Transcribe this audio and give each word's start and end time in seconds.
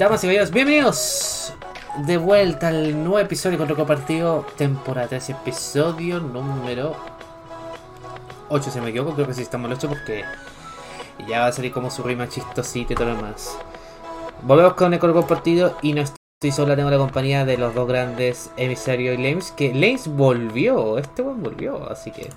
Damas 0.00 0.24
y 0.24 0.28
caballeros, 0.28 0.50
bienvenidos 0.50 1.52
de 2.06 2.16
vuelta 2.16 2.68
al 2.68 3.04
nuevo 3.04 3.18
episodio 3.18 3.58
con 3.58 3.68
Roco 3.68 3.84
Partido, 3.84 4.46
temporada 4.56 5.08
3, 5.08 5.28
episodio 5.28 6.20
número 6.20 6.96
8, 8.48 8.70
si 8.70 8.80
me 8.80 8.88
equivoco, 8.88 9.12
creo 9.12 9.26
que 9.26 9.34
sí 9.34 9.42
estamos 9.42 9.66
en 9.66 9.72
el 9.72 9.76
8 9.76 9.88
porque 9.90 10.24
ya 11.28 11.40
va 11.40 11.48
a 11.48 11.52
salir 11.52 11.70
como 11.70 11.90
su 11.90 12.02
rima 12.02 12.26
chistosita 12.30 12.94
y 12.94 12.96
todo 12.96 13.10
lo 13.10 13.16
demás. 13.16 13.58
Volvemos 14.40 14.72
con 14.72 14.94
el 14.94 15.00
Roco 15.00 15.26
Partido 15.26 15.76
y 15.82 15.92
no 15.92 16.00
estoy 16.00 16.50
sola, 16.50 16.76
tengo 16.76 16.88
la 16.88 16.96
compañía 16.96 17.44
de 17.44 17.58
los 17.58 17.74
dos 17.74 17.86
grandes 17.86 18.50
emisarios 18.56 19.18
y 19.18 19.22
Lames, 19.22 19.52
que 19.52 19.74
Lames 19.74 20.08
volvió, 20.08 20.96
este 20.96 21.20
buen 21.20 21.42
volvió, 21.42 21.90
así 21.90 22.10
que... 22.10 22.30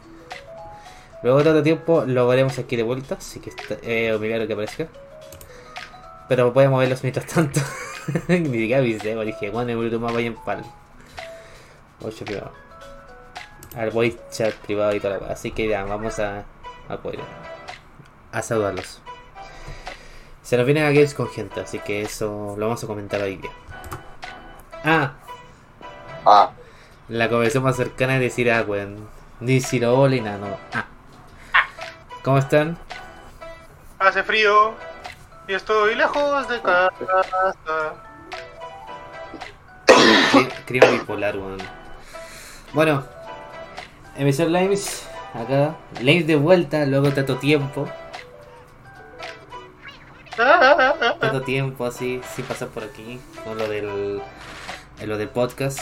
Luego 1.21 1.37
de 1.37 1.43
tanto 1.45 1.63
tiempo 1.63 2.03
lo 2.05 2.27
veremos 2.27 2.59
aquí 2.59 2.75
de 2.75 2.83
vuelta, 2.83 3.15
así 3.15 3.39
que 3.39 3.53
eh, 3.83 4.11
obligado 4.11 4.47
que 4.47 4.51
aparezca. 4.51 4.89
Pero 6.29 6.51
voy 6.51 6.65
a 6.65 6.69
moverlos 6.69 7.03
mientras 7.03 7.25
tanto. 7.25 7.59
Ni 8.27 8.45
siquiera 8.45 8.79
avisé, 8.79 9.13
porque 9.13 9.27
dije, 9.27 9.49
bueno, 9.49 9.71
el 9.81 9.99
más 9.99 10.13
vaya 10.13 10.27
en 10.27 10.35
pal. 10.35 10.63
8 12.01 12.25
privado. 12.25 12.51
Al 13.75 13.89
voice 13.91 14.19
chat 14.31 14.53
privado 14.53 14.95
y 14.95 14.99
todo 14.99 15.17
lo 15.17 15.25
Así 15.25 15.51
que 15.51 15.67
ya, 15.67 15.83
vamos 15.83 16.19
a, 16.19 16.43
a 16.89 16.97
poder 16.97 17.19
a 18.31 18.41
saludarlos. 18.41 18.99
Se 20.41 20.57
nos 20.57 20.65
vienen 20.65 20.83
a 20.85 20.91
Games 20.91 21.13
con 21.13 21.29
gente, 21.29 21.61
así 21.61 21.79
que 21.79 22.01
eso 22.01 22.55
lo 22.57 22.65
vamos 22.65 22.83
a 22.83 22.87
comentar 22.87 23.21
hoy 23.21 23.37
día. 23.37 23.51
Ah, 24.83 25.13
Ah, 26.25 26.51
la 27.09 27.27
conversación 27.27 27.63
más 27.63 27.75
cercana 27.75 28.15
es 28.15 28.21
decir, 28.21 28.49
ah, 28.51 28.63
weón. 28.65 29.09
Ni 29.41 29.59
si 29.59 29.79
lo 29.79 29.99
hola 29.99 30.15
y 30.15 30.21
nada, 30.21 30.37
no. 30.37 30.57
Ah. 30.73 30.85
¿Cómo 32.23 32.37
están? 32.37 32.77
Hace 33.99 34.23
frío 34.23 34.73
y 35.47 35.53
estoy 35.53 35.95
lejos 35.95 36.47
de 36.47 36.61
casa. 36.61 36.91
Cri- 39.87 40.51
Crimen 40.65 40.91
bipolar, 40.99 41.37
weón. 41.37 41.57
Bueno, 42.73 43.03
emisor 44.15 44.49
Lames, 44.49 45.07
acá. 45.33 45.75
Lames 46.01 46.27
de 46.27 46.35
vuelta, 46.35 46.85
luego 46.85 47.11
tanto 47.11 47.37
tiempo. 47.37 47.87
Tanto 51.19 51.41
tiempo 51.43 51.85
así, 51.85 52.21
sin 52.33 52.45
pasar 52.45 52.69
por 52.69 52.83
aquí. 52.83 53.19
Con 53.43 53.57
lo 53.57 53.67
del. 53.67 54.21
lo 55.05 55.17
del 55.17 55.29
podcast. 55.29 55.79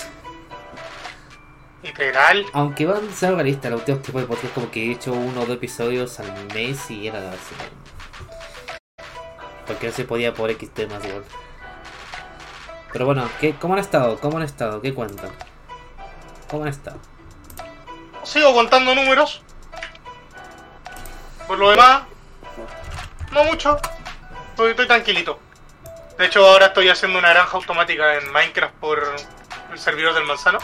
Literal. 1.84 2.46
Aunque 2.54 2.86
van 2.86 3.08
a 3.10 3.14
ser 3.14 3.34
realistas, 3.34 3.72
los 3.72 3.80
últimos 3.80 4.02
tipos 4.04 4.22
de 4.22 4.28
podcast, 4.28 4.54
como 4.54 4.70
que 4.70 4.88
he 4.88 4.92
hecho 4.92 5.14
uno 5.14 5.42
o 5.42 5.46
dos 5.46 5.56
episodios 5.56 6.20
al 6.20 6.32
mes 6.54 6.92
y 6.92 7.08
era 7.08 7.30
así. 7.32 7.56
Porque 9.72 9.88
no 9.88 9.94
se 9.94 10.04
podía 10.04 10.34
por 10.34 10.50
X 10.50 10.70
temas 10.74 11.04
igual. 11.06 11.24
Pero 12.92 13.06
bueno, 13.06 13.30
¿qué, 13.40 13.56
¿cómo 13.56 13.76
han 13.76 13.80
estado? 13.80 14.20
¿Cómo 14.20 14.38
han 14.38 14.44
estado? 14.44 14.82
¿Qué 14.82 14.94
cuentan? 14.94 15.32
¿Cómo 16.50 16.64
han 16.64 16.70
estado? 16.70 16.98
Sigo 18.24 18.54
contando 18.54 18.94
números. 18.94 19.42
Por 21.48 21.58
lo 21.58 21.70
demás, 21.70 22.04
no 23.32 23.46
mucho. 23.46 23.78
Estoy, 24.50 24.72
estoy 24.72 24.88
tranquilito. 24.88 25.40
De 26.18 26.26
hecho, 26.26 26.46
ahora 26.46 26.66
estoy 26.68 26.90
haciendo 26.90 27.18
una 27.18 27.30
granja 27.30 27.56
automática 27.56 28.18
en 28.18 28.30
Minecraft 28.30 28.76
por 28.76 29.02
el 29.72 29.80
servidor 29.80 30.14
del 30.14 30.26
manzano. 30.26 30.60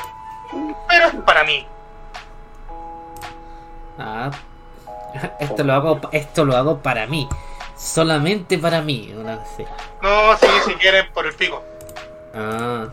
Pero 0.90 1.08
es 1.08 1.16
para 1.26 1.46
mí. 1.46 1.66
Ah, 3.98 4.32
esto 5.40 5.64
lo 5.64 5.74
hago, 5.74 6.02
esto 6.12 6.44
lo 6.44 6.58
hago 6.58 6.80
para 6.80 7.08
mí, 7.08 7.28
solamente 7.78 8.58
para 8.58 8.82
mí. 8.82 9.14
Una 9.18 9.38
vez. 9.38 9.68
No, 10.02 10.36
sí, 10.38 10.48
si 10.66 10.74
quieren, 10.76 11.06
por 11.14 11.26
el 11.26 11.34
pico. 11.36 11.62
Ah, 12.34 12.88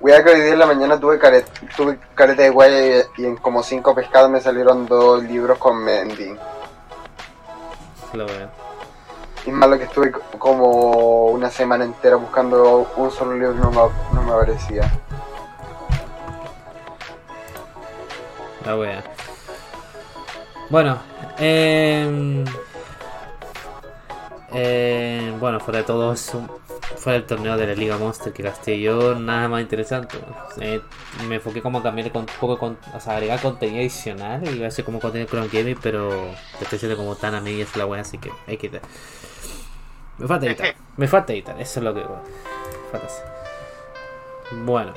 Cuidado 0.00 0.24
que 0.24 0.30
hoy 0.30 0.40
día 0.40 0.52
en 0.54 0.58
la 0.58 0.66
mañana 0.66 0.98
tuve, 0.98 1.16
caret, 1.18 1.46
tuve 1.76 1.96
careta 2.16 2.42
de 2.42 2.50
guaya 2.50 2.98
y, 3.16 3.22
y 3.22 3.24
en 3.26 3.36
como 3.36 3.62
cinco 3.62 3.94
pescados 3.94 4.28
me 4.30 4.40
salieron 4.40 4.86
dos 4.86 5.22
libros 5.22 5.58
con 5.58 5.76
Mendy. 5.84 6.34
lo 8.14 8.26
veo. 8.26 8.48
Y 9.46 9.50
malo 9.52 9.78
que 9.78 9.84
estuve 9.84 10.10
co- 10.10 10.20
como 10.38 11.26
una 11.26 11.50
semana 11.50 11.84
entera 11.84 12.16
buscando 12.16 12.90
un 12.96 13.10
solo 13.12 13.34
libro 13.34 13.52
y 13.54 13.58
no 13.58 13.70
me, 13.70 13.76
no 14.14 14.22
me 14.22 14.32
aparecía. 14.32 14.90
La 18.64 18.76
wea. 18.76 19.02
Bueno, 20.68 20.98
eh, 21.38 22.44
eh, 24.54 25.34
bueno, 25.40 25.60
fuera 25.60 25.78
de 25.78 25.84
todo 25.84 26.12
eso, 26.12 26.46
fuera 26.96 27.18
del 27.18 27.26
torneo 27.26 27.56
de 27.56 27.66
la 27.66 27.74
Liga 27.74 27.96
Monster 27.96 28.32
que 28.32 28.42
gasté 28.42 28.80
yo, 28.80 29.14
nada 29.14 29.48
más 29.48 29.62
interesante. 29.62 30.18
Eh, 30.60 30.80
me 31.28 31.36
enfoqué 31.36 31.62
como 31.62 31.78
a 31.78 31.82
cambiar 31.82 32.12
con 32.12 32.22
un 32.22 32.28
poco, 32.40 32.58
con, 32.58 32.78
o 32.94 33.00
sea, 33.00 33.14
agregar 33.14 33.40
contenido 33.40 33.80
adicional 33.80 34.42
y 34.46 34.56
iba 34.56 34.66
a 34.66 34.70
ser 34.70 34.84
como 34.84 35.00
contenido 35.00 35.30
Chrome 35.30 35.48
Gaming, 35.52 35.78
pero 35.82 36.12
estoy 36.60 36.76
haciendo 36.76 36.96
como 36.96 37.16
tan 37.16 37.34
a 37.34 37.40
medias 37.40 37.74
la 37.76 37.86
wea, 37.86 38.02
así 38.02 38.18
que 38.18 38.30
hay 38.46 38.56
que 38.56 38.66
editar. 38.66 38.82
Me 40.18 40.26
falta 40.26 40.46
editar, 40.46 40.74
me 40.96 41.08
falta 41.08 41.32
editar, 41.32 41.60
eso 41.60 41.80
es 41.80 41.84
lo 41.84 41.94
que 41.94 42.00
bueno, 42.00 42.22
falta 42.90 43.06
hacer. 43.06 43.26
Bueno. 44.64 44.92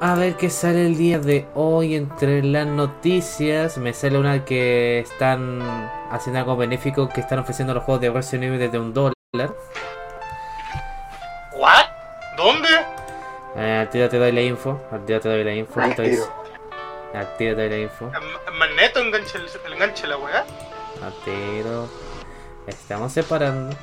A 0.00 0.16
ver 0.16 0.34
qué 0.36 0.50
sale 0.50 0.86
el 0.86 0.96
día 0.96 1.20
de 1.20 1.46
hoy 1.54 1.94
entre 1.94 2.42
las 2.42 2.66
noticias. 2.66 3.78
Me 3.78 3.94
sale 3.94 4.18
una 4.18 4.44
que 4.44 4.98
están 4.98 5.60
haciendo 6.12 6.38
algo 6.40 6.56
benéfico, 6.56 7.08
que 7.08 7.20
están 7.20 7.38
ofreciendo 7.40 7.74
los 7.74 7.82
juegos 7.82 8.00
de 8.02 8.10
Resident 8.10 8.44
Evil 8.44 8.58
desde 8.60 8.78
un 8.78 8.92
dólar. 8.94 9.14
¿What? 11.54 11.86
¿Dónde? 12.36 12.68
Eh, 13.56 13.78
al 13.80 13.90
tiro 13.90 14.08
te 14.08 14.18
doy 14.18 14.32
la 14.32 14.40
info. 14.42 14.80
Al 14.90 15.04
tiro 15.04 15.20
te 15.20 15.28
doy 15.28 15.44
la 15.44 15.54
info. 15.54 15.80
Al 15.80 15.90
Estoy- 15.90 16.10
tiro. 16.10 16.24
Al 17.14 17.36
tiro 17.36 17.56
te 17.56 17.62
doy 17.62 17.70
la 17.70 17.78
info. 17.78 18.10
Magneto 18.58 19.00
enganche, 19.00 19.38
enganche 19.72 20.06
la 20.06 20.16
weá. 20.16 20.44
Al 21.02 21.12
tiro. 21.24 21.88
Estamos 22.66 23.12
separando. 23.12 23.74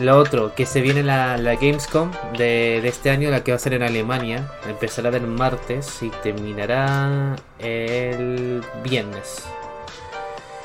Lo 0.00 0.16
otro, 0.16 0.54
que 0.54 0.64
se 0.64 0.80
viene 0.80 1.02
la, 1.02 1.36
la 1.36 1.54
Gamescom 1.56 2.12
de, 2.36 2.80
de 2.80 2.88
este 2.88 3.10
año, 3.10 3.30
la 3.30 3.42
que 3.42 3.50
va 3.50 3.56
a 3.56 3.58
ser 3.58 3.74
en 3.74 3.82
Alemania. 3.82 4.48
Empezará 4.68 5.08
el 5.10 5.26
martes 5.26 6.02
y 6.02 6.10
terminará 6.22 7.34
el 7.58 8.62
viernes. 8.84 9.44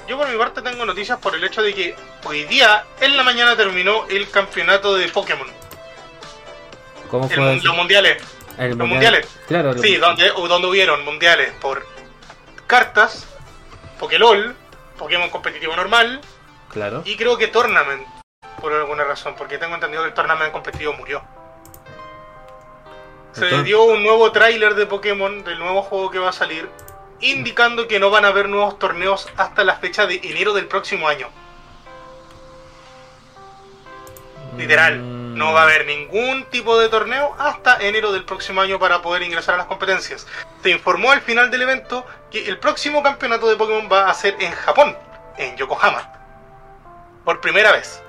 Yo 0.08 0.18
por 0.18 0.30
mi 0.30 0.38
parte 0.38 0.62
tengo 0.62 0.86
noticias 0.86 1.18
por 1.18 1.34
el 1.34 1.44
hecho 1.44 1.62
de 1.64 1.74
que 1.74 1.96
hoy 2.26 2.44
día, 2.44 2.86
en 3.02 3.18
la 3.18 3.24
mañana, 3.24 3.56
terminó 3.56 4.06
el 4.10 4.30
campeonato 4.30 4.96
de 4.96 5.08
Pokémon. 5.08 5.48
¿Cómo 7.10 7.30
fue? 7.30 7.60
los 7.62 7.76
mundiales. 7.76 8.22
el 8.58 8.70
los 8.70 8.78
mundial? 8.78 8.90
mundiales. 9.14 9.28
Claro, 9.48 9.78
Sí, 9.78 9.96
donde, 9.98 10.30
donde 10.30 10.68
hubieron 10.68 11.04
mundiales 11.06 11.52
por 11.62 11.86
cartas, 12.68 13.26
Pokélol, 14.00 14.56
Pokémon 14.98 15.30
competitivo 15.30 15.76
normal 15.76 16.22
claro. 16.70 17.02
y 17.06 17.16
creo 17.16 17.38
que 17.38 17.48
Tournament, 17.48 18.06
por 18.64 18.72
alguna 18.72 19.04
razón, 19.04 19.36
porque 19.38 19.58
tengo 19.58 19.76
entendido 19.76 20.04
que 20.04 20.08
el 20.08 20.14
Tournament 20.14 20.54
competitivo 20.54 20.94
murió. 20.94 21.22
Se 23.34 23.44
Entonces- 23.44 23.66
dio 23.66 23.84
un 23.84 24.02
nuevo 24.02 24.32
tráiler 24.32 24.74
de 24.76 24.86
Pokémon 24.86 25.44
del 25.44 25.60
nuevo 25.60 25.82
juego 25.82 26.10
que 26.10 26.18
va 26.18 26.30
a 26.30 26.32
salir, 26.32 26.70
indicando 27.20 27.90
que 27.90 28.00
no 28.00 28.10
van 28.10 28.24
a 28.24 28.30
haber 28.30 28.48
nuevos 28.48 28.80
torneos 28.80 29.28
hasta 29.36 29.66
la 29.66 29.76
fecha 29.76 30.06
de 30.06 30.22
enero 30.24 30.54
del 30.54 30.68
próximo 30.68 31.10
año. 31.10 31.28
Literal, 34.58 35.36
no 35.36 35.52
va 35.52 35.62
a 35.62 35.64
haber 35.64 35.86
ningún 35.86 36.46
tipo 36.46 36.80
de 36.80 36.88
torneo 36.88 37.36
hasta 37.38 37.86
enero 37.86 38.14
del 38.14 38.24
próximo 38.24 38.62
año 38.62 38.80
para 38.80 39.02
poder 39.02 39.24
ingresar 39.24 39.56
a 39.56 39.58
las 39.58 39.68
competencias. 39.68 40.26
Se 40.62 40.70
informó 40.70 41.12
al 41.12 41.20
final 41.20 41.52
del 41.52 41.64
evento 41.64 42.06
que 42.32 42.48
el 42.48 42.60
próximo 42.60 43.04
campeonato 43.04 43.50
de 43.50 43.58
Pokémon 43.58 43.90
va 43.92 44.10
a 44.10 44.14
ser 44.14 44.38
en 44.40 44.54
Japón, 44.54 44.96
en 45.38 45.58
Yokohama. 45.58 46.14
Por 47.26 47.42
primera 47.42 47.72
vez. 47.72 48.03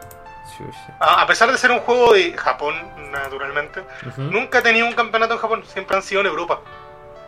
A 1.01 1.22
a 1.22 1.27
pesar 1.27 1.51
de 1.51 1.59
ser 1.59 1.71
un 1.71 1.80
juego 1.80 2.12
de 2.12 2.36
Japón, 2.36 2.74
naturalmente, 3.10 3.83
nunca 4.16 4.59
ha 4.59 4.62
tenido 4.62 4.86
un 4.86 4.92
campeonato 4.92 5.34
en 5.34 5.41
Japón, 5.41 5.65
siempre 5.66 5.97
han 5.97 6.03
sido 6.03 6.21
en 6.21 6.27
Europa 6.28 6.60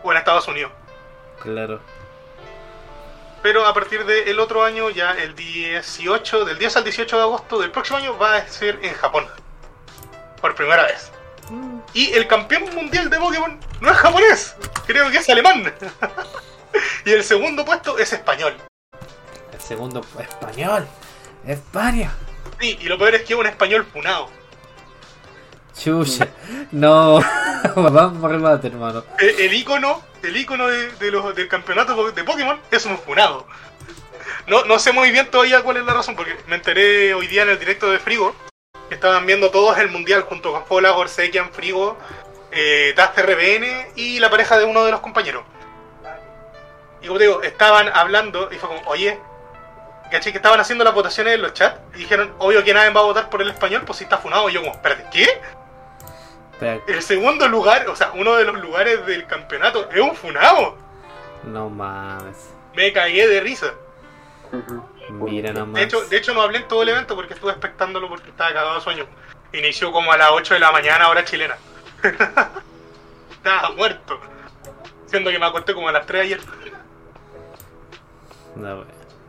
o 0.03 0.13
en 0.13 0.19
Estados 0.19 0.47
Unidos. 0.49 0.73
Claro. 1.43 1.81
Pero 3.43 3.67
a 3.67 3.73
partir 3.75 4.05
del 4.05 4.41
otro 4.41 4.65
año, 4.65 4.91
ya 4.91 5.13
el 5.13 5.35
18, 5.37 6.45
del 6.45 6.59
10 6.59 6.77
al 6.79 6.85
18 6.85 7.17
de 7.17 7.23
agosto 7.23 7.61
del 7.61 7.71
próximo 7.71 7.99
año, 7.99 8.19
va 8.19 8.37
a 8.37 8.49
ser 8.49 8.79
en 8.83 8.93
Japón. 8.95 9.27
Por 10.41 10.55
primera 10.55 10.83
vez. 10.85 11.13
Mm, 11.51 11.79
Y 11.95 12.13
el 12.13 12.27
campeón 12.27 12.75
mundial 12.75 13.09
de 13.09 13.19
Pokémon 13.19 13.59
no 13.81 13.91
es 13.91 13.97
japonés, 13.97 14.57
creo 14.87 15.11
que 15.11 15.19
es 15.19 15.29
alemán. 15.29 15.73
y 17.05 17.13
el 17.13 17.23
segundo 17.23 17.65
puesto 17.65 17.99
es 17.99 18.13
español. 18.13 18.57
El 19.53 19.61
segundo 19.61 20.05
español. 20.19 20.87
España. 21.47 22.13
Sí, 22.61 22.79
y 22.81 22.85
lo 22.85 22.99
peor 22.99 23.15
es 23.15 23.23
que 23.23 23.35
es 23.35 23.39
un 23.39 23.47
español 23.47 23.87
funado. 23.93 24.29
Chucha. 25.79 26.29
No. 26.73 27.21
Vamos 27.77 28.19
por 28.19 28.31
remate, 28.31 28.69
hermano. 28.69 29.05
El, 29.19 29.41
el 29.41 29.55
icono, 29.55 30.03
el 30.23 30.37
icono 30.37 30.69
de, 30.69 30.91
de 30.93 31.11
los, 31.11 31.35
del 31.35 31.49
campeonato 31.49 32.13
de 32.13 32.25
Pokémon 32.25 32.59
es 32.71 32.87
un 32.87 32.99
funado. 32.99 33.47
no, 34.47 34.65
no 34.65 34.79
sé 34.79 34.93
muy 34.93 35.11
bien 35.11 35.31
todavía 35.31 35.63
cuál 35.63 35.77
es 35.77 35.85
la 35.85 35.95
razón, 35.95 36.17
porque 36.17 36.37
me 36.47 36.57
enteré 36.57 37.13
hoy 37.15 37.27
día 37.27 37.43
en 37.43 37.51
el 37.51 37.59
directo 37.59 37.91
de 37.91 37.99
Frigo 37.99 38.35
que 38.89 38.95
estaban 38.95 39.27
viendo 39.27 39.51
todos 39.51 39.77
el 39.79 39.91
mundial 39.91 40.23
junto 40.23 40.53
con 40.53 40.65
Fola, 40.65 40.91
Gorsekian, 40.91 41.51
Frigo, 41.53 41.97
eh, 42.53 42.95
RBN 42.97 43.93
y 43.97 44.19
la 44.21 44.31
pareja 44.31 44.59
de 44.59 44.65
uno 44.65 44.85
de 44.85 44.93
los 44.93 45.01
compañeros. 45.01 45.45
Y 47.03 47.07
como 47.07 47.19
te 47.19 47.25
digo, 47.25 47.43
estaban 47.43 47.89
hablando 47.93 48.49
y 48.53 48.57
fue 48.57 48.69
como, 48.69 48.83
oye, 48.89 49.19
¿cachai? 50.11 50.33
Que 50.33 50.39
estaban 50.39 50.61
haciendo 50.61 50.85
las 50.85 50.95
votaciones 50.95 51.35
en 51.35 51.43
los 51.43 51.53
chats 51.55 51.81
y 51.95 51.99
dijeron, 51.99 52.35
obvio 52.39 52.63
que 52.65 52.75
nadie 52.75 52.91
va 52.91 53.01
a 53.01 53.05
votar 53.05 53.29
por 53.31 53.43
el 53.43 53.51
español, 53.51 53.83
pues 53.87 53.99
si 53.99 54.05
está 54.05 54.19
funado. 54.19 54.49
Y 54.49 54.53
yo 54.53 54.61
como, 54.61 54.73
espérate, 54.73 55.07
¿qué? 55.13 55.27
Pero, 56.59 56.83
El 56.87 57.03
segundo 57.03 57.47
lugar, 57.49 57.87
o 57.89 57.97
sea, 57.97 58.13
uno 58.15 58.37
de 58.37 58.45
los 58.45 58.59
lugares 58.61 59.05
del 59.07 59.27
campeonato 59.27 59.91
es 59.91 60.01
un 60.01 60.15
funado. 60.15 60.77
no 61.45 61.69
mames. 61.69 62.51
Me 62.75 62.93
cagué 62.93 63.27
de 63.27 63.41
risa. 63.41 63.73
Mira 65.11 65.53
nomás. 65.53 65.75
De 65.75 65.83
hecho, 65.83 66.01
de 66.07 66.17
hecho 66.17 66.35
no 66.35 66.43
hablé 66.43 66.59
en 66.59 66.69
todo 66.69 66.83
el 66.83 66.89
evento 66.91 67.15
porque 67.15 67.35
estuve 67.35 67.53
expectándolo 67.53 68.09
porque 68.09 68.31
estaba 68.31 68.51
cagado 68.51 68.75
de 68.77 68.81
sueño. 68.81 69.07
Inició 69.53 69.93
como 69.93 70.13
a 70.13 70.17
las 70.17 70.31
8 70.31 70.55
de 70.55 70.61
la 70.61 70.73
mañana, 70.73 71.09
hora 71.09 71.25
chilena. 71.25 71.57
estaba 73.31 73.71
muerto. 73.77 74.21
Siendo 75.07 75.31
que 75.31 75.39
me 75.39 75.47
acosté 75.47 75.73
como 75.75 75.89
a 75.89 75.93
las 75.93 76.07
3 76.07 76.23
ayer. 76.23 76.41
No. 78.57 78.85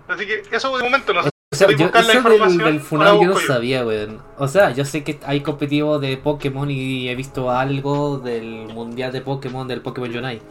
Así 0.07 0.25
que 0.25 0.43
eso 0.51 0.77
de 0.77 0.83
momento 0.83 1.13
no 1.13 1.23
sé. 1.23 1.29
O 1.49 1.55
sea, 1.55 1.69
yo, 1.71 1.87
eso 1.87 2.21
del, 2.29 2.57
del 2.57 2.79
funado 2.81 3.21
yo 3.21 3.29
no 3.29 3.39
yo. 3.39 3.47
sabía, 3.47 3.85
weón. 3.85 4.21
O 4.37 4.47
sea, 4.49 4.71
yo 4.71 4.83
sé 4.83 5.03
que 5.03 5.19
hay 5.25 5.41
competitivos 5.41 6.01
de 6.01 6.17
Pokémon 6.17 6.69
y 6.69 7.07
he 7.07 7.15
visto 7.15 7.49
algo 7.51 8.17
del 8.17 8.67
mundial 8.67 9.13
de 9.13 9.21
Pokémon, 9.21 9.67
del 9.67 9.81
Pokémon 9.81 10.15
Unite. 10.15 10.41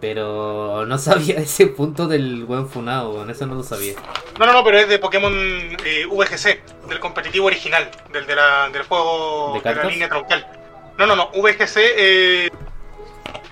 Pero 0.00 0.84
no 0.86 0.98
sabía 0.98 1.36
ese 1.36 1.68
punto 1.68 2.08
del 2.08 2.44
buen 2.44 2.68
funado, 2.68 3.12
weón. 3.12 3.30
Eso 3.30 3.46
no 3.46 3.54
lo 3.54 3.62
sabía. 3.62 3.94
No, 4.38 4.46
no, 4.46 4.52
no, 4.52 4.64
pero 4.64 4.78
es 4.78 4.88
de 4.88 4.98
Pokémon 4.98 5.32
eh, 5.32 6.06
VGC, 6.06 6.88
del 6.88 6.98
competitivo 6.98 7.46
original, 7.46 7.88
del, 8.12 8.26
de 8.26 8.34
la, 8.34 8.68
del 8.70 8.82
juego 8.82 9.60
¿De 9.62 9.70
de, 9.70 9.76
la 9.76 9.84
línea 9.84 10.08
troncal. 10.08 10.44
No, 10.98 11.06
no, 11.06 11.14
no, 11.14 11.30
VGC 11.30 11.76
eh, 11.76 12.50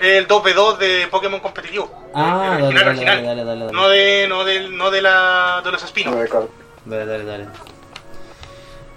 el 0.00 0.28
2v2 0.28 0.76
de 0.78 1.06
Pokémon 1.08 1.40
competitivo. 1.40 2.08
Ah, 2.14 2.56
el 2.58 2.64
original, 2.64 2.74
dale, 2.74 2.90
original. 2.90 3.16
dale, 3.16 3.26
dale, 3.26 3.44
dale, 3.44 3.60
dale. 3.66 3.72
No 3.72 3.88
de, 3.88 4.26
no 4.28 4.44
del, 4.44 4.76
no 4.76 4.90
de 4.90 5.02
la, 5.02 5.60
de 5.64 5.72
los 5.72 5.82
espinos. 5.82 6.14
Dale, 6.84 7.06
dale, 7.06 7.24
dale. 7.24 7.46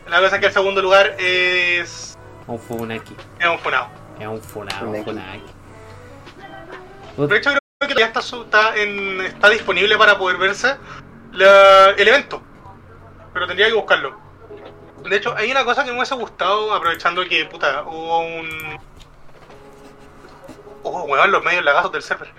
La 0.10 0.20
cosa 0.20 0.36
es 0.36 0.40
que 0.42 0.48
el 0.48 0.54
segundo 0.54 0.82
lugar 0.82 1.16
es, 1.20 2.18
Un 2.48 2.60
Funaki. 2.60 3.16
es 3.40 3.48
un 3.48 3.60
funado. 3.60 3.88
Es 4.20 4.28
un 4.28 4.42
funado, 4.42 4.90
un 4.90 5.04
Funaki. 5.04 5.44
De 7.18 7.38
hecho, 7.38 7.52
creo 7.80 7.94
que 7.96 8.00
ya 8.00 8.06
está, 8.08 8.22
su- 8.22 8.44
está, 8.44 8.76
en, 8.76 9.22
está 9.22 9.50
disponible 9.50 9.98
para 9.98 10.18
poder 10.18 10.38
verse 10.38 10.76
la- 11.34 11.92
el 11.98 12.08
evento. 12.08 12.42
Pero 13.34 13.48
tendría 13.48 13.68
que 13.68 13.74
buscarlo. 13.74 14.20
De 15.04 15.16
hecho, 15.16 15.34
hay 15.36 15.50
una 15.52 15.64
cosa 15.66 15.84
que 15.84 15.92
me 15.92 15.98
hubiese 15.98 16.16
gustado, 16.16 16.74
aprovechando 16.74 17.24
que, 17.26 17.46
puta, 17.46 17.84
hubo 17.84 18.20
un... 18.20 18.50
Hubo, 20.84 21.04
weón, 21.04 21.32
los 21.32 21.44
medios 21.44 21.64
lagazos 21.64 21.92
del 21.92 22.02
server. 22.02 22.30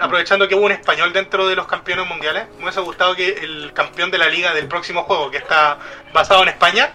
Aprovechando 0.00 0.46
que 0.46 0.54
hubo 0.54 0.66
un 0.66 0.72
español 0.72 1.12
dentro 1.12 1.48
de 1.48 1.56
los 1.56 1.66
campeones 1.66 2.06
mundiales, 2.06 2.48
me 2.58 2.64
hubiese 2.64 2.80
gustado 2.80 3.16
que 3.16 3.28
el 3.30 3.72
campeón 3.72 4.10
de 4.10 4.18
la 4.18 4.28
liga 4.28 4.52
del 4.52 4.68
próximo 4.68 5.04
juego, 5.04 5.30
que 5.30 5.38
está 5.38 5.78
basado 6.12 6.42
en 6.42 6.50
España, 6.50 6.92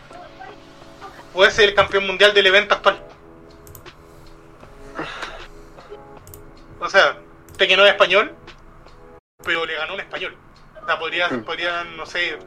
fuese 1.34 1.64
el 1.64 1.74
campeón 1.74 2.06
mundial 2.06 2.34
del 2.34 2.46
evento 2.48 2.76
actual. 2.76 3.02
O 6.80 6.90
sea, 6.90 7.18
este 7.52 7.68
que 7.68 7.78
no 7.78 7.86
es 7.86 7.92
español, 7.92 8.36
pero 9.44 9.66
le 9.66 9.76
ganó 9.76 9.94
un 9.96 10.00
español. 10.00 10.36
O 10.82 10.86
sea, 10.86 10.98
podría, 11.00 11.28
Mm. 11.30 11.44
podrían, 11.44 11.98
no 11.98 12.06
sé, 12.06 12.38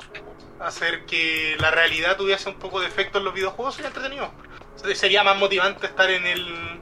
hacer 0.61 1.05
que 1.07 1.57
la 1.61 1.71
realidad 1.71 2.17
tuviese 2.17 2.49
un 2.49 2.57
poco 2.59 2.81
de 2.81 2.87
efecto 2.87 3.19
en 3.19 3.25
los 3.25 3.35
videojuegos 3.35 3.75
sería 3.75 3.89
entretenido. 3.89 4.31
Se- 4.77 4.95
Sería 4.95 5.23
más 5.25 5.37
motivante 5.37 5.87
estar 5.87 6.11
en 6.11 6.27
el. 6.27 6.79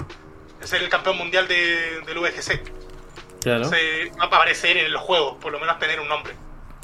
Ser 0.67 0.83
el 0.83 0.89
campeón 0.89 1.17
mundial 1.19 1.47
de, 1.49 2.01
del 2.07 2.19
VGC. 2.19 2.63
Claro. 3.43 3.65
Se- 3.65 4.13
aparecer 4.21 4.77
en 4.77 4.93
los 4.93 5.03
juegos, 5.03 5.37
por 5.41 5.53
lo 5.53 5.59
menos 5.61 5.79
tener 5.79 6.01
un 6.01 6.09
nombre. 6.09 6.35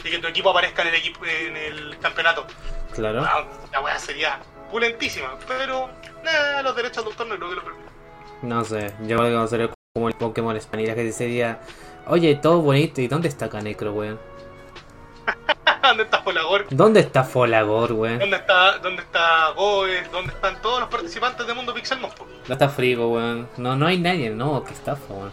Y 0.04 0.10
que 0.10 0.18
tu 0.18 0.26
equipo 0.28 0.50
aparezca 0.50 0.82
en 0.82 0.88
el 0.88 0.94
equipo 0.96 1.24
en 1.24 1.56
el 1.56 1.98
campeonato. 1.98 2.46
Claro. 2.94 3.22
Ah, 3.24 3.44
la 3.72 3.80
weá 3.80 3.98
sería 3.98 4.40
pulentísima. 4.70 5.38
Pero, 5.46 5.88
nada, 6.24 6.62
los 6.62 6.74
derechos 6.76 7.04
de 7.04 7.10
autor 7.10 7.26
no 7.26 7.36
creo 7.36 7.48
que 7.50 7.54
lo 7.56 7.64
permitan. 7.64 7.92
No 8.42 8.64
sé, 8.64 8.92
yo 9.02 9.16
creo 9.16 9.28
que 9.30 9.34
va 9.34 9.42
a 9.42 9.48
ser 9.48 9.70
como 9.94 10.08
el 10.08 10.14
Pokémon 10.14 10.56
Español 10.56 10.94
que 10.94 11.12
sería. 11.12 11.60
Oye, 12.06 12.36
todo 12.36 12.60
bonito, 12.60 13.00
¿y 13.00 13.08
dónde 13.08 13.28
está 13.28 13.48
Canecro, 13.50 13.92
weón? 13.92 14.18
¿Dónde 15.82 16.02
está 16.04 16.20
Folagor? 16.22 16.66
¿Dónde 16.70 17.00
está 17.00 17.24
Folagor, 17.24 17.92
weón? 17.92 18.18
¿Dónde 18.18 18.36
está, 18.36 18.78
dónde 18.78 19.02
está 19.02 19.50
Goes? 19.56 20.10
¿Dónde 20.12 20.32
están 20.32 20.60
todos 20.62 20.80
los 20.80 20.88
participantes 20.88 21.46
de 21.46 21.54
Mundo 21.54 21.72
Pixel 21.74 21.98
Monster? 22.00 22.26
No 22.46 22.52
está 22.52 22.68
Frigo, 22.68 23.12
weón. 23.14 23.48
No, 23.56 23.76
no 23.76 23.86
hay 23.86 23.98
nadie, 23.98 24.30
no, 24.30 24.62
qué 24.64 24.72
estafa, 24.72 25.12
weón. 25.12 25.32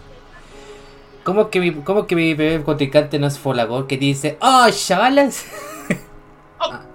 ¿Cómo 1.24 1.50
que 1.50 1.60
mi, 1.60 1.74
cómo 1.74 2.06
que 2.06 2.16
mi 2.16 2.34
bebé 2.36 2.64
contrincante 2.64 3.18
no 3.18 3.28
es 3.28 3.40
Folagor 3.40 3.88
que 3.88 3.98
dice, 3.98 4.38
oh, 4.42 4.68
chavalas? 4.72 5.46
Ah. 6.60 6.82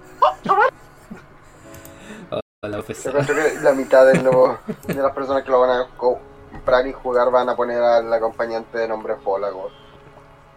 Oh, 2.32 2.40
la 2.62 2.70
Yo 2.76 2.78
ofensa. 2.80 3.10
creo 3.10 3.24
que 3.26 3.60
la 3.62 3.72
mitad 3.72 4.06
de, 4.06 4.22
lo- 4.22 4.58
de 4.86 4.94
las 4.94 5.12
personas 5.12 5.42
que 5.44 5.50
lo 5.50 5.60
van 5.60 5.70
a 5.70 5.86
comprar 5.96 6.86
y 6.86 6.92
jugar 6.92 7.30
van 7.30 7.48
a 7.48 7.56
poner 7.56 7.82
al 7.82 8.12
acompañante 8.12 8.78
de 8.78 8.86
nombre 8.88 9.16
Folagor. 9.16 9.70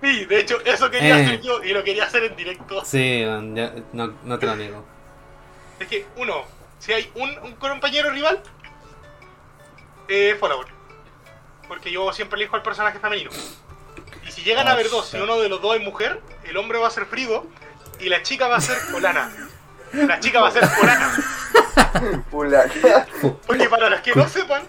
Sí, 0.03 0.25
de 0.25 0.39
hecho, 0.39 0.59
eso 0.65 0.91
quería 0.91 1.17
Eh. 1.19 1.23
hacer 1.23 1.41
yo 1.41 1.63
y 1.63 1.69
lo 1.73 1.81
quería 1.83 2.03
hacer 2.03 2.25
en 2.25 2.35
directo. 2.35 2.83
Sí, 2.83 3.21
ya- 3.53 3.73
no, 3.93 4.13
no 4.23 4.37
te 4.37 4.45
lo 4.45 4.55
niego. 4.57 4.83
Es 5.79 5.87
que, 5.87 6.05
uno, 6.17 6.43
si 6.79 6.91
hay 6.91 7.09
un, 7.15 7.29
un 7.39 7.55
compañero 7.55 8.09
rival, 8.11 8.41
eh, 10.09 10.35
Folagor. 10.39 10.67
Porque 11.69 11.89
yo 11.91 12.11
siempre 12.11 12.37
elijo 12.37 12.55
al 12.57 12.63
personaje 12.63 12.99
femenino. 12.99 13.31
Y 14.27 14.31
si 14.31 14.41
llegan 14.43 14.67
a 14.67 14.71
Oh, 14.71 14.73
haber 14.73 14.89
dos, 14.89 15.07
si 15.07 15.15
shit. 15.17 15.23
uno 15.23 15.39
de 15.39 15.47
los 15.49 15.61
dos 15.61 15.75
es 15.77 15.81
mujer, 15.81 16.19
el 16.43 16.57
hombre 16.57 16.77
va 16.79 16.87
a 16.87 16.91
ser 16.91 17.05
Frigo 17.05 17.47
y 17.99 18.09
la 18.09 18.21
chica 18.23 18.47
va 18.47 18.57
a 18.57 18.61
ser 18.61 18.77
Polana. 18.91 19.31
La 19.93 20.19
chica 20.19 20.41
va 20.41 20.49
a 20.49 20.51
ser 20.51 20.67
Polana. 20.79 22.23
Porque 23.47 23.69
para 23.69 23.89
los 23.89 24.01
que 24.01 24.13
no 24.15 24.27
sepan, 24.27 24.63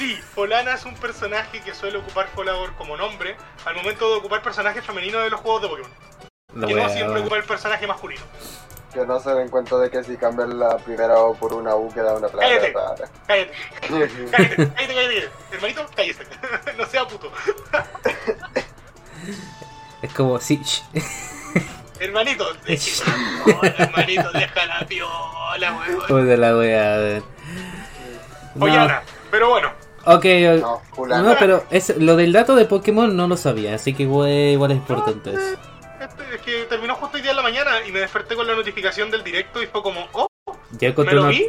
sí, 0.00 0.18
Polana 0.34 0.72
es 0.72 0.86
un 0.86 0.94
personaje 0.94 1.60
que 1.60 1.74
suele 1.74 1.98
ocupar 1.98 2.26
Folagor 2.28 2.74
como 2.76 2.96
nombre 2.96 3.36
al 3.66 3.74
momento 3.76 4.08
de 4.10 4.16
ocupar 4.16 4.40
personajes 4.42 4.82
femeninos 4.82 5.22
de 5.22 5.28
los 5.28 5.40
juegos 5.40 5.60
de 5.60 5.68
Pokémon. 5.68 5.90
La 6.54 6.66
Que 6.66 6.74
no 6.74 6.88
siempre 6.88 7.20
ocupa 7.20 7.36
el 7.36 7.44
personaje 7.44 7.86
masculino. 7.86 8.22
Que 8.94 9.04
no 9.04 9.20
se 9.20 9.30
den 9.34 9.50
cuenta 9.50 9.76
de 9.76 9.90
que 9.90 10.02
si 10.02 10.16
cambian 10.16 10.58
la 10.58 10.78
primera 10.78 11.18
O 11.18 11.34
por 11.34 11.52
una 11.52 11.76
U 11.76 11.92
queda 11.92 12.14
una 12.14 12.28
Cállate. 12.28 12.72
plata. 12.72 13.04
Cállate, 13.26 13.52
cállate, 13.80 14.30
cállate, 14.30 14.56
cállate, 14.56 14.94
cállate. 14.94 15.30
Hermanito, 15.52 15.86
cállese. 15.94 16.24
no 16.78 16.86
sea 16.86 17.06
puto. 17.06 17.30
Es 20.00 20.14
como, 20.14 20.40
sí, 20.40 20.58
shh. 20.64 20.82
Hermanito, 22.00 22.46
no, 22.54 23.62
hermanito, 23.62 24.32
deja 24.32 24.64
la 24.64 24.86
piola, 24.86 25.74
weón. 25.74 26.06
Puta 26.08 26.36
la 26.38 26.56
wea, 26.56 26.94
weón. 26.96 27.24
No, 28.54 28.60
Pollana. 28.60 29.02
Pero 29.30 29.50
bueno, 29.50 29.70
ok. 30.04 30.24
No, 31.08 31.36
pero 31.38 31.64
es, 31.70 31.96
lo 31.98 32.16
del 32.16 32.32
dato 32.32 32.54
de 32.54 32.64
Pokémon 32.64 33.14
no 33.14 33.28
lo 33.28 33.36
sabía, 33.36 33.74
así 33.74 33.94
que 33.94 34.04
igual, 34.04 34.30
igual 34.30 34.70
es 34.72 34.78
importante 34.78 35.30
eso. 35.30 35.56
este, 36.00 36.34
es 36.34 36.40
que 36.42 36.64
terminó 36.64 36.94
justo 36.94 37.16
hoy 37.16 37.22
día 37.22 37.30
en 37.30 37.36
la 37.36 37.42
mañana 37.42 37.70
y 37.86 37.92
me 37.92 38.00
desperté 38.00 38.34
con 38.34 38.46
la 38.46 38.54
notificación 38.54 39.10
del 39.10 39.24
directo 39.24 39.62
y 39.62 39.66
fue 39.66 39.82
como, 39.82 40.06
oh, 40.12 40.28
me 40.80 40.88
encontré 40.88 41.14
lo 41.14 41.22
una, 41.22 41.30
vi 41.30 41.46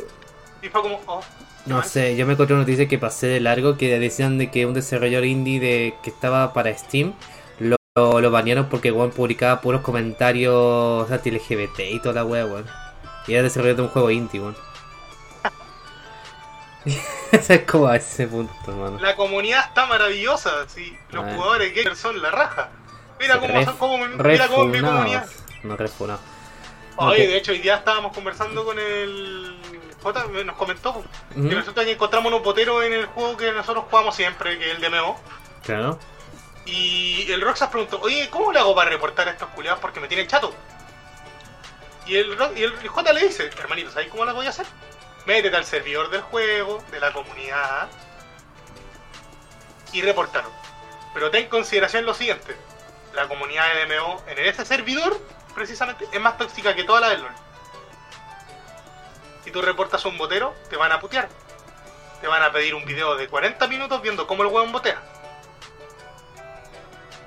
y 0.62 0.70
fue 0.70 0.82
como, 0.82 1.00
oh. 1.08 1.22
no 1.66 1.84
sé, 1.84 2.16
yo 2.16 2.26
me 2.26 2.34
encontré 2.34 2.56
una 2.56 2.64
noticia 2.64 2.88
que 2.88 2.98
pasé 2.98 3.28
de 3.28 3.40
largo 3.40 3.78
que 3.78 3.98
decían 4.00 4.38
de 4.38 4.52
que 4.52 4.66
un 4.66 4.74
desarrollador 4.74 5.26
indie 5.26 5.60
de 5.60 5.96
que 6.04 6.10
estaba 6.10 6.54
para 6.54 6.76
Steam 6.78 7.14
lo, 7.60 7.78
lo, 7.96 8.22
lo 8.22 8.32
banearon 8.32 8.68
porque 8.70 8.92
weón 8.92 9.12
publicaba 9.12 9.62
puros 9.62 9.82
comentarios 9.82 11.10
anti-LGBT 11.10 11.80
y 11.92 12.00
toda 12.00 12.16
la 12.16 12.26
wea, 12.26 12.46
weón. 12.46 12.66
Y 13.28 13.34
era 13.34 13.44
desarrollador 13.44 13.78
de 13.78 13.84
un 13.84 13.90
juego 13.90 14.12
indie, 14.12 14.42
weón. 14.42 14.56
Es 17.32 17.62
como 17.70 17.88
a 17.88 17.96
ese 17.96 18.28
punto, 18.28 18.54
hermano. 18.68 19.00
La 19.00 19.16
comunidad 19.16 19.66
está 19.68 19.86
maravillosa, 19.86 20.68
sí. 20.68 20.98
Los 21.12 21.24
Ah. 21.26 21.32
jugadores 21.36 21.74
gamers 21.76 21.98
son 22.00 22.22
la 22.22 22.32
raja. 22.32 22.70
Mira 23.20 23.40
cómo 23.40 23.54
Ref- 23.54 23.66
son, 23.66 23.78
cómo, 23.78 23.98
mira 24.08 24.48
cómo 24.48 24.66
mi 24.66 24.82
comunidad. 24.82 25.30
No 25.64 25.78
refunado. 25.78 26.20
Oye, 26.98 27.28
de 27.28 27.38
hecho, 27.38 27.52
hoy 27.52 27.60
día 27.60 27.76
estábamos 27.76 28.14
conversando 28.14 28.66
con 28.66 28.78
el. 28.80 29.58
Jota, 30.04 30.26
me- 30.28 30.44
nos 30.44 30.56
comentó 30.58 31.04
que 31.36 31.56
resulta 31.56 31.86
que 31.86 31.92
encontramos 31.92 32.32
unos 32.32 32.44
boteros 32.44 32.84
en 32.84 32.94
el 32.94 33.06
juego 33.06 33.38
que 33.38 33.52
nosotros 33.52 33.86
jugamos 33.90 34.16
siempre, 34.16 34.58
que 34.58 34.72
es 34.72 34.76
el 34.76 34.82
de 34.82 34.90
MMO. 34.90 35.20
Claro. 35.64 36.00
Y 36.66 37.32
el 37.32 37.42
Roxas 37.42 37.70
preguntó, 37.70 38.00
oye, 38.02 38.28
¿cómo 38.32 38.52
le 38.52 38.60
hago 38.60 38.74
para 38.76 38.90
reportar 38.90 39.28
a 39.28 39.32
estos 39.32 39.50
culiados 39.50 39.80
porque 39.80 40.00
me 40.00 40.08
tienen 40.08 40.28
chato? 40.28 40.54
Y 42.08 42.16
el, 42.18 42.36
y 42.56 42.64
el 42.64 42.88
J 42.88 43.14
le 43.14 43.22
dice, 43.28 43.50
hermanito, 43.60 43.92
¿sabes 43.92 44.10
cómo 44.10 44.26
la 44.26 44.34
voy 44.34 44.48
a 44.48 44.50
hacer? 44.50 44.66
Métete 45.26 45.56
al 45.56 45.66
servidor 45.66 46.10
del 46.10 46.22
juego, 46.22 46.84
de 46.92 47.00
la 47.00 47.14
comunidad, 47.14 47.90
y 49.94 50.02
reportaron. 50.02 50.52
Pero 51.14 51.30
ten 51.30 51.44
en 51.44 51.50
consideración 51.50 52.06
lo 52.06 52.14
siguiente, 52.14 52.56
la 53.14 53.28
comunidad 53.28 53.66
de 53.74 53.86
MMO 53.86 54.24
en 54.28 54.40
ese 54.40 54.66
servidor 54.66 55.20
precisamente, 55.54 56.08
es 56.12 56.22
más 56.22 56.38
tóxica 56.38 56.74
que 56.76 56.84
toda 56.86 57.02
la 57.02 57.10
del 57.10 57.22
LOL. 57.22 57.32
Si 59.44 59.52
tú 59.52 59.62
reportas 59.62 60.04
a 60.06 60.08
un 60.08 60.18
botero, 60.18 60.56
te 60.70 60.78
van 60.78 60.92
a 60.92 61.00
putear. 61.00 61.28
Te 62.22 62.28
van 62.28 62.42
a 62.44 62.52
pedir 62.52 62.74
un 62.76 62.86
video 62.86 63.16
de 63.16 63.28
40 63.28 63.68
minutos 63.68 64.02
viendo 64.02 64.28
cómo 64.28 64.44
el 64.44 64.50
hueón 64.50 64.72
botea. 64.72 65.02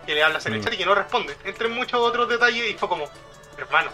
Que 0.06 0.14
le 0.14 0.22
hablas 0.22 0.46
en 0.46 0.54
el 0.54 0.60
Mm. 0.60 0.64
chat 0.64 0.72
y 0.74 0.76
que 0.78 0.86
no 0.86 0.94
responde. 0.94 1.36
Entre 1.44 1.68
muchos 1.68 2.00
otros 2.00 2.28
detalles 2.28 2.70
y 2.70 2.74
fue 2.74 2.88
como, 2.88 3.10
hermano, 3.58 3.90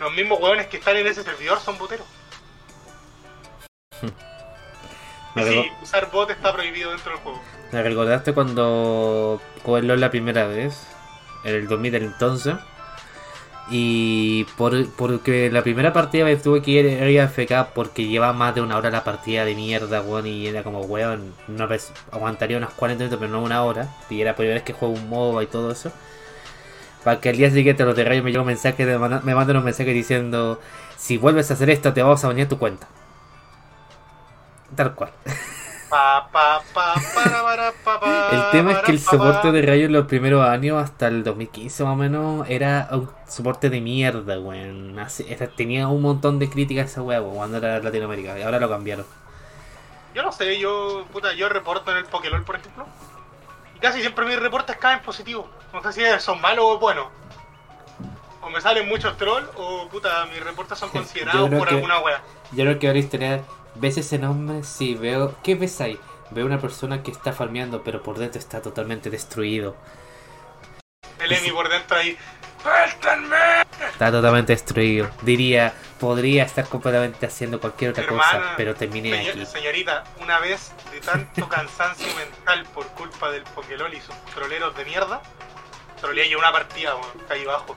los 0.00 0.12
mismos 0.12 0.38
hueones 0.40 0.68
que 0.68 0.76
están 0.78 0.96
en 0.96 1.06
ese 1.06 1.22
servidor 1.24 1.60
son 1.60 1.76
boteros. 1.76 2.06
Sí, 5.36 5.70
usar 5.82 6.10
bot 6.10 6.30
está 6.30 6.52
prohibido 6.52 6.90
dentro 6.90 7.12
del 7.12 7.20
juego. 7.20 7.40
me 7.70 7.82
recordaste 7.82 8.32
cuando 8.32 9.40
jugué 9.62 9.82
LOL 9.82 10.00
la 10.00 10.10
primera 10.10 10.46
vez, 10.46 10.86
en 11.44 11.54
el 11.54 11.68
2000 11.68 11.92
del 11.92 12.02
entonces. 12.04 12.56
Y 13.70 14.44
por, 14.56 14.88
porque 14.94 15.50
la 15.50 15.62
primera 15.62 15.92
partida 15.92 16.24
me 16.24 16.34
tuve 16.36 16.62
que 16.62 16.70
ir 16.70 17.20
a 17.20 17.24
FK 17.24 17.74
porque 17.74 18.06
lleva 18.06 18.32
más 18.32 18.54
de 18.54 18.62
una 18.62 18.78
hora 18.78 18.90
la 18.90 19.04
partida 19.04 19.44
de 19.44 19.54
mierda, 19.54 20.00
weón. 20.00 20.26
Y 20.26 20.46
era 20.46 20.62
como, 20.62 20.80
weón, 20.80 21.34
no 21.48 21.68
ves- 21.68 21.92
aguantaría 22.10 22.56
unas 22.56 22.72
40 22.72 23.04
minutos, 23.04 23.20
pero 23.20 23.30
no 23.30 23.42
una 23.44 23.62
hora. 23.62 23.88
Y 24.08 24.20
era 24.22 24.30
la 24.30 24.36
primera 24.36 24.54
vez 24.54 24.62
que 24.64 24.72
juego 24.72 24.94
un 24.94 25.08
MOBA 25.10 25.42
y 25.42 25.46
todo 25.48 25.70
eso. 25.70 25.92
Para 27.04 27.20
que 27.20 27.28
al 27.28 27.36
día 27.36 27.50
siguiente 27.50 27.84
los 27.84 27.94
de 27.94 28.04
Rayo 28.04 28.22
me 28.24 28.30
llegó 28.30 28.42
un 28.42 28.48
mensaje, 28.48 28.84
me 28.86 29.34
mandan 29.34 29.56
un 29.58 29.64
mensaje 29.64 29.90
diciendo: 29.92 30.58
Si 30.96 31.18
vuelves 31.18 31.50
a 31.50 31.54
hacer 31.54 31.68
esto, 31.68 31.92
te 31.92 32.02
vamos 32.02 32.24
a 32.24 32.28
bañar 32.28 32.48
tu 32.48 32.58
cuenta. 32.58 32.88
Tal 34.78 34.94
cual. 34.94 35.10
El 38.30 38.50
tema 38.52 38.72
es 38.72 38.78
que 38.78 38.92
el 38.92 39.00
soporte 39.00 39.50
de 39.50 39.62
Rayo 39.62 39.86
en 39.86 39.92
los 39.92 40.06
primeros 40.06 40.46
años, 40.48 40.80
hasta 40.80 41.08
el 41.08 41.24
2015 41.24 41.82
más 41.82 41.92
o 41.94 41.96
menos, 41.96 42.48
era 42.48 42.86
un 42.92 43.10
soporte 43.26 43.70
de 43.70 43.80
mierda, 43.80 44.38
weón. 44.38 44.96
Tenía 45.56 45.88
un 45.88 46.00
montón 46.00 46.38
de 46.38 46.48
críticas 46.48 46.92
esa 46.92 47.02
weá, 47.02 47.20
weón, 47.20 47.34
cuando 47.34 47.56
era 47.56 47.80
Latinoamérica. 47.80 48.38
Y 48.38 48.42
ahora 48.42 48.60
lo 48.60 48.68
cambiaron. 48.68 49.04
Yo 50.14 50.22
no 50.22 50.30
sé, 50.30 50.60
yo, 50.60 51.04
puta, 51.12 51.32
yo 51.34 51.48
reporto 51.48 51.90
en 51.90 51.96
el 51.96 52.04
Pokélol, 52.04 52.44
por 52.44 52.54
ejemplo. 52.54 52.86
Y 53.74 53.80
casi 53.80 54.00
siempre 54.00 54.26
mis 54.26 54.38
reportes 54.38 54.76
caen 54.76 55.00
positivos. 55.02 55.46
No 55.72 55.82
sé 55.82 55.92
si 55.92 56.20
son 56.20 56.40
malos 56.40 56.64
o 56.66 56.78
buenos. 56.78 57.08
O 58.42 58.50
me 58.50 58.60
salen 58.60 58.88
muchos 58.88 59.16
trolls, 59.16 59.48
o 59.56 59.88
puta, 59.88 60.26
mis 60.26 60.44
reportes 60.44 60.78
son 60.78 60.90
considerados 60.92 61.50
por 61.50 61.66
que- 61.66 61.74
alguna 61.74 61.98
wea. 61.98 62.22
Yo 62.52 62.64
creo 62.64 62.78
que 62.78 62.86
ahora 62.86 62.98
historia, 62.98 63.42
¿ves 63.78 63.96
ese 63.98 64.18
nombre? 64.18 64.62
Sí, 64.64 64.94
veo. 64.94 65.34
¿Qué 65.42 65.54
ves 65.54 65.80
ahí? 65.80 65.98
Veo 66.30 66.44
una 66.46 66.60
persona 66.60 67.02
que 67.02 67.10
está 67.10 67.32
farmeando, 67.32 67.82
pero 67.82 68.02
por 68.02 68.18
dentro 68.18 68.38
está 68.38 68.60
totalmente 68.60 69.10
destruido. 69.10 69.76
El 71.20 71.32
Emi 71.32 71.50
por 71.50 71.68
dentro 71.68 71.96
ahí. 71.96 72.16
¡Suéltenme! 72.62 73.36
Está 73.92 74.10
totalmente 74.10 74.52
destruido. 74.52 75.08
Diría, 75.22 75.72
podría 76.00 76.42
estar 76.44 76.68
completamente 76.68 77.24
haciendo 77.26 77.60
cualquier 77.60 77.92
otra 77.92 78.06
cosa, 78.06 78.54
pero 78.56 78.74
terminé 78.74 79.10
Señor- 79.10 79.30
aquí. 79.36 79.46
señorita, 79.46 80.04
una 80.20 80.38
vez 80.40 80.72
de 80.92 81.00
tanto 81.00 81.48
cansancio 81.48 82.06
mental 82.16 82.64
por 82.74 82.86
culpa 82.88 83.30
del 83.30 83.42
Pokélol 83.44 83.94
y 83.94 84.00
sus 84.00 84.14
troleros 84.34 84.76
de 84.76 84.84
mierda, 84.84 85.22
troleé 86.00 86.28
yo 86.28 86.38
una 86.38 86.50
partida, 86.52 86.94
weón, 86.96 87.06
ahí 87.30 87.44
abajo. 87.44 87.76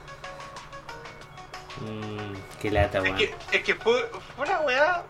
Mmm, 1.80 2.34
qué 2.60 2.70
lata, 2.70 2.98
Es 2.98 3.04
weón. 3.04 3.16
que, 3.16 3.34
es 3.52 3.62
que 3.62 3.74
fue, 3.76 4.10
fue 4.36 4.46
una 4.46 4.60
weá 4.60 5.04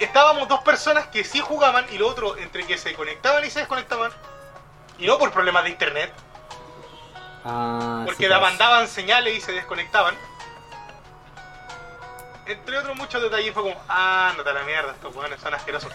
Estábamos 0.00 0.48
dos 0.48 0.60
personas 0.60 1.08
que 1.08 1.24
sí 1.24 1.40
jugaban 1.40 1.84
y 1.92 1.98
lo 1.98 2.08
otro 2.08 2.36
entre 2.36 2.66
que 2.66 2.78
se 2.78 2.94
conectaban 2.94 3.44
y 3.44 3.50
se 3.50 3.60
desconectaban. 3.60 4.12
Y 4.98 5.06
no 5.06 5.18
por 5.18 5.32
problemas 5.32 5.64
de 5.64 5.70
internet, 5.70 6.12
Ah, 7.44 8.02
porque 8.06 8.28
sí 8.28 8.32
mandaban 8.32 8.86
señales 8.88 9.36
y 9.36 9.40
se 9.40 9.52
desconectaban. 9.52 10.14
Entre 12.46 12.78
otros 12.78 12.96
muchos 12.96 13.22
detalles 13.22 13.52
fue 13.52 13.62
como, 13.62 13.80
ah, 13.88 14.32
no 14.36 14.42
te 14.42 14.52
la 14.52 14.62
mierda, 14.64 14.92
estos 14.92 15.14
weones 15.14 15.40
son 15.40 15.54
asquerosos. 15.54 15.92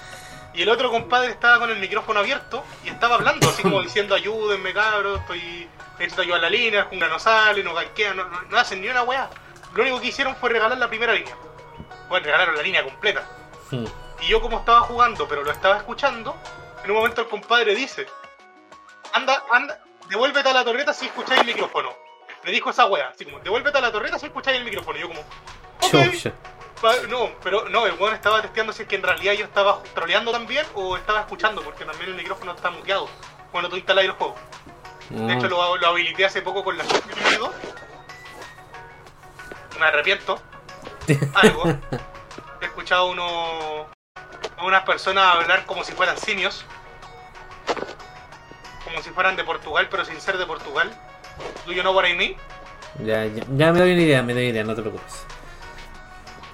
Y 0.54 0.64
el 0.64 0.70
otro 0.70 0.90
compadre 0.90 1.30
estaba 1.32 1.60
con 1.60 1.70
el 1.70 1.78
micrófono 1.78 2.20
abierto 2.20 2.64
y 2.84 2.90
estaba 2.90 3.16
hablando, 3.16 3.50
así 3.50 3.62
como 3.62 3.82
diciendo, 3.84 4.16
ayúdenme 4.16 4.74
cabros, 4.74 5.20
estoy 5.22 5.70
necesito 6.00 6.22
ayudar 6.22 6.40
a 6.40 6.42
la 6.44 6.50
línea, 6.50 6.84
jungla 6.86 7.08
no 7.08 7.20
sale, 7.20 7.64
no 7.64 7.74
ganquea, 7.74 8.14
no, 8.14 8.26
no, 8.26 8.42
no 8.44 8.58
hacen 8.58 8.82
ni 8.82 8.88
una 8.88 9.04
weá. 9.04 9.30
Lo 9.74 9.84
único 9.84 10.00
que 10.00 10.08
hicieron 10.08 10.36
fue 10.36 10.50
regalar 10.50 10.78
la 10.78 10.88
primera 10.88 11.14
línea. 11.14 11.36
Bueno, 12.10 12.26
regalaron 12.26 12.56
la 12.56 12.62
línea 12.62 12.84
completa. 12.84 13.24
Hmm. 13.72 13.86
Y 14.22 14.28
yo 14.28 14.42
como 14.42 14.60
estaba 14.60 14.82
jugando, 14.82 15.28
pero 15.28 15.44
lo 15.44 15.52
estaba 15.52 15.78
escuchando, 15.78 16.36
en 16.84 16.92
un 16.92 16.98
momento 16.98 17.22
el 17.22 17.28
compadre 17.28 17.76
dice, 17.76 18.08
anda, 19.14 19.44
anda, 19.52 19.80
devuélvete 20.10 20.50
a 20.50 20.54
la 20.54 20.64
torreta 20.64 20.94
si 20.94 21.06
escucháis 21.08 21.42
el 21.42 21.48
micrófono. 21.48 21.94
Me 22.44 22.52
dijo 22.52 22.70
esa 22.70 22.86
wea, 22.86 23.10
así 23.10 23.26
como, 23.26 23.40
devuélvete 23.40 23.78
a 23.78 23.82
la 23.82 23.92
torreta 23.92 24.18
si 24.18 24.28
escucháis 24.28 24.58
el 24.58 24.64
micrófono. 24.66 24.98
Y 24.98 25.02
yo 25.02 25.08
como, 25.10 25.20
ok. 25.22 26.12
Chucha. 26.12 26.32
Pa- 26.82 26.96
No, 27.10 27.32
pero 27.44 27.68
no, 27.70 27.86
el 27.88 27.94
weón 27.94 28.14
estaba 28.14 28.42
testeando 28.42 28.72
si 28.72 28.84
es 28.84 28.88
que 28.88 28.96
en 28.96 29.04
realidad 29.04 29.34
yo 29.34 29.46
estaba 29.46 29.82
troleando 29.96 30.32
también 30.32 30.66
o 30.76 30.96
estaba 30.96 31.20
escuchando, 31.22 31.62
porque 31.64 31.86
también 31.86 32.12
el 32.12 32.16
micrófono 32.16 32.54
está 32.54 32.70
muteado 32.72 33.10
cuando 33.52 33.70
tú 33.70 33.76
instalas 33.78 34.06
el 34.06 34.12
juego. 34.12 34.36
De 35.10 35.34
hecho, 35.34 35.46
Ah, 35.46 35.50
lo, 35.50 35.78
lo 35.78 35.88
habilité 35.88 36.26
hace 36.26 36.42
poco 36.42 36.64
con 36.64 36.78
la 36.78 36.84
Switch 36.84 37.38
2. 37.40 37.50
Me 39.80 39.86
arrepiento. 39.86 40.40
Algo. 41.34 41.64
He 42.62 42.66
escuchado 42.66 43.08
uno, 43.08 43.88
a 44.58 44.66
unas 44.66 44.84
personas 44.84 45.36
hablar 45.36 45.66
como 45.66 45.84
si 45.84 45.94
fueran 45.94 46.18
simios. 46.18 46.66
Como 48.84 49.02
si 49.02 49.10
fueran 49.12 49.36
de 49.36 49.44
Portugal, 49.44 49.88
pero 49.90 50.06
sin 50.06 50.20
ser 50.20 50.38
de 50.38 50.46
Portugal. 50.46 50.92
Do 51.66 51.74
you 51.74 51.82
know 51.82 51.94
what 51.94 52.06
I 52.06 52.14
mean? 52.14 52.36
ya, 53.00 53.26
ya, 53.26 53.44
ya 53.56 53.72
me 53.72 53.80
doy 53.80 53.94
una 53.94 54.02
idea, 54.02 54.24
me 54.24 54.34
doy 54.34 54.44
una 54.44 54.52
idea, 54.52 54.64
no 54.64 54.76
te 54.76 54.82
preocupes. 54.82 55.26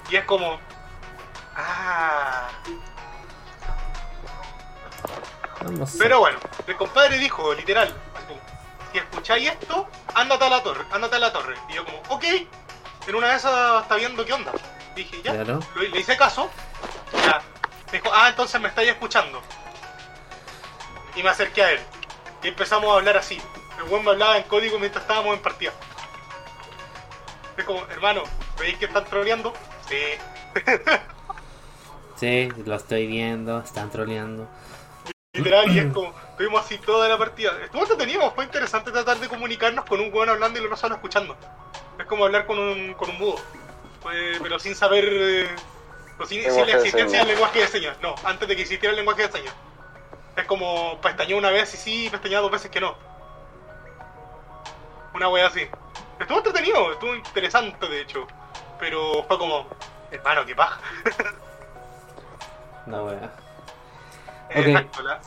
Y 0.09 0.15
es 0.15 0.25
como. 0.25 0.59
Ah. 1.55 2.49
Vamos 5.63 5.95
Pero 5.97 6.19
bueno, 6.19 6.39
el 6.67 6.75
compadre 6.75 7.17
dijo, 7.17 7.53
literal, 7.53 7.93
si 8.91 8.97
escucháis 8.97 9.49
esto, 9.49 9.87
ándate 10.13 10.45
a 10.45 10.49
la 10.49 10.61
torre, 10.61 10.83
ándate 10.91 11.15
a 11.15 11.19
la 11.19 11.31
torre. 11.31 11.55
Y 11.69 11.73
yo 11.73 11.85
como, 11.85 11.99
ok, 12.09 12.23
en 13.07 13.15
una 13.15 13.29
de 13.29 13.35
esas 13.35 13.81
está 13.83 13.95
viendo 13.95 14.25
qué 14.25 14.33
onda. 14.33 14.51
Dije, 14.95 15.21
ya, 15.23 15.31
Claro. 15.33 15.59
le 15.75 15.99
hice 15.99 16.15
caso, 16.17 16.49
ya. 17.25 17.41
Me 17.91 17.99
dijo, 17.99 18.09
ah, 18.13 18.29
entonces 18.29 18.59
me 18.61 18.67
estáis 18.69 18.89
escuchando. 18.89 19.41
Y 21.15 21.23
me 21.23 21.29
acerqué 21.29 21.63
a 21.63 21.71
él. 21.71 21.79
Y 22.43 22.47
empezamos 22.49 22.91
a 22.91 22.95
hablar 22.97 23.17
así. 23.17 23.41
El 23.77 23.83
buen 23.85 24.03
me 24.03 24.11
hablaba 24.11 24.37
en 24.37 24.43
código 24.43 24.79
mientras 24.79 25.03
estábamos 25.03 25.35
en 25.35 25.41
partida. 25.41 25.71
Es 27.57 27.63
como, 27.65 27.81
hermano, 27.87 28.23
¿veis 28.59 28.77
que 28.77 28.85
están 28.85 29.05
troleando? 29.05 29.53
Sí. 29.87 29.97
Sí, 32.15 32.47
lo 32.65 32.75
estoy 32.75 33.07
viendo, 33.07 33.59
están 33.59 33.89
troleando. 33.89 34.47
Literal, 35.33 35.69
y 35.75 35.79
es 35.79 35.85
como, 35.93 36.13
estuvimos 36.29 36.63
así 36.63 36.77
toda 36.77 37.09
la 37.09 37.17
partida. 37.17 37.51
Estuvo 37.63 37.81
entretenido, 37.81 38.31
fue 38.31 38.45
interesante 38.45 38.91
tratar 38.91 39.17
de 39.17 39.27
comunicarnos 39.27 39.83
con 39.85 39.99
un 39.99 40.13
weón 40.13 40.29
hablando 40.29 40.57
y 40.57 40.61
el 40.61 40.67
otro 40.67 40.77
solo 40.77 40.95
escuchando. 40.95 41.35
Es 41.99 42.05
como 42.05 42.25
hablar 42.25 42.45
con 42.45 42.57
un, 42.59 42.93
con 42.95 43.09
un 43.09 43.17
mudo. 43.19 43.35
Fue- 44.01 44.37
pero 44.41 44.59
sin 44.59 44.75
saber. 44.75 45.05
eh, 45.07 45.55
pero 46.17 46.27
sin, 46.29 46.43
la 46.43 46.49
existencia 46.77 47.19
del 47.19 47.27
lenguaje 47.29 47.59
de 47.59 47.67
señas. 47.67 47.97
No, 48.01 48.15
antes 48.23 48.47
de 48.47 48.55
que 48.55 48.61
existiera 48.63 48.91
el 48.91 48.97
lenguaje 48.97 49.23
de 49.27 49.31
señas. 49.31 49.53
Es 50.35 50.45
como 50.45 50.99
pestañeó 51.01 51.37
una 51.37 51.51
vez 51.51 51.73
y 51.73 51.77
sí, 51.77 52.09
pestañeó 52.09 52.41
dos 52.41 52.51
veces 52.51 52.69
que 52.71 52.81
no. 52.81 52.95
Una 55.13 55.29
wea 55.29 55.47
así. 55.47 55.67
Estuvo 56.19 56.37
entretenido, 56.39 56.91
estuvo 56.93 57.15
interesante 57.15 57.87
de 57.87 58.01
hecho. 58.01 58.27
Pero 58.79 59.23
fue 59.27 59.37
como, 59.37 59.67
hermano, 60.11 60.45
qué 60.45 60.55
paja. 60.55 60.79
No, 62.85 63.05
wea. 63.05 63.31
Ok. 64.49 64.55
Exacto, 64.57 65.01
la- 65.03 65.21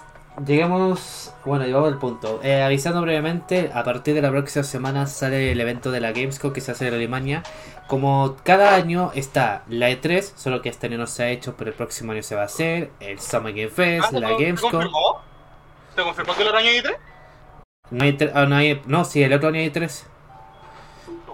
Llegamos, 0.45 1.33
bueno, 1.47 1.64
llegamos 1.64 1.88
al 1.93 1.99
punto. 1.99 2.40
Eh, 2.43 2.62
avisando 2.62 3.00
brevemente, 3.00 3.71
a 3.73 3.83
partir 3.85 4.14
de 4.14 4.21
la 4.21 4.31
próxima 4.31 4.62
semana 4.64 5.07
sale 5.07 5.50
el 5.50 5.61
evento 5.61 5.90
de 5.90 6.00
la 6.00 6.12
Gamescom 6.12 6.52
que 6.52 6.61
se 6.61 6.73
hace 6.73 6.88
en 6.88 6.95
Alemania. 6.95 7.43
Como 7.87 8.37
cada 8.43 8.75
año 8.75 9.12
está 9.14 9.62
la 9.69 9.88
E3, 9.90 10.33
solo 10.37 10.61
que 10.61 10.69
este 10.69 10.88
año 10.88 10.99
no 10.99 11.07
se 11.07 11.23
ha 11.23 11.28
hecho, 11.31 11.55
pero 11.57 11.71
el 11.71 11.76
próximo 11.76 12.12
año 12.12 12.23
se 12.23 12.35
va 12.35 12.43
a 12.43 12.47
hacer. 12.47 12.90
El 13.00 13.19
Summer 13.19 13.55
Game 13.55 13.71
Fest, 13.71 14.09
Ah, 14.12 14.19
la 14.19 14.28
¿se 14.28 14.35
Gamescom. 14.45 14.71
confirmó? 14.73 15.21
¿Se 15.95 16.02
confirmó 16.02 16.35
que 16.35 16.43
el 16.43 16.49
otro 16.49 16.59
año 16.59 16.69
hay 16.69 16.83
tres? 16.83 16.97
No, 17.90 18.05
hay 18.05 18.12
tre- 18.19 18.33
ah, 18.35 18.45
no, 18.47 18.57
hay- 18.57 18.83
no, 18.87 19.05
sí, 19.07 19.23
el 19.23 19.33
otro 19.33 19.49
año 19.49 19.61
hay 19.61 19.71
tres. 19.71 20.05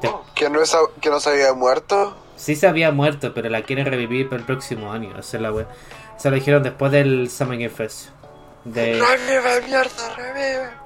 Te- 0.00 0.08
Oh, 0.08 0.24
¿Que 0.34 0.48
no, 0.48 0.60
es, 0.60 0.76
que 1.00 1.10
no 1.10 1.18
se 1.18 1.30
había 1.30 1.52
muerto? 1.54 2.16
Sí 2.36 2.54
se 2.54 2.68
había 2.68 2.92
muerto, 2.92 3.32
pero 3.34 3.48
la 3.48 3.62
quieren 3.62 3.86
revivir 3.86 4.28
para 4.28 4.38
el 4.40 4.46
próximo 4.46 4.92
año. 4.92 5.10
Esa 5.18 5.36
es 5.38 5.42
la 5.42 5.52
wea. 5.52 5.66
Se 6.18 6.28
lo 6.30 6.36
dijeron 6.36 6.62
después 6.62 6.92
del 6.92 7.28
Summer 7.30 7.58
Game 7.58 7.68
Fest. 7.70 8.10
De... 8.64 9.00
¡Revive, 9.00 9.66
mierda, 9.66 10.14
revive! 10.16 10.82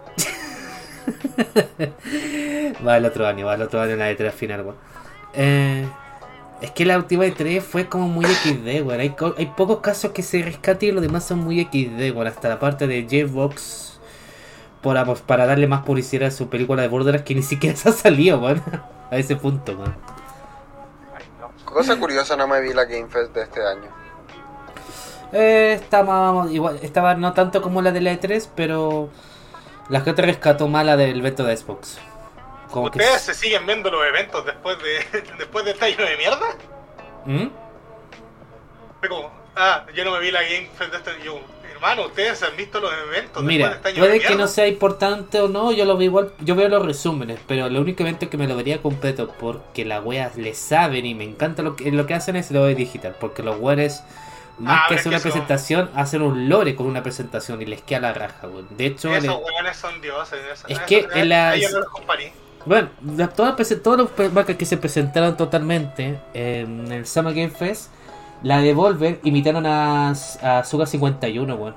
Va 2.87 2.97
el 2.97 3.04
otro 3.04 3.26
año, 3.26 3.47
va 3.47 3.54
el 3.54 3.62
otro 3.62 3.80
año 3.80 3.97
la 3.97 4.11
E3 4.11 4.33
final, 4.33 4.62
weón. 4.62 4.76
Eh, 5.35 5.87
es 6.62 6.71
que 6.71 6.87
la 6.87 6.97
última 6.97 7.26
E3 7.26 7.61
fue 7.61 7.88
como 7.88 8.09
muy 8.09 8.25
XD, 8.25 8.83
weón. 8.83 9.00
Hay, 9.00 9.14
hay 9.37 9.47
pocos 9.47 9.80
casos 9.80 10.12
que 10.12 10.23
se 10.23 10.42
rescaten 10.42 10.88
y 10.88 10.92
los 10.92 11.02
demás 11.02 11.25
son 11.25 11.40
muy 11.40 11.62
XD, 11.62 12.14
weón. 12.14 12.26
Hasta 12.26 12.49
la 12.49 12.59
parte 12.59 12.87
de 12.87 13.02
J-Box. 13.02 14.00
para, 14.83 15.04
pues, 15.04 15.21
para 15.21 15.47
darle 15.47 15.66
más 15.66 15.83
publicidad 15.85 16.28
a 16.28 16.30
su 16.30 16.49
película 16.49 16.83
de 16.83 16.88
Borderlands 16.88 17.26
que 17.26 17.35
ni 17.35 17.42
siquiera 17.42 17.76
se 17.78 17.90
ha 17.90 17.92
salido, 17.92 18.38
weón. 18.38 18.62
A 19.11 19.16
ese 19.16 19.37
punto, 19.37 19.73
weón. 19.73 19.95
Cosa 21.64 21.97
curiosa, 21.97 22.37
no 22.37 22.49
me 22.49 22.61
vi 22.61 22.73
la 22.73 22.87
Game 22.87 23.09
Fest 23.09 23.35
de 23.35 23.42
este 23.42 23.62
año. 23.62 24.05
Eh, 25.33 25.73
estaba 25.75 26.47
igual, 26.50 26.78
estaba 26.83 27.14
no 27.14 27.33
tanto 27.33 27.61
como 27.62 27.83
la 27.83 27.92
de 27.92 28.00
la 28.00 28.12
E3, 28.12 28.49
pero 28.54 29.11
la 29.88 30.00
gente 30.00 30.23
rescató 30.23 30.68
más 30.68 30.85
la 30.87 30.97
del 30.97 31.18
evento 31.18 31.45
de 31.45 31.56
Xbox. 31.56 31.99
Como 32.71 32.90
que 32.90 32.99
¿Ustedes 32.99 33.23
se 33.23 33.35
siguen 33.35 33.66
viendo 33.66 33.90
los 33.90 34.04
eventos 34.06 34.45
después 34.45 34.76
de 34.78 35.23
después 35.38 35.64
de 35.64 35.73
este 35.73 35.85
año 35.87 36.04
de 36.04 36.16
mierda? 36.16 36.47
¿Mm? 37.25 37.47
Como, 39.09 39.30
ah, 39.54 39.87
yo 39.95 40.04
no 40.04 40.12
me 40.12 40.21
vi 40.21 40.30
la 40.30 40.42
Game 40.42 40.68
de 40.90 40.97
este 40.97 41.11
Yo, 41.25 41.40
hermano, 41.73 42.06
ustedes 42.06 42.42
han 42.42 42.56
visto 42.56 42.80
los 42.80 42.92
eventos 42.92 43.42
Mira, 43.42 43.68
de 43.68 43.75
este 43.76 43.88
año 43.90 43.99
puede 43.99 44.12
de 44.14 44.21
que 44.21 44.28
mierda. 44.28 44.42
no 44.42 44.49
sea 44.49 44.66
importante 44.66 45.40
o 45.40 45.49
no, 45.49 45.71
yo 45.73 45.85
lo 45.85 45.97
veo 45.97 46.06
igual, 46.06 46.33
yo 46.40 46.56
veo 46.56 46.68
los 46.68 46.85
resúmenes, 46.85 47.38
pero 47.47 47.68
lo 47.68 47.80
único 47.80 48.02
evento 48.02 48.28
que 48.28 48.37
me 48.37 48.49
lo 48.49 48.56
vería 48.56 48.83
completo 48.83 49.33
porque 49.38 49.85
las 49.85 50.04
weas 50.04 50.37
le 50.37 50.54
saben 50.54 51.06
y 51.06 51.14
me 51.14 51.25
encanta 51.25 51.62
lo 51.62 51.76
que 51.76 51.92
lo 51.92 52.06
que 52.06 52.14
hacen 52.14 52.35
es 52.37 52.50
lo 52.50 52.64
de 52.64 52.75
digital, 52.75 53.14
porque 53.21 53.42
los 53.42 53.61
weones 53.61 54.02
más 54.58 54.80
Ah, 54.82 54.86
que 54.88 54.94
hacer 54.94 55.08
una 55.08 55.16
que 55.18 55.22
son- 55.22 55.32
presentación, 55.32 55.90
hacen 55.94 56.22
un 56.22 56.48
lore 56.48 56.75
con 56.76 56.86
una 56.86 57.02
presentación 57.02 57.60
y 57.62 57.66
les 57.66 57.82
queda 57.82 58.00
la 58.00 58.12
raja, 58.14 58.46
weón. 58.48 58.66
De 58.76 58.86
hecho, 58.86 59.14
Esos 59.14 59.40
son 59.76 60.00
dioses. 60.00 60.38
Es 60.68 60.78
que 60.80 61.06
en 61.14 61.28
la- 61.28 61.50
a 61.50 61.54
ellos 61.56 61.72
no 61.72 61.80
los 61.80 61.88
comparé. 61.90 62.32
Bueno, 62.64 62.88
la- 63.16 63.28
todas 63.28 63.56
las 63.58 63.82
todas 63.82 64.08
las 64.18 64.32
marcas 64.32 64.56
que 64.56 64.64
se 64.66 64.76
presentaron 64.76 65.36
totalmente 65.36 66.18
en 66.34 66.90
el 66.90 67.06
Summer 67.06 67.32
Game 67.34 67.50
Fest, 67.50 67.90
la 68.42 68.60
de 68.60 68.72
Volver 68.75 69.20
imitaron 69.22 69.66
a, 69.66 70.10
a 70.10 70.64
Suga 70.64 70.86
51, 70.86 71.54
weón. 71.54 71.75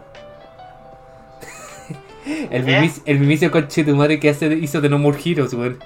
el, 2.26 2.66
¿Qué? 2.66 2.76
mimis, 2.76 3.02
el 3.06 3.20
mimicio 3.20 3.52
conchetumare 3.52 4.20
que 4.20 4.30
hace, 4.30 4.48
hizo 4.54 4.82
de 4.82 4.90
No 4.90 4.98
More 4.98 5.18
Heroes, 5.24 5.54
weón. 5.54 5.80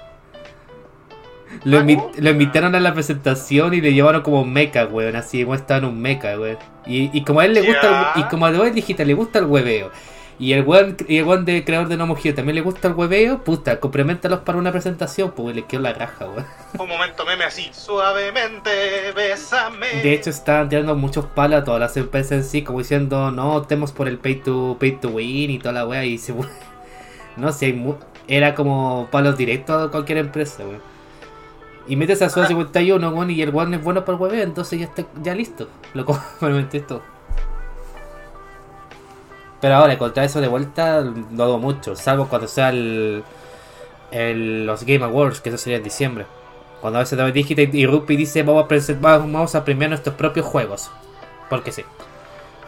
Lo, 1.62 1.80
lo 1.82 2.30
invitaron 2.30 2.74
a 2.74 2.80
la 2.80 2.92
presentación 2.94 3.74
y 3.74 3.80
le 3.80 3.92
llevaron 3.94 4.22
como 4.22 4.44
mecha, 4.44 4.86
weón. 4.86 5.16
Así, 5.16 5.38
igual 5.38 5.60
estaba 5.60 5.78
en 5.78 5.84
un 5.86 6.00
mecha, 6.00 6.38
weón. 6.38 6.58
Y, 6.86 7.10
y 7.16 7.24
como 7.24 7.40
a 7.40 7.44
él 7.46 7.54
le 7.54 7.62
gusta, 7.62 8.12
el- 8.14 8.20
y 8.20 8.24
como 8.24 8.46
a 8.46 8.50
Voice 8.52 8.72
Digital 8.74 9.06
le 9.06 9.14
gusta 9.14 9.38
el 9.38 9.46
hueveo. 9.46 9.90
Y 10.36 10.52
el 10.52 10.64
weón, 10.64 10.96
y 11.06 11.18
el 11.18 11.24
weón 11.24 11.44
de 11.44 11.64
creador 11.64 11.86
de 11.86 11.96
No 11.96 12.04
Heroes 12.06 12.34
también 12.34 12.56
le 12.56 12.60
gusta 12.60 12.88
el 12.88 12.94
hueveo, 12.94 13.44
puta, 13.44 13.78
complementalos 13.78 14.40
para 14.40 14.58
una 14.58 14.72
presentación, 14.72 15.30
pues 15.30 15.54
le 15.54 15.64
quedó 15.64 15.82
la 15.82 15.92
raja, 15.92 16.26
weón. 16.26 16.44
Un 16.78 16.88
momento 16.88 17.24
meme 17.24 17.44
así, 17.44 17.70
suavemente, 17.72 19.12
bésame. 19.14 19.86
De 20.02 20.12
hecho, 20.12 20.30
estaban 20.30 20.68
tirando 20.68 20.96
muchos 20.96 21.26
palos 21.26 21.60
a 21.60 21.64
todas 21.64 21.80
las 21.80 21.96
empresas 21.96 22.32
en 22.32 22.44
sí, 22.44 22.62
como 22.62 22.80
diciendo, 22.80 23.30
no, 23.30 23.54
optemos 23.54 23.92
por 23.92 24.08
el 24.08 24.18
pay 24.18 24.36
to, 24.36 24.76
pay 24.80 24.92
to 24.96 25.08
win 25.10 25.50
y 25.50 25.58
toda 25.60 25.72
la 25.72 25.86
wea. 25.86 26.04
Y 26.04 26.18
se, 26.18 26.34
no 27.36 27.52
sé, 27.52 27.74
era 28.26 28.54
como 28.54 29.08
palos 29.10 29.36
directos 29.36 29.88
a 29.88 29.90
cualquier 29.90 30.18
empresa, 30.18 30.64
weón. 30.64 30.93
Y 31.86 31.96
metes 31.96 32.22
a 32.22 32.30
Suda 32.30 32.46
51, 32.46 33.08
weón, 33.10 33.30
y 33.30 33.42
el 33.42 33.50
weón 33.50 33.74
es 33.74 33.82
bueno 33.84 34.04
para 34.04 34.16
el 34.16 34.22
hueveo, 34.22 34.42
entonces 34.42 34.78
ya 34.80 34.86
está 34.86 35.04
ya 35.22 35.34
listo. 35.34 35.68
Lo 35.92 36.04
complementé 36.06 36.80
todo. 36.80 37.02
Pero 39.60 39.74
ahora, 39.76 39.98
contra 39.98 40.24
eso 40.24 40.40
de 40.40 40.48
vuelta, 40.48 41.00
lo 41.00 41.12
dudo 41.46 41.58
mucho, 41.58 41.96
salvo 41.96 42.28
cuando 42.28 42.48
sea 42.48 42.68
el, 42.70 43.24
el- 44.10 44.66
los 44.66 44.84
Game 44.84 45.04
Awards, 45.04 45.40
que 45.40 45.48
eso 45.50 45.58
sería 45.58 45.78
en 45.78 45.84
diciembre. 45.84 46.26
Cuando 46.80 46.98
a 46.98 47.02
veces 47.02 47.16
David 47.16 47.32
Digital 47.32 47.74
y 47.74 47.86
Rupi 47.86 48.14
dice 48.16 48.42
vamos 48.42 48.66
a, 48.70 48.92
vamos 49.02 49.54
a 49.54 49.64
premiar 49.64 49.88
nuestros 49.90 50.14
propios 50.16 50.44
juegos. 50.44 50.90
Porque 51.48 51.72
sí. 51.72 51.82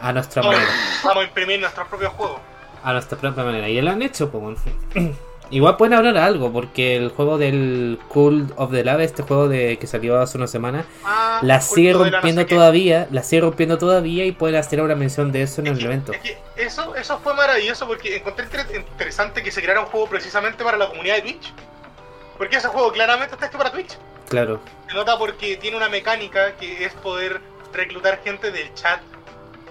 A 0.01 0.11
nuestra 0.13 0.41
Vamos, 0.41 0.57
manera. 0.57 0.73
vamos 1.03 1.23
a 1.23 1.27
imprimir 1.27 1.59
nuestros 1.59 1.87
propios 1.87 2.13
juegos. 2.13 2.39
A 2.83 2.93
nuestra 2.93 3.17
propia 3.17 3.43
manera. 3.43 3.69
Y 3.69 3.79
lo 3.81 3.91
han 3.91 4.01
hecho, 4.01 4.29
pues. 4.31 4.57
Igual 5.49 5.77
pueden 5.77 5.93
hablar 5.93 6.17
algo, 6.17 6.51
porque 6.51 6.95
el 6.97 7.09
juego 7.09 7.37
del 7.37 7.99
Cool 8.09 8.53
of 8.57 8.71
the 8.71 8.83
Lab, 8.83 8.99
este 9.01 9.23
juego 9.23 9.47
de 9.47 9.77
que 9.77 9.87
salió 9.87 10.19
hace 10.19 10.37
una 10.37 10.47
semana, 10.47 10.85
Ah, 11.05 11.39
la 11.41 11.61
sigue 11.61 11.93
no 11.93 12.03
rompiendo 12.09 12.45
qué. 12.45 12.55
todavía, 12.55 13.07
la 13.11 13.23
sigue 13.23 13.41
rompiendo 13.41 13.77
todavía 13.77 14.25
y 14.25 14.31
pueden 14.33 14.57
hacer 14.57 14.81
una 14.81 14.95
mención 14.95 15.31
de 15.31 15.43
eso 15.43 15.61
en 15.61 15.67
el 15.67 15.83
evento. 15.85 16.11
Es 16.11 16.19
que 16.19 16.37
eso, 16.57 16.95
eso 16.95 17.19
fue 17.19 17.33
maravilloso 17.33 17.87
porque 17.87 18.17
encontré 18.17 18.45
inter- 18.45 18.67
interesante 18.75 19.41
que 19.41 19.51
se 19.51 19.61
creara 19.61 19.79
un 19.81 19.87
juego 19.87 20.07
precisamente 20.07 20.63
para 20.63 20.77
la 20.77 20.87
comunidad 20.89 21.15
de 21.15 21.21
Twitch. 21.21 21.53
Porque 22.37 22.57
ese 22.57 22.67
juego 22.67 22.91
claramente 22.91 23.33
está 23.35 23.47
hecho 23.47 23.57
para 23.57 23.71
Twitch. 23.71 23.97
Claro. 24.29 24.59
Se 24.89 24.93
nota 24.95 25.17
porque 25.17 25.55
tiene 25.57 25.77
una 25.77 25.89
mecánica 25.89 26.55
que 26.57 26.83
es 26.85 26.93
poder 26.93 27.39
reclutar 27.73 28.19
gente 28.23 28.51
del 28.51 28.73
chat 28.73 28.99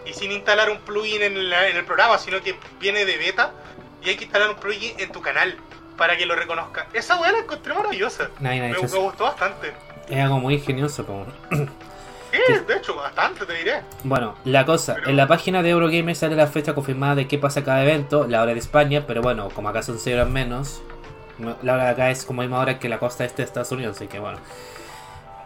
y 0.06 0.12
sin 0.14 0.32
instalar 0.32 0.70
un 0.70 0.78
plugin 0.78 1.22
en, 1.22 1.50
la- 1.50 1.68
en 1.68 1.76
el 1.76 1.84
programa, 1.84 2.16
sino 2.18 2.40
que 2.40 2.54
viene 2.80 3.04
de 3.04 3.18
beta 3.18 3.52
y 4.02 4.08
hay 4.08 4.16
que 4.16 4.24
instalar 4.24 4.50
un 4.50 4.56
plugin 4.56 4.98
en 4.98 5.12
tu 5.12 5.20
canal 5.20 5.56
para 5.96 6.16
que 6.16 6.26
lo 6.26 6.34
reconozca. 6.36 6.86
Esa 6.92 7.20
weá 7.20 7.32
la 7.32 7.38
encontré 7.38 7.74
maravillosa. 7.74 8.28
Nadie 8.40 8.60
Me, 8.62 8.74
gustó 8.78 9.24
bastante. 9.24 9.72
Es 10.08 10.18
algo 10.22 10.38
muy 10.38 10.54
ingenioso, 10.54 11.04
como. 11.06 11.26
Sí, 11.50 12.52
de 12.66 12.76
hecho, 12.76 12.94
bastante 12.96 13.46
te 13.46 13.54
diré. 13.54 13.80
Bueno, 14.04 14.34
la 14.44 14.66
cosa, 14.66 14.96
en 15.06 15.16
la 15.16 15.26
página 15.26 15.62
de 15.62 15.70
Eurogamer 15.70 16.14
sale 16.14 16.36
la 16.36 16.46
fecha 16.46 16.74
confirmada 16.74 17.14
de 17.14 17.26
qué 17.28 17.38
pasa 17.38 17.64
cada 17.64 17.82
evento, 17.82 18.26
la 18.26 18.42
hora 18.42 18.52
de 18.52 18.58
España, 18.58 19.04
pero 19.06 19.22
bueno, 19.22 19.48
como 19.48 19.68
acá 19.70 19.82
son 19.82 19.98
6 19.98 20.14
horas 20.16 20.28
menos, 20.28 20.82
no- 21.38 21.56
la 21.62 21.74
hora 21.74 21.84
de 21.84 21.90
acá 21.90 22.10
es 22.10 22.24
como 22.24 22.42
misma 22.42 22.58
hora 22.60 22.78
que 22.78 22.88
la 22.90 22.98
costa 22.98 23.24
este 23.24 23.38
de 23.42 23.46
Estados 23.46 23.72
Unidos, 23.72 23.96
así 23.96 24.06
que 24.06 24.18
bueno. 24.18 24.38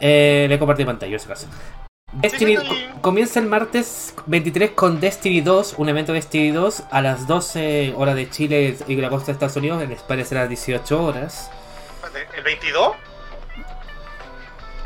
Eh, 0.01 0.47
le 0.49 0.59
compartí 0.59 0.85
pantalla, 0.85 1.11
en 1.11 1.17
ese 1.17 1.29
caso. 1.29 1.47
Destiny 2.13 2.57
comienza 3.01 3.39
el 3.39 3.47
martes 3.47 4.15
23 4.27 4.73
con 4.73 4.99
Destiny 5.01 5.41
2, 5.43 5.75
un 5.79 5.89
evento 5.89 6.13
de 6.13 6.19
Destiny 6.19 6.51
2 6.51 6.83
a 6.91 7.03
las 7.03 7.27
12 7.29 7.95
horas 7.97 8.17
de 8.17 8.29
Chile 8.29 8.77
y 8.89 8.97
la 8.97 9.09
costa 9.09 9.27
de 9.27 9.33
Estados 9.33 9.57
Unidos, 9.57 9.83
en 9.83 9.93
España 9.93 10.25
será 10.25 10.41
a 10.41 10.45
las 10.45 10.49
18 10.51 11.05
horas. 11.05 11.51
¿El 12.37 12.43
22? 12.43 12.97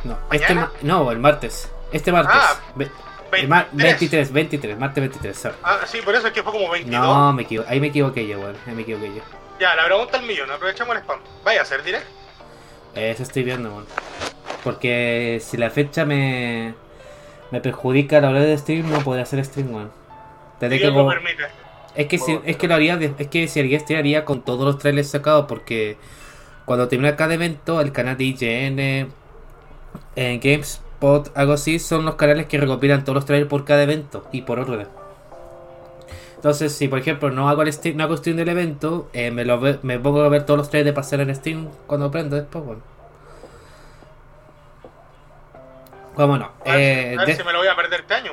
No, 0.05 0.19
este 0.31 0.55
no, 0.83 1.11
el 1.11 1.19
martes. 1.19 1.71
Este 1.93 2.13
martes. 2.13 2.37
Ah, 2.39 2.57
Ve- 2.75 2.91
el 3.33 3.49
mar- 3.49 3.69
23, 3.73 4.31
23. 4.31 4.33
23, 4.33 4.79
martes 4.79 5.01
23, 5.03 5.37
sorry. 5.39 5.57
Ah, 5.63 5.81
sí, 5.87 6.01
por 6.05 6.15
eso 6.15 6.27
es 6.27 6.33
que 6.35 6.43
fue 6.43 6.53
como 6.53 6.71
22. 6.71 7.01
No, 7.07 7.33
me 7.33 7.47
ahí 7.67 7.81
me 7.81 7.87
equivoqué 7.87 8.27
yo, 8.27 8.39
weón. 8.39 8.57
Ahí 8.67 8.75
me 8.75 8.83
equivoqué 8.83 9.09
yo. 9.15 9.23
Ya, 9.59 9.75
la 9.75 9.87
pregunta 9.87 10.19
al 10.19 10.27
millón, 10.27 10.51
aprovechamos 10.51 10.95
el 10.97 11.03
spam. 11.03 11.21
¿Vaya 11.43 11.63
a 11.63 11.65
ser 11.65 11.83
direct? 11.83 12.05
Eso 12.95 13.23
estoy 13.23 13.45
viendo, 13.45 13.71
weón. 13.71 13.87
Porque 14.63 15.41
si 15.45 15.57
la 15.57 15.71
fecha 15.71 16.05
me, 16.05 16.75
me 17.55 17.61
perjudica 17.61 18.19
a 18.19 18.21
la 18.21 18.31
hora 18.31 18.41
de 18.41 18.59
stream, 18.59 18.91
no 18.91 19.03
podré 19.05 19.23
hacer 19.23 19.45
stream, 19.45 19.73
weón. 19.75 19.91
Tendré 20.59 20.79
que 20.81 20.91
permite. 20.91 21.45
es 21.95 22.07
que 22.09 22.19
si, 22.19 22.41
es 22.45 22.57
que 22.57 22.69
lo 22.69 22.75
haría, 22.75 22.99
es 23.19 23.29
que 23.29 23.49
si 23.49 23.61
haría 23.61 23.79
stream 23.81 24.01
haría 24.01 24.25
con 24.25 24.43
todos 24.43 24.65
los 24.65 24.79
trailers 24.79 25.09
sacados, 25.11 25.47
porque 25.49 25.97
cuando 26.65 26.89
termina 26.89 27.17
cada 27.17 27.35
evento, 27.35 27.81
el 27.81 27.93
canal 27.93 28.17
de 28.17 28.25
IGN, 28.25 29.13
en 30.17 30.41
GameSpot, 30.41 31.31
algo 31.37 31.53
así, 31.53 31.79
son 31.79 32.05
los 32.05 32.17
canales 32.17 32.47
que 32.47 32.59
recopilan 32.59 33.05
todos 33.05 33.15
los 33.17 33.25
trailers 33.27 33.49
por 33.51 33.65
cada 33.65 33.83
evento 33.85 34.27
y 34.33 34.43
por 34.43 34.59
orden. 34.61 34.89
Entonces, 36.37 36.73
si 36.75 36.89
por 36.89 36.99
ejemplo 36.99 37.31
no 37.31 37.49
hago 37.49 37.63
el 37.63 37.73
stream, 37.73 37.97
no 37.97 38.05
hago 38.05 38.17
stream 38.17 38.37
del 38.37 38.49
evento, 38.51 39.09
eh, 39.13 39.31
me, 39.31 39.45
lo 39.45 39.59
ve- 39.61 39.79
me 39.83 39.99
pongo 39.99 40.23
a 40.23 40.29
ver 40.29 40.45
todos 40.45 40.59
los 40.59 40.71
trailers 40.71 40.87
de 40.93 40.93
pasar 40.95 41.21
en 41.21 41.35
Steam 41.35 41.69
cuando 41.87 42.11
prendo 42.11 42.37
después, 42.37 42.65
bueno. 42.65 42.83
¿Cómo 46.15 46.39
no? 46.39 46.53
A 46.65 46.73
ver, 46.73 46.81
Eh, 46.81 47.15
a 47.17 47.21
ver 47.21 47.27
de- 47.29 47.37
si 47.37 47.45
me 47.45 47.53
lo 47.53 47.59
voy 47.59 47.69
a 47.69 47.77
perder 47.77 48.01
este 48.01 48.15
año. 48.15 48.33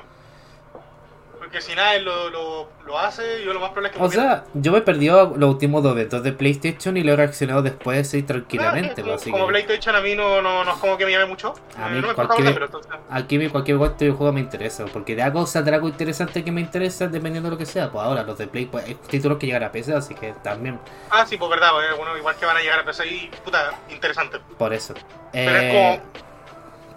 Porque 1.38 1.60
si 1.60 1.76
nadie 1.76 2.00
lo, 2.02 2.30
lo, 2.30 2.70
lo 2.86 2.98
hace, 3.00 3.44
yo 3.44 3.52
lo 3.52 3.60
más 3.60 3.72
probable 3.72 3.90
es 3.90 3.96
que 3.98 4.02
o 4.02 4.08
me 4.08 4.14
sea, 4.16 4.46
yo 4.54 4.72
me 4.72 4.78
he 4.78 4.82
perdido 4.82 5.34
los 5.36 5.50
últimos 5.50 5.82
dos 5.84 5.94
eventos 5.94 6.24
de 6.24 6.32
PlayStation 6.32 6.96
y 6.96 7.04
lo 7.04 7.12
he 7.12 7.16
reaccionado 7.18 7.62
después 7.64 8.14
y 8.14 8.20
Ah, 8.20 8.26
tranquilamente. 8.28 9.02
como, 9.02 9.08
pues, 9.08 9.22
así 9.22 9.32
como 9.32 9.46
que 9.48 9.50
PlayStation 9.54 9.96
a 9.96 10.02
mí 10.02 10.16
no, 10.16 10.42
no, 10.42 10.64
no 10.64 10.72
es 10.72 10.78
como 10.78 10.98
que 10.98 11.06
me 11.06 11.12
llame 11.12 11.26
mucho. 11.26 11.54
A 11.78 11.88
Eh, 11.88 11.92
mí 11.96 12.00
no 12.02 12.08
me 12.10 12.14
cualquier- 12.14 12.54
pero 12.54 12.70
aquí 13.10 13.50
cualquier 13.50 13.78
cualquier 13.80 14.12
juego 14.12 14.32
me 14.32 14.40
interesa, 14.40 14.86
porque 14.86 15.16
de 15.16 15.24
algo 15.24 15.46
saldrá 15.48 15.76
algo 15.78 15.90
interesante 15.90 16.44
que 16.46 16.52
me 16.54 16.62
interesa 16.62 17.08
dependiendo 17.08 17.50
de 17.50 17.56
lo 17.56 17.58
que 17.58 17.66
sea. 17.66 17.92
Pues 17.92 18.06
ahora 18.06 18.24
los 18.24 18.38
de 18.38 18.48
Play, 18.48 18.68
pues 18.68 18.86
hay 18.86 18.94
títulos 18.96 19.38
que 19.40 19.48
llegan 19.48 19.64
a 19.64 19.72
PC, 19.72 19.94
así 19.96 20.14
que 20.16 20.34
también 20.44 20.80
Ah, 21.10 21.26
sí, 21.26 21.36
pues 21.38 21.50
verdad, 21.50 21.72
pues, 21.74 21.98
bueno, 21.98 22.16
igual 22.18 22.36
que 22.36 22.46
van 22.46 22.56
a 22.56 22.62
llegar 22.62 22.80
a 22.80 22.86
PC 22.86 23.08
y 23.08 23.32
puta, 23.44 23.72
interesante. 23.90 24.38
por 24.60 24.74
eso. 24.74 24.94
Pero 25.34 25.52
Eh, 25.58 25.68
es 25.68 25.74
como. 25.74 26.22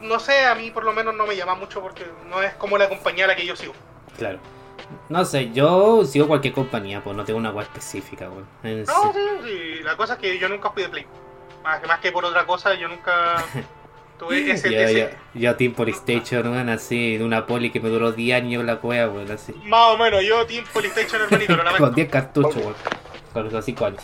No 0.05 0.19
sé, 0.21 0.45
a 0.45 0.55
mí 0.55 0.71
por 0.71 0.85
lo 0.85 0.93
menos 0.93 1.15
no 1.15 1.27
me 1.27 1.35
llama 1.37 1.55
mucho 1.55 1.81
porque 1.81 2.05
no 2.29 2.43
es 2.43 2.53
como 2.55 2.77
la 2.79 2.89
compañía 2.89 3.25
a 3.25 3.29
la 3.29 3.37
que 3.37 3.47
yo 3.47 3.57
sigo. 3.57 3.73
Claro. 4.19 4.39
No 5.09 5.25
sé, 5.25 5.51
yo 5.53 6.05
sigo 6.05 6.29
cualquier 6.29 6.53
compañía, 6.53 7.03
pues 7.03 7.17
no 7.17 7.25
tengo 7.25 7.39
una 7.39 7.51
web 7.51 7.63
específica. 7.67 8.29
En 8.63 8.85
No, 8.85 9.13
sí. 9.13 9.19
sí, 9.43 9.49
sí. 9.79 9.83
La 9.83 9.97
cosa 9.97 10.15
es 10.15 10.19
que 10.21 10.39
yo 10.39 10.49
nunca 10.49 10.71
fui 10.71 10.83
de 10.83 10.89
Play. 10.91 11.07
Más 11.63 11.81
que, 11.81 11.87
más 11.87 12.01
que 12.01 12.13
por 12.13 12.25
otra 12.27 12.45
cosa, 12.45 12.75
yo 12.75 12.87
nunca 12.89 13.37
tuve 14.19 14.51
ese. 14.51 14.71
Yo, 14.71 14.79
ese- 14.81 15.17
yo, 15.35 15.41
yo 15.41 15.57
Team 15.57 15.73
Polystation, 15.73 16.53
weón, 16.53 16.69
así, 16.69 17.17
de 17.17 17.25
una 17.25 17.47
poli 17.47 17.71
que 17.71 17.81
me 17.81 17.89
duró 17.89 18.13
10 18.13 18.37
años 18.43 18.63
la 18.65 18.77
cueva, 18.77 19.11
weón, 19.11 19.31
así. 19.33 19.55
Más 19.65 19.95
o 19.95 19.97
menos, 19.99 20.23
yo 20.23 20.45
Team 20.45 20.65
PlayStation, 20.71 21.23
hermanito, 21.23 21.57
lo 21.57 21.63
lamento. 21.65 21.85
Con 21.87 21.95
10 21.95 22.11
cartuchos, 22.11 22.57
weón. 22.57 22.75
Con 23.33 23.51
los 23.51 23.65
5 23.65 23.87
años. 23.87 24.03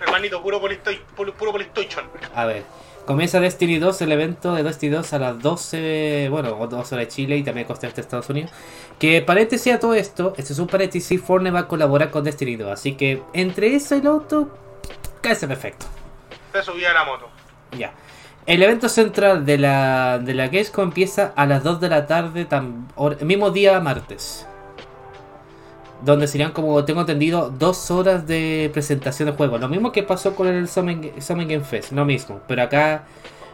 Hermanito, 0.00 0.40
puro, 0.40 0.60
Polystation, 0.60 1.02
puro, 1.16 1.34
puro 1.34 1.52
PlayStation. 1.52 2.08
A 2.34 2.44
ver, 2.44 2.62
Comienza 3.06 3.38
Destiny 3.38 3.78
2, 3.78 4.00
el 4.02 4.12
evento 4.12 4.54
de 4.54 4.62
Destiny 4.62 4.92
2 4.96 5.12
a 5.12 5.18
las 5.18 5.38
12, 5.40 6.28
bueno, 6.30 6.52
12 6.54 6.74
horas 6.76 6.90
de 7.06 7.08
Chile 7.08 7.36
y 7.36 7.42
también 7.42 7.66
costa 7.66 7.86
de 7.86 8.00
Estados 8.00 8.30
Unidos. 8.30 8.50
Que 8.98 9.20
paréntesis 9.20 9.74
a 9.74 9.78
todo 9.78 9.94
esto, 9.94 10.32
este 10.38 10.54
es 10.54 10.58
un 10.58 10.66
paréntesis, 10.68 11.20
Fortnite 11.20 11.52
va 11.52 11.60
a 11.60 11.68
colaborar 11.68 12.10
con 12.10 12.24
Destiny 12.24 12.56
2. 12.56 12.70
Así 12.70 12.94
que 12.94 13.22
entre 13.34 13.74
eso 13.74 13.94
y 13.94 14.00
lo 14.00 14.16
otro, 14.16 14.48
cae 15.20 15.36
perfecto. 15.36 15.84
Te 16.50 16.62
subí 16.62 16.84
a 16.84 16.94
la 16.94 17.04
moto. 17.04 17.28
Ya. 17.76 17.92
El 18.46 18.62
evento 18.62 18.88
central 18.88 19.44
de 19.44 19.58
la, 19.58 20.18
de 20.18 20.32
la 20.34 20.46
Gamescom 20.46 20.84
empieza 20.84 21.32
a 21.36 21.44
las 21.46 21.62
2 21.62 21.80
de 21.80 21.88
la 21.90 22.06
tarde, 22.06 22.48
tam- 22.48 22.86
el 23.20 23.26
mismo 23.26 23.50
día 23.50 23.80
martes. 23.80 24.46
Donde 26.04 26.26
serían 26.28 26.52
como, 26.52 26.84
tengo 26.84 27.00
entendido, 27.00 27.50
dos 27.58 27.90
horas 27.90 28.26
de 28.26 28.70
presentación 28.72 29.30
de 29.30 29.34
juegos. 29.36 29.60
Lo 29.60 29.68
mismo 29.68 29.90
que 29.92 30.02
pasó 30.02 30.34
con 30.34 30.46
el 30.48 30.68
Summer, 30.68 31.12
Summer 31.20 31.46
Game 31.46 31.64
Fest, 31.64 31.92
lo 31.92 32.04
mismo. 32.04 32.40
Pero 32.46 32.62
acá 32.62 33.04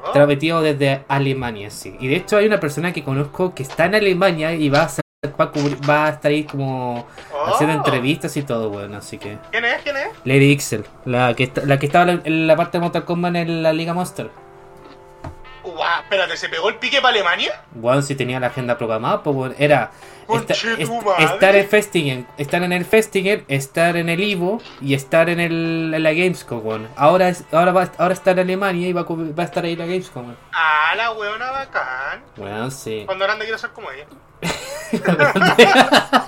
Oh, 0.02 0.12
transmitido 0.12 0.62
desde 0.62 1.04
Alemania, 1.08 1.68
sí. 1.68 1.94
Y 2.00 2.08
de 2.08 2.16
hecho 2.16 2.38
hay 2.38 2.46
una 2.46 2.58
persona 2.58 2.90
que 2.90 3.04
conozco 3.04 3.54
que 3.54 3.62
está 3.62 3.84
en 3.84 3.94
Alemania 3.96 4.54
y 4.54 4.70
va 4.70 4.78
a, 4.80 4.84
hacer- 4.86 5.04
va 5.38 5.44
a, 5.44 5.52
cubrir- 5.52 5.76
va 5.86 6.06
a 6.06 6.08
estar 6.08 6.30
ahí 6.30 6.44
como 6.44 7.00
oh. 7.34 7.46
haciendo 7.48 7.76
entrevistas 7.76 8.34
y 8.38 8.42
todo, 8.42 8.70
bueno, 8.70 8.96
así 8.96 9.18
que... 9.18 9.36
¿Quién 9.50 9.66
es? 9.66 9.82
¿Quién 9.82 9.96
es? 9.98 10.04
Lady 10.24 10.52
Ixel, 10.52 10.86
la 11.04 11.34
que, 11.34 11.42
está- 11.44 11.66
la 11.66 11.78
que 11.78 11.84
estaba 11.84 12.12
en 12.12 12.46
la 12.46 12.56
parte 12.56 12.78
de 12.78 12.82
Mortal 12.82 13.04
Kombat 13.04 13.36
en 13.36 13.62
la 13.62 13.74
Liga 13.74 13.92
Monster. 13.92 14.30
Guau, 15.90 16.03
espérate, 16.03 16.37
¿se 16.37 16.48
pegó 16.48 16.68
el 16.68 16.76
pique 16.76 17.00
para 17.00 17.14
Alemania? 17.14 17.62
Bueno, 17.72 18.03
si 18.03 18.14
tenía 18.14 18.38
la 18.40 18.48
agenda 18.48 18.76
programada, 18.79 19.22
pues 19.22 19.35
bueno, 19.37 19.55
era 19.59 19.90
esta- 20.29 20.53
est- 20.55 20.90
estar 21.18 21.57
en 21.57 21.68
Festival, 21.68 22.26
estar 22.38 22.62
en 22.62 22.72
el 22.72 22.85
Festival, 22.85 23.44
estar 23.48 23.96
en 23.96 24.09
el 24.09 24.20
Ivo 24.20 24.61
y 24.81 24.94
estar 24.94 25.29
en, 25.29 25.40
el, 25.40 25.92
en 25.94 26.03
la 26.03 26.12
Gamescom, 26.12 26.62
bueno. 26.62 26.88
Ahora, 26.96 27.29
es, 27.29 27.44
ahora, 27.53 27.72
va, 27.72 27.90
ahora 27.98 28.14
está 28.14 28.31
en 28.33 28.38
Alemania 28.40 28.87
y 28.88 28.92
va 28.92 29.03
va 29.03 29.42
a 29.42 29.46
estar 29.46 29.64
ahí 29.64 29.74
la 29.76 29.87
Gamescom, 29.87 30.22
bueno. 30.24 30.38
Ah, 30.53 30.92
la 30.96 31.11
weona 31.12 31.50
bacán. 31.50 32.22
Bueno, 32.37 32.70
sí. 32.70 33.03
Cuando 33.07 33.24
grande 33.24 33.44
quiero 33.44 33.59
ser 33.59 33.70
como 33.70 33.88
ella. 33.90 34.07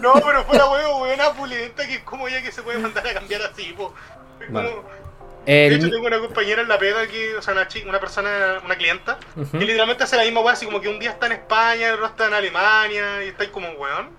No, 0.00 0.12
pero 0.14 0.44
fuera 0.44 0.68
huevo, 0.70 1.02
weona 1.02 1.32
pulenta 1.32 1.86
que 1.86 1.94
es 1.94 2.00
como 2.02 2.28
ella 2.28 2.42
que 2.42 2.52
se 2.52 2.62
puede 2.62 2.78
mandar 2.78 3.06
a 3.06 3.14
cambiar 3.14 3.42
así, 3.42 3.72
po. 3.76 3.92
Es 4.40 4.50
Bueno. 4.50 4.70
como- 4.70 5.05
De 5.46 5.66
hecho, 5.66 5.84
El, 5.86 5.90
tengo 5.92 6.06
una 6.06 6.18
compañera 6.18 6.62
en 6.62 6.68
la 6.68 6.78
pega 6.78 7.06
que, 7.06 7.36
o 7.36 7.42
sea, 7.42 7.54
una, 7.54 7.68
chica, 7.68 7.88
una 7.88 8.00
persona, 8.00 8.60
una 8.64 8.76
clienta, 8.76 9.18
Ujú. 9.36 9.58
que 9.58 9.64
literalmente 9.64 10.02
hace 10.04 10.16
la 10.16 10.24
misma 10.24 10.40
weá, 10.40 10.54
así 10.54 10.66
como 10.66 10.80
que 10.80 10.88
un 10.88 10.98
día 10.98 11.10
está 11.10 11.26
en 11.26 11.32
España, 11.32 11.88
el 11.88 11.94
otro 11.94 12.06
está 12.06 12.26
en 12.26 12.34
Alemania, 12.34 13.24
y 13.24 13.28
está 13.28 13.44
ahí 13.44 13.50
como, 13.50 13.68
weón. 13.70 14.10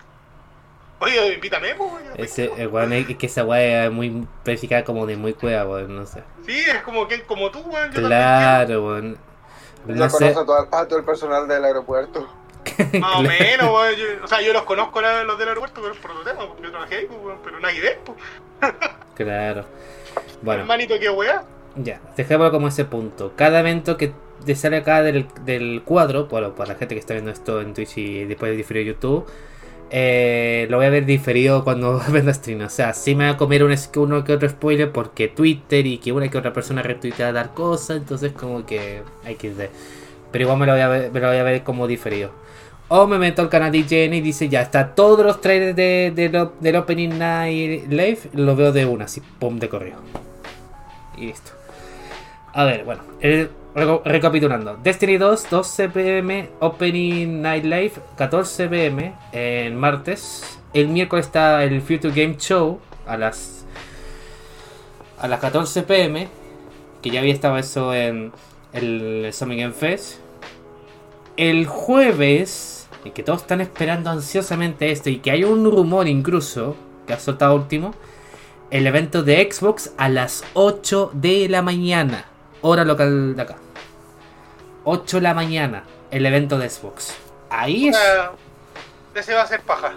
Oye, 1.00 1.34
invítame, 1.36 1.76
pues, 1.76 1.92
weón. 1.92 2.04
ese, 2.16 2.52
el 2.58 2.70
weón 2.70 2.92
es 2.94 3.06
que 3.18 3.26
esa 3.28 3.44
weá 3.44 3.86
es 3.86 3.92
muy 3.92 4.26
verificada 4.44 4.84
como 4.84 5.06
de 5.06 5.16
muy 5.18 5.34
cueva, 5.34 5.66
weón, 5.66 5.96
no 5.96 6.06
sé. 6.06 6.24
Sí, 6.46 6.58
es 6.60 6.82
como 6.82 7.08
que 7.08 7.22
como 7.24 7.52
tú, 7.52 7.60
weón. 7.60 7.92
Yo 7.92 8.02
Claro, 8.08 8.86
weón. 8.86 9.18
Sé. 9.86 9.94
conoce 9.94 10.28
a 10.30 10.34
todo, 10.34 10.68
a 10.72 10.88
todo 10.88 10.98
el 11.00 11.06
personal 11.06 11.48
del 11.48 11.64
aeropuerto. 11.66 12.28
Más 13.00 13.16
o 13.18 13.22
menos, 13.22 13.70
weón. 13.72 13.96
yo- 13.96 14.24
o 14.24 14.28
sea, 14.28 14.42
yo 14.42 14.54
los 14.54 14.64
conozco 14.64 15.02
los 15.02 15.38
del 15.38 15.48
aeropuerto, 15.50 15.82
pero 15.82 15.94
es 15.94 16.00
por 16.00 16.12
otro 16.12 16.24
tema, 16.24 16.48
porque 16.48 16.64
yo 16.64 16.72
trabajé 16.72 16.96
ahí, 16.96 17.06
pues, 17.06 17.20
weón, 17.22 17.40
pero 17.44 17.60
nada 17.60 17.74
que 17.74 17.82
ver, 17.82 18.00
pues. 18.06 18.18
Claro. 19.16 19.66
Bueno. 20.42 20.62
Hermanito, 20.62 20.96
qué 21.00 21.10
weá. 21.10 21.44
Ya, 21.76 22.02
dejémoslo 22.16 22.52
como 22.52 22.68
ese 22.68 22.86
punto. 22.86 23.34
Cada 23.36 23.60
evento 23.60 23.98
que 23.98 24.12
te 24.46 24.56
sale 24.56 24.78
acá 24.78 25.04
del, 25.04 25.28
del 25.46 25.84
cuadro, 25.84 26.28
bueno, 26.28 26.56
para 26.56 26.74
la 26.74 26.80
gente 26.80 26.96
que 26.96 27.00
está 27.00 27.14
viendo 27.14 27.32
esto 27.32 27.62
en 27.62 27.74
Twitch 27.74 27.98
y 27.98 28.26
después 28.26 28.52
de 28.52 28.58
diferido 28.58 28.94
YouTube, 28.94 29.26
eh, 29.90 30.68
lo 30.70 30.78
voy 30.78 30.86
a 30.86 30.90
ver 30.90 31.06
diferido 31.06 31.64
cuando 31.64 32.02
venda 32.10 32.34
stream. 32.34 32.62
O 32.62 32.70
sea, 32.70 32.94
sí 32.94 33.16
me 33.16 33.26
va 33.26 33.32
a 33.32 33.38
comer 33.38 33.64
un, 33.64 33.76
uno 33.96 34.24
que 34.24 34.34
otro 34.34 34.50
spoiler 34.50 34.92
porque 34.92 35.28
Twitter 35.28 35.86
y 35.86 35.98
que 35.98 36.12
una 36.12 36.30
que 36.30 36.38
otra 36.38 36.54
persona 36.54 36.82
retuitea 36.82 37.32
dar 37.32 37.54
cosas, 37.54 37.98
entonces 37.98 38.34
como 38.34 38.66
que 38.66 39.02
hay 39.24 39.36
que 39.36 39.50
ver. 39.50 39.70
Pero 40.32 40.44
igual 40.44 40.60
me 40.60 40.66
lo 40.66 40.74
voy 40.74 40.82
a 40.82 40.88
ver, 40.88 41.12
me 41.12 41.20
lo 41.20 41.28
voy 41.28 41.38
a 41.38 41.44
ver 41.44 41.64
como 41.64 41.88
diferido. 41.88 42.32
O 42.90 43.06
me 43.06 43.18
meto 43.20 43.42
al 43.42 43.50
canal 43.50 43.72
de 43.72 43.80
IGN 43.80 44.14
y 44.14 44.22
dice 44.22 44.48
ya 44.48 44.62
está 44.62 44.96
todos 44.96 45.26
los 45.26 45.42
trailers 45.42 45.76
de, 45.76 46.12
de 46.16 46.30
lo- 46.30 46.54
del 46.60 46.76
Opening 46.78 47.18
Night 47.20 47.88
Live, 47.92 48.20
lo 48.34 48.56
veo 48.56 48.72
de 48.72 48.86
una, 48.86 49.06
así, 49.06 49.22
pum, 49.40 49.60
de 49.60 49.68
correo. 49.68 49.98
Y 51.18 51.26
listo. 51.28 51.52
A 52.54 52.64
ver, 52.64 52.86
bueno, 52.86 53.02
el- 53.20 53.50
reco- 53.76 54.02
recapitulando. 54.06 54.78
Destiny 54.82 55.18
2, 55.18 55.50
12 55.50 55.90
pm, 55.90 56.50
Opening 56.62 57.42
Night 57.42 57.66
Live, 57.66 57.94
14 58.16 58.70
pm, 58.70 59.14
el 59.34 59.74
martes. 59.74 60.58
El 60.74 60.88
miércoles 60.88 61.26
está 61.26 61.64
el 61.66 61.82
Future 61.82 62.14
Game 62.14 62.38
Show 62.38 62.80
a 63.06 63.18
las 63.18 63.66
a 65.20 65.28
las 65.28 65.40
14 65.40 65.82
pm, 65.84 66.28
que 67.02 67.10
ya 67.10 67.20
había 67.20 67.34
estado 67.34 67.58
eso 67.58 67.94
en 67.94 68.32
el 68.72 69.30
Summer 69.34 69.58
Game 69.58 69.74
Fest. 69.74 70.20
El 71.38 71.66
jueves, 71.68 72.77
y 73.08 73.12
que 73.12 73.24
todos 73.24 73.42
están 73.42 73.62
esperando 73.62 74.10
ansiosamente 74.10 74.92
esto, 74.92 75.10
y 75.10 75.18
que 75.20 75.32
hay 75.32 75.44
un 75.44 75.70
rumor 75.70 76.08
incluso, 76.08 76.76
que 77.06 77.14
ha 77.14 77.20
soltado 77.20 77.56
último, 77.56 77.94
el 78.70 78.86
evento 78.86 79.24
de 79.24 79.50
Xbox 79.52 79.94
a 79.98 80.10
las 80.10 80.44
8 80.54 81.12
de 81.14 81.48
la 81.50 81.62
mañana, 81.62 82.26
hora 82.62 82.84
local 82.84 83.36
de 83.36 83.42
acá. 83.42 83.56
8 84.84 85.18
de 85.18 85.22
la 85.24 85.34
mañana, 85.34 85.84
el 86.12 86.26
evento 86.26 86.58
de 86.58 86.70
Xbox. 86.70 87.16
Ahí 87.50 87.88
es... 87.90 87.98
Ese 89.16 89.34
va 89.34 89.42
a 89.42 89.48
ser 89.48 89.62
paja. 89.62 89.94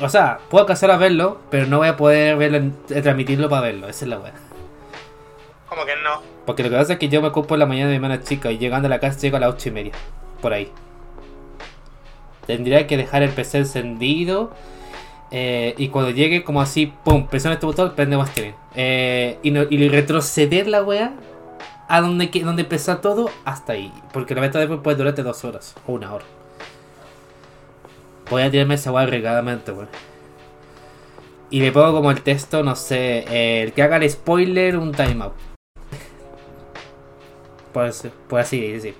O 0.00 0.08
sea, 0.08 0.38
puedo 0.50 0.62
alcanzar 0.62 0.90
a 0.90 0.96
verlo, 0.96 1.38
pero 1.50 1.66
no 1.66 1.78
voy 1.78 1.88
a 1.88 1.96
poder 1.96 2.36
verlo, 2.36 2.58
en- 2.58 2.76
eh, 2.90 3.00
transmitirlo 3.02 3.48
para 3.48 3.62
verlo, 3.62 3.88
esa 3.88 4.04
es 4.04 4.08
la 4.10 4.18
wea. 4.18 4.34
Como 5.68 5.84
que 5.84 5.94
no. 6.02 6.22
Porque 6.46 6.62
lo 6.62 6.70
que 6.70 6.76
pasa 6.76 6.92
es 6.94 6.98
que 6.98 7.08
yo 7.08 7.20
me 7.20 7.28
ocupo 7.28 7.54
en 7.54 7.60
la 7.60 7.66
mañana 7.66 7.90
de 7.90 7.98
mi 7.98 8.04
hermana 8.06 8.22
chica 8.22 8.50
y 8.50 8.58
llegando 8.58 8.86
a 8.86 8.90
la 8.90 9.00
casa 9.00 9.18
llego 9.20 9.36
a 9.36 9.40
las 9.40 9.54
8 9.54 9.68
y 9.68 9.72
media. 9.72 9.92
Por 10.40 10.52
ahí. 10.52 10.70
Tendría 12.48 12.86
que 12.86 12.96
dejar 12.96 13.22
el 13.22 13.30
PC 13.30 13.58
encendido. 13.58 14.50
eh, 15.30 15.74
y 15.76 15.88
cuando 15.88 16.10
llegue, 16.10 16.42
como 16.42 16.62
así, 16.62 16.86
pum, 17.04 17.26
presiona 17.26 17.52
este 17.54 17.66
botón, 17.66 17.92
prende 17.94 18.16
más. 18.16 18.30
Eh, 18.74 19.38
y, 19.42 19.50
no- 19.50 19.66
y 19.68 19.86
retroceder 19.90 20.66
la 20.66 20.82
wea 20.82 21.12
a 21.88 22.00
donde, 22.00 22.28
donde 22.42 22.62
empezó 22.62 22.96
todo 22.98 23.28
hasta 23.44 23.74
ahí. 23.74 23.92
Porque 24.14 24.34
la 24.34 24.40
meta 24.40 24.58
después 24.58 24.80
puede 24.82 24.96
durarte 24.96 25.22
dos 25.22 25.44
horas 25.44 25.74
o 25.86 25.92
una 25.92 26.14
hora. 26.14 26.24
Voy 28.30 28.40
a 28.42 28.50
tirarme 28.50 28.74
esa 28.76 28.90
wea 28.90 29.04
regadamente, 29.04 29.70
weón. 29.70 29.88
Y 31.50 31.60
le 31.60 31.72
pongo 31.72 31.92
como 31.92 32.10
el 32.10 32.22
texto, 32.22 32.62
no 32.62 32.74
sé, 32.76 33.62
el 33.62 33.72
que 33.74 33.82
haga 33.82 33.96
el 33.98 34.08
spoiler, 34.10 34.78
un 34.78 34.92
timeout. 34.92 35.34
Por 37.74 37.90
por 38.28 38.40
así 38.40 38.66
decir. 38.72 38.94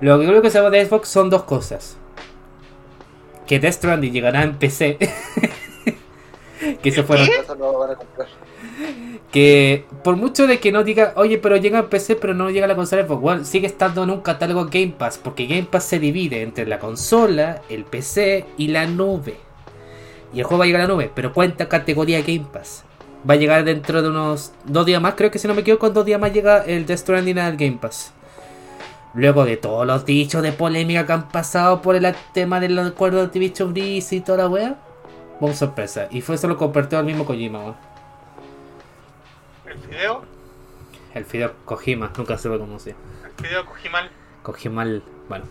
Lo 0.00 0.18
que 0.18 0.26
creo 0.26 0.42
que 0.42 0.50
se 0.50 0.60
de 0.60 0.84
Xbox 0.86 1.08
son 1.08 1.30
dos 1.30 1.44
cosas. 1.44 1.96
Que 3.50 3.58
Death 3.58 3.74
Stranding 3.74 4.12
llegará 4.12 4.44
en 4.44 4.56
PC. 4.58 4.96
que 6.82 6.92
se 6.92 7.02
fueron. 7.02 7.26
Que 9.32 9.86
por 10.04 10.14
mucho 10.14 10.46
de 10.46 10.60
que 10.60 10.70
no 10.70 10.84
diga, 10.84 11.14
oye, 11.16 11.36
pero 11.38 11.56
llega 11.56 11.80
en 11.80 11.88
PC, 11.88 12.14
pero 12.14 12.32
no 12.32 12.48
llega 12.50 12.66
a 12.66 12.68
la 12.68 12.76
consola 12.76 13.04
Xbox 13.04 13.24
One, 13.24 13.44
sigue 13.44 13.66
estando 13.66 14.04
en 14.04 14.10
un 14.10 14.20
catálogo 14.20 14.66
Game 14.66 14.94
Pass. 14.96 15.18
Porque 15.18 15.46
Game 15.46 15.64
Pass 15.64 15.82
se 15.82 15.98
divide 15.98 16.42
entre 16.42 16.64
la 16.64 16.78
consola, 16.78 17.62
el 17.68 17.82
PC 17.82 18.46
y 18.56 18.68
la 18.68 18.86
nube. 18.86 19.34
Y 20.32 20.38
el 20.38 20.44
juego 20.44 20.60
va 20.60 20.64
a 20.64 20.66
llegar 20.68 20.82
a 20.82 20.84
la 20.86 20.94
nube, 20.94 21.10
pero 21.12 21.32
cuenta 21.32 21.68
categoría 21.68 22.20
Game 22.20 22.46
Pass. 22.52 22.84
Va 23.28 23.34
a 23.34 23.36
llegar 23.36 23.64
dentro 23.64 24.00
de 24.00 24.10
unos 24.10 24.52
dos 24.64 24.86
días 24.86 25.02
más, 25.02 25.14
creo 25.16 25.32
que 25.32 25.40
si 25.40 25.48
no 25.48 25.54
me 25.54 25.62
equivoco, 25.62 25.88
en 25.88 25.94
dos 25.94 26.04
días 26.04 26.20
más 26.20 26.32
llega 26.32 26.62
el 26.62 26.86
Death 26.86 27.00
Stranding 27.00 27.40
al 27.40 27.56
Game 27.56 27.78
Pass. 27.80 28.12
Luego 29.14 29.44
de 29.44 29.56
todos 29.56 29.86
los 29.86 30.04
dichos 30.04 30.42
de 30.42 30.52
polémica 30.52 31.04
que 31.06 31.12
han 31.12 31.28
pasado 31.28 31.82
por 31.82 31.96
el 31.96 32.14
tema 32.32 32.60
del 32.60 32.78
acuerdo 32.78 33.18
de 33.18 33.24
Activision 33.24 33.72
Blizzard 33.72 34.14
y 34.18 34.20
toda 34.20 34.38
la 34.38 34.48
wea, 34.48 34.76
sorpresa. 35.54 36.06
Y 36.10 36.20
fue 36.20 36.36
eso 36.36 36.46
lo 36.48 36.56
compartió 36.56 36.98
al 36.98 37.04
mismo 37.06 37.24
Kojima, 37.24 37.58
weón. 37.60 37.74
El 39.66 39.78
video, 39.88 40.22
El 41.14 41.24
Fideo 41.24 41.52
Kojima, 41.64 42.12
nunca 42.16 42.38
se 42.38 42.48
lo 42.48 42.58
conocí. 42.58 42.90
el 42.90 43.42
video 43.42 43.64
cogí 43.66 43.88
mal. 43.88 44.10
Kojima, 44.42 44.82
el- 44.84 45.02
bueno. 45.28 45.44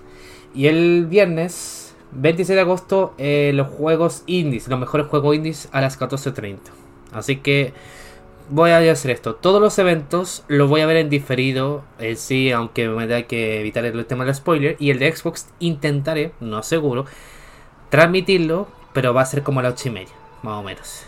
Y 0.53 0.67
el 0.67 1.05
viernes, 1.07 1.95
26 2.11 2.55
de 2.55 2.61
agosto, 2.61 3.13
eh, 3.17 3.51
los 3.53 3.67
juegos 3.67 4.23
indies, 4.25 4.67
los 4.67 4.79
mejores 4.79 5.07
juegos 5.07 5.35
indies 5.35 5.69
a 5.71 5.81
las 5.81 5.97
14.30. 5.99 6.71
Así 7.13 7.37
que 7.37 7.73
voy 8.49 8.71
a 8.71 8.91
hacer 8.91 9.11
esto. 9.11 9.35
Todos 9.35 9.61
los 9.61 9.77
eventos 9.79 10.43
los 10.47 10.69
voy 10.69 10.81
a 10.81 10.85
ver 10.85 10.97
en 10.97 11.09
diferido. 11.09 11.83
En 11.99 12.17
sí, 12.17 12.51
aunque 12.51 12.87
me 12.87 13.07
da 13.07 13.23
que 13.23 13.59
evitar 13.59 13.85
el 13.85 14.05
tema 14.05 14.25
del 14.25 14.35
spoiler. 14.35 14.75
Y 14.79 14.91
el 14.91 14.99
de 14.99 15.15
Xbox 15.15 15.47
intentaré, 15.59 16.33
no 16.39 16.63
seguro, 16.63 17.05
transmitirlo. 17.89 18.67
Pero 18.93 19.13
va 19.13 19.21
a 19.21 19.25
ser 19.25 19.43
como 19.43 19.59
a 19.59 19.63
las 19.63 19.73
8 19.73 19.89
y 19.89 19.91
media, 19.91 20.13
más 20.41 20.55
o 20.55 20.63
menos. 20.63 21.03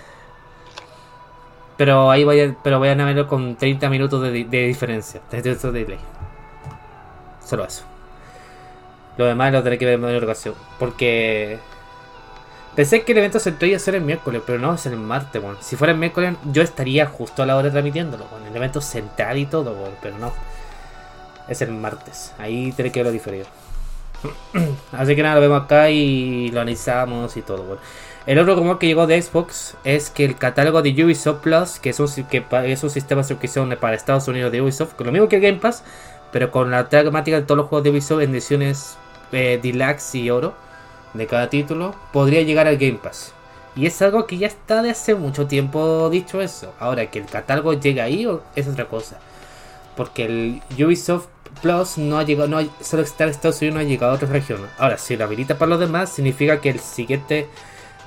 Pero 1.77 2.11
ahí 2.11 2.23
voy 2.23 2.39
a, 2.39 2.55
pero 2.63 2.77
voy 2.77 2.89
a 2.89 2.95
verlo 2.95 3.27
con 3.27 3.55
30 3.55 3.89
minutos 3.89 4.21
de, 4.21 4.43
de 4.43 4.67
diferencia. 4.67 5.21
De, 5.31 5.41
de 5.41 5.55
delay. 5.55 5.99
Solo 7.43 7.65
eso. 7.65 7.83
Lo 9.17 9.25
demás 9.25 9.51
lo 9.51 9.59
tendré 9.59 9.77
que 9.77 9.85
ver 9.85 9.95
en 9.95 10.05
otra 10.05 10.25
ocasión. 10.25 10.53
Porque 10.79 11.59
pensé 12.75 13.03
que 13.03 13.11
el 13.11 13.17
evento 13.19 13.39
se 13.39 13.53
iba 13.61 13.77
a 13.77 13.79
ser 13.79 13.95
el 13.95 14.01
miércoles, 14.01 14.41
pero 14.45 14.59
no, 14.59 14.73
es 14.73 14.85
el 14.85 14.97
martes, 14.97 15.41
weón. 15.41 15.57
Si 15.61 15.75
fuera 15.75 15.93
el 15.93 15.99
miércoles, 15.99 16.35
yo 16.51 16.61
estaría 16.61 17.05
justo 17.05 17.43
a 17.43 17.45
la 17.45 17.55
hora 17.55 17.71
transmitiéndolo, 17.71 18.25
weón. 18.31 18.47
El 18.47 18.55
evento 18.55 18.81
central 18.81 19.37
y 19.37 19.45
todo, 19.45 19.71
weón, 19.73 19.93
pero 20.01 20.17
no. 20.17 20.33
Es 21.47 21.61
el 21.61 21.71
martes. 21.71 22.33
Ahí 22.37 22.71
tiene 22.71 22.91
que 22.91 22.99
verlo 22.99 23.11
diferido. 23.11 23.45
Así 24.91 25.15
que 25.15 25.23
nada, 25.23 25.35
lo 25.35 25.41
vemos 25.41 25.63
acá 25.63 25.89
y 25.89 26.49
lo 26.51 26.61
analizamos 26.61 27.35
y 27.37 27.41
todo. 27.41 27.63
Bueno. 27.63 27.81
El 28.27 28.37
otro 28.37 28.55
rumor 28.55 28.77
que 28.77 28.85
llegó 28.85 29.07
de 29.07 29.19
Xbox 29.19 29.75
es 29.83 30.11
que 30.11 30.23
el 30.23 30.35
catálogo 30.35 30.83
de 30.83 30.91
Ubisoft 31.03 31.41
Plus, 31.41 31.79
que 31.79 31.89
es 31.89 31.99
un, 31.99 32.07
que 32.25 32.45
es 32.65 32.83
un 32.83 32.89
sistema 32.91 33.23
de 33.23 33.27
suscripción 33.27 33.75
para 33.79 33.95
Estados 33.95 34.27
Unidos 34.27 34.51
de 34.51 34.61
Ubisoft, 34.61 34.93
con 34.93 35.07
lo 35.07 35.11
mismo 35.11 35.27
que 35.27 35.37
el 35.37 35.41
Game 35.41 35.57
Pass, 35.57 35.83
pero 36.31 36.51
con 36.51 36.69
la 36.69 36.87
temática 36.87 37.37
de 37.37 37.45
todos 37.45 37.57
los 37.57 37.67
juegos 37.67 37.83
de 37.83 37.89
Ubisoft 37.89 38.21
en 38.21 38.29
ediciones 38.29 38.97
eh, 39.31 39.59
deluxe 39.61 40.15
y 40.15 40.29
oro 40.29 40.53
de 41.13 41.27
cada 41.27 41.49
título, 41.49 41.95
podría 42.13 42.41
llegar 42.41 42.67
al 42.67 42.77
Game 42.77 42.99
Pass. 43.01 43.33
Y 43.75 43.85
es 43.85 44.01
algo 44.01 44.27
que 44.27 44.37
ya 44.37 44.47
está 44.47 44.81
de 44.81 44.91
hace 44.91 45.15
mucho 45.15 45.47
tiempo 45.47 46.09
dicho 46.09 46.41
eso. 46.41 46.73
Ahora 46.79 47.09
que 47.09 47.19
el 47.19 47.25
catálogo 47.25 47.73
llegue 47.73 48.01
ahí 48.01 48.27
es 48.55 48.67
otra 48.67 48.87
cosa. 48.87 49.17
Porque 49.95 50.25
el 50.25 50.61
Ubisoft 50.83 51.27
Plus 51.61 51.97
no 51.97 52.17
ha 52.17 52.23
llegado, 52.23 52.47
no 52.47 52.57
ha, 52.57 52.65
solo 52.81 53.03
está 53.03 53.25
en 53.25 53.29
Estados 53.29 53.61
Unidos, 53.61 53.75
no 53.75 53.81
ha 53.81 53.83
llegado 53.83 54.13
a 54.13 54.15
otras 54.15 54.31
regiones. 54.31 54.69
Ahora, 54.77 54.97
si 54.97 55.15
lo 55.15 55.25
habilita 55.25 55.57
para 55.57 55.69
los 55.69 55.79
demás, 55.79 56.09
significa 56.09 56.59
que 56.59 56.69
el 56.69 56.79
siguiente 56.79 57.47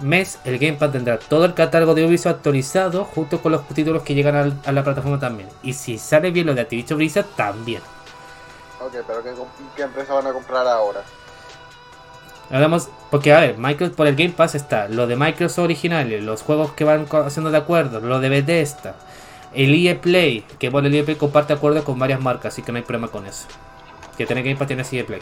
mes 0.00 0.38
el 0.44 0.58
Game 0.58 0.76
Pass 0.76 0.92
tendrá 0.92 1.18
todo 1.18 1.44
el 1.44 1.54
catálogo 1.54 1.94
de 1.94 2.04
Ubisoft 2.04 2.36
actualizado 2.36 3.04
junto 3.04 3.40
con 3.40 3.52
los 3.52 3.66
títulos 3.68 4.02
que 4.02 4.14
llegan 4.14 4.60
a, 4.64 4.72
la 4.72 4.82
plataforma 4.82 5.18
también. 5.18 5.48
Y 5.62 5.72
si 5.74 5.98
sale 5.98 6.30
bien 6.30 6.46
lo 6.46 6.54
de 6.54 6.62
Activision 6.62 6.98
Blizzard, 6.98 7.26
también. 7.36 7.82
Ok, 8.80 8.96
pero 9.06 9.22
¿qué, 9.22 9.30
¿qué, 9.76 9.82
empresa 9.82 10.14
van 10.14 10.26
a 10.26 10.32
comprar 10.32 10.66
ahora? 10.66 11.02
Hablamos, 12.50 12.88
porque 13.10 13.32
a 13.32 13.40
ver, 13.40 13.58
Microsoft 13.58 13.96
por 13.96 14.06
el 14.06 14.16
Game 14.16 14.30
Pass 14.30 14.54
está 14.54 14.88
lo 14.88 15.06
de 15.06 15.16
Microsoft 15.16 15.64
originales, 15.64 16.22
los 16.22 16.42
juegos 16.42 16.72
que 16.72 16.84
van 16.84 17.06
haciendo 17.24 17.50
de 17.50 17.56
acuerdo, 17.56 18.00
lo 18.00 18.20
de 18.20 18.28
Bethesda, 18.28 18.94
el 19.54 19.74
EA 19.74 20.00
Play, 20.00 20.44
que 20.58 20.68
bueno, 20.68 20.88
el 20.88 20.94
EA 20.94 21.04
Play 21.04 21.16
comparte 21.16 21.52
acuerdos 21.52 21.84
con 21.84 21.98
varias 21.98 22.20
marcas, 22.20 22.52
así 22.52 22.62
que 22.62 22.72
no 22.72 22.78
hay 22.78 22.84
problema 22.84 23.08
con 23.08 23.26
eso. 23.26 23.46
Que 24.16 24.26
tiene 24.26 24.42
Game 24.42 24.56
Pass 24.56 24.68
tiene 24.68 24.84
EA 24.90 25.06
Play. 25.06 25.20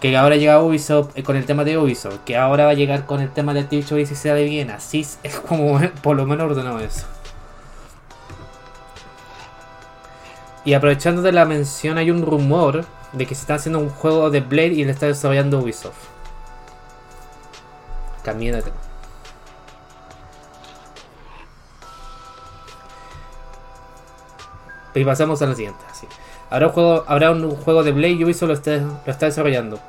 Que 0.00 0.16
ahora 0.16 0.36
llega 0.36 0.60
Ubisoft 0.60 1.16
eh, 1.16 1.22
con 1.22 1.36
el 1.36 1.44
tema 1.44 1.62
de 1.62 1.78
Ubisoft, 1.78 2.24
que 2.24 2.36
ahora 2.36 2.64
va 2.64 2.70
a 2.70 2.74
llegar 2.74 3.06
con 3.06 3.20
el 3.20 3.30
tema 3.30 3.54
de 3.54 3.60
Activision 3.60 4.00
y 4.00 4.06
si 4.06 4.16
se 4.16 4.32
de 4.32 4.44
bien, 4.44 4.70
así 4.70 5.06
es 5.22 5.38
como 5.48 5.80
por 6.02 6.16
lo 6.16 6.26
menos 6.26 6.50
ordenado 6.50 6.80
eso. 6.80 7.06
Y 10.64 10.74
aprovechando 10.74 11.22
de 11.22 11.32
la 11.32 11.44
mención, 11.44 11.98
hay 11.98 12.10
un 12.10 12.24
rumor 12.24 12.84
de 13.12 13.26
que 13.26 13.34
se 13.34 13.42
está 13.42 13.54
haciendo 13.54 13.78
un 13.78 13.88
juego 13.88 14.30
de 14.30 14.40
Blade 14.40 14.74
y 14.74 14.84
le 14.84 14.92
está 14.92 15.06
desarrollando 15.06 15.58
Ubisoft. 15.58 16.08
Tema. 18.22 18.38
Y 24.94 25.04
pasamos 25.04 25.42
a 25.42 25.46
la 25.46 25.54
siguiente. 25.54 25.80
Así. 25.90 26.06
Habrá 26.50 26.66
un 26.68 26.72
juego, 26.72 27.04
habrá 27.08 27.30
un 27.30 27.50
juego 27.56 27.82
de 27.82 27.92
Blade 27.92 28.12
y 28.12 28.24
Ubisoft 28.24 28.48
lo 28.48 28.54
está, 28.54 28.76
lo 28.76 29.12
está 29.12 29.26
desarrollando. 29.26 29.80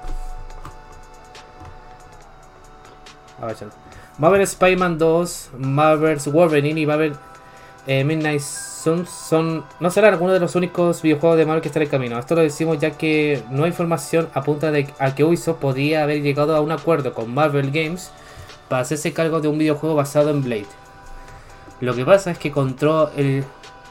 Marvel 4.17 4.41
Spider-Man 4.41 4.97
2, 4.97 5.51
Marvel's 5.57 6.31
Wolverine 6.31 6.79
y 6.79 6.85
Marvel 6.85 7.15
eh, 7.87 8.03
Midnight 8.03 8.41
Suns 8.41 9.09
son, 9.09 9.63
no 9.79 9.89
serán 9.89 10.13
algunos 10.13 10.33
de 10.33 10.39
los 10.39 10.55
únicos 10.55 11.01
videojuegos 11.01 11.37
de 11.37 11.45
Marvel 11.45 11.61
que 11.61 11.69
están 11.69 11.83
en 11.83 11.89
camino. 11.89 12.19
Esto 12.19 12.35
lo 12.35 12.41
decimos 12.41 12.79
ya 12.79 12.91
que 12.91 13.43
no 13.49 13.63
hay 13.63 13.69
información 13.69 14.29
apunta 14.33 14.71
de, 14.71 14.87
a 14.99 15.15
que 15.15 15.23
Ubisoft 15.23 15.59
podría 15.59 16.03
haber 16.03 16.21
llegado 16.21 16.55
a 16.55 16.61
un 16.61 16.71
acuerdo 16.71 17.13
con 17.13 17.33
Marvel 17.33 17.71
Games 17.71 18.11
para 18.67 18.81
hacerse 18.81 19.13
cargo 19.13 19.39
de 19.39 19.47
un 19.47 19.57
videojuego 19.57 19.95
basado 19.95 20.29
en 20.29 20.43
Blade. 20.43 20.67
Lo 21.79 21.95
que 21.95 22.05
pasa 22.05 22.31
es 22.31 22.37
que 22.37 22.51
Control, 22.51 23.09
el, 23.15 23.43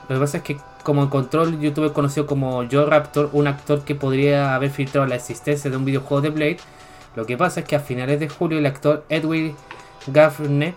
lo 0.09 0.15
que 0.15 0.21
pasa 0.21 0.37
es 0.39 0.43
que 0.43 0.57
como 0.83 1.03
en 1.03 1.09
Control 1.09 1.61
YouTube 1.61 1.93
conocido 1.93 2.27
como 2.27 2.65
Joe 2.71 2.87
Raptor, 2.87 3.31
un 3.33 3.47
actor 3.47 3.83
que 3.83 3.95
podría 3.95 4.55
haber 4.55 4.71
filtrado 4.71 5.07
la 5.07 5.15
existencia 5.15 5.71
de 5.71 5.77
un 5.77 5.85
videojuego 5.85 6.21
de 6.21 6.31
Blade. 6.31 6.57
Lo 7.15 7.27
que 7.27 7.37
pasa 7.37 7.61
es 7.61 7.67
que 7.67 7.77
a 7.77 7.81
finales 7.81 8.19
de 8.21 8.29
julio 8.29 8.59
el 8.59 8.67
actor 8.67 9.05
Edwin 9.09 9.55
Gaffney 10.07 10.75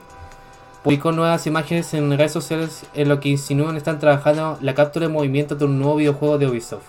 publicó 0.86 1.12
nuevas 1.12 1.48
imágenes 1.48 1.95
en 1.95 2.15
redes 2.15 2.32
sociales 2.32 2.86
en 2.93 3.10
lo 3.10 3.19
que 3.19 3.30
insinúan 3.30 3.76
están 3.76 3.98
trabajando 3.98 4.60
la 4.62 4.76
captura 4.76 5.08
de 5.08 5.12
movimiento 5.12 5.56
de 5.56 5.65
un 5.65 5.80
nuevo 5.80 5.95
videojuego 5.95 6.38
de 6.38 6.45
Ubisoft. 6.45 6.86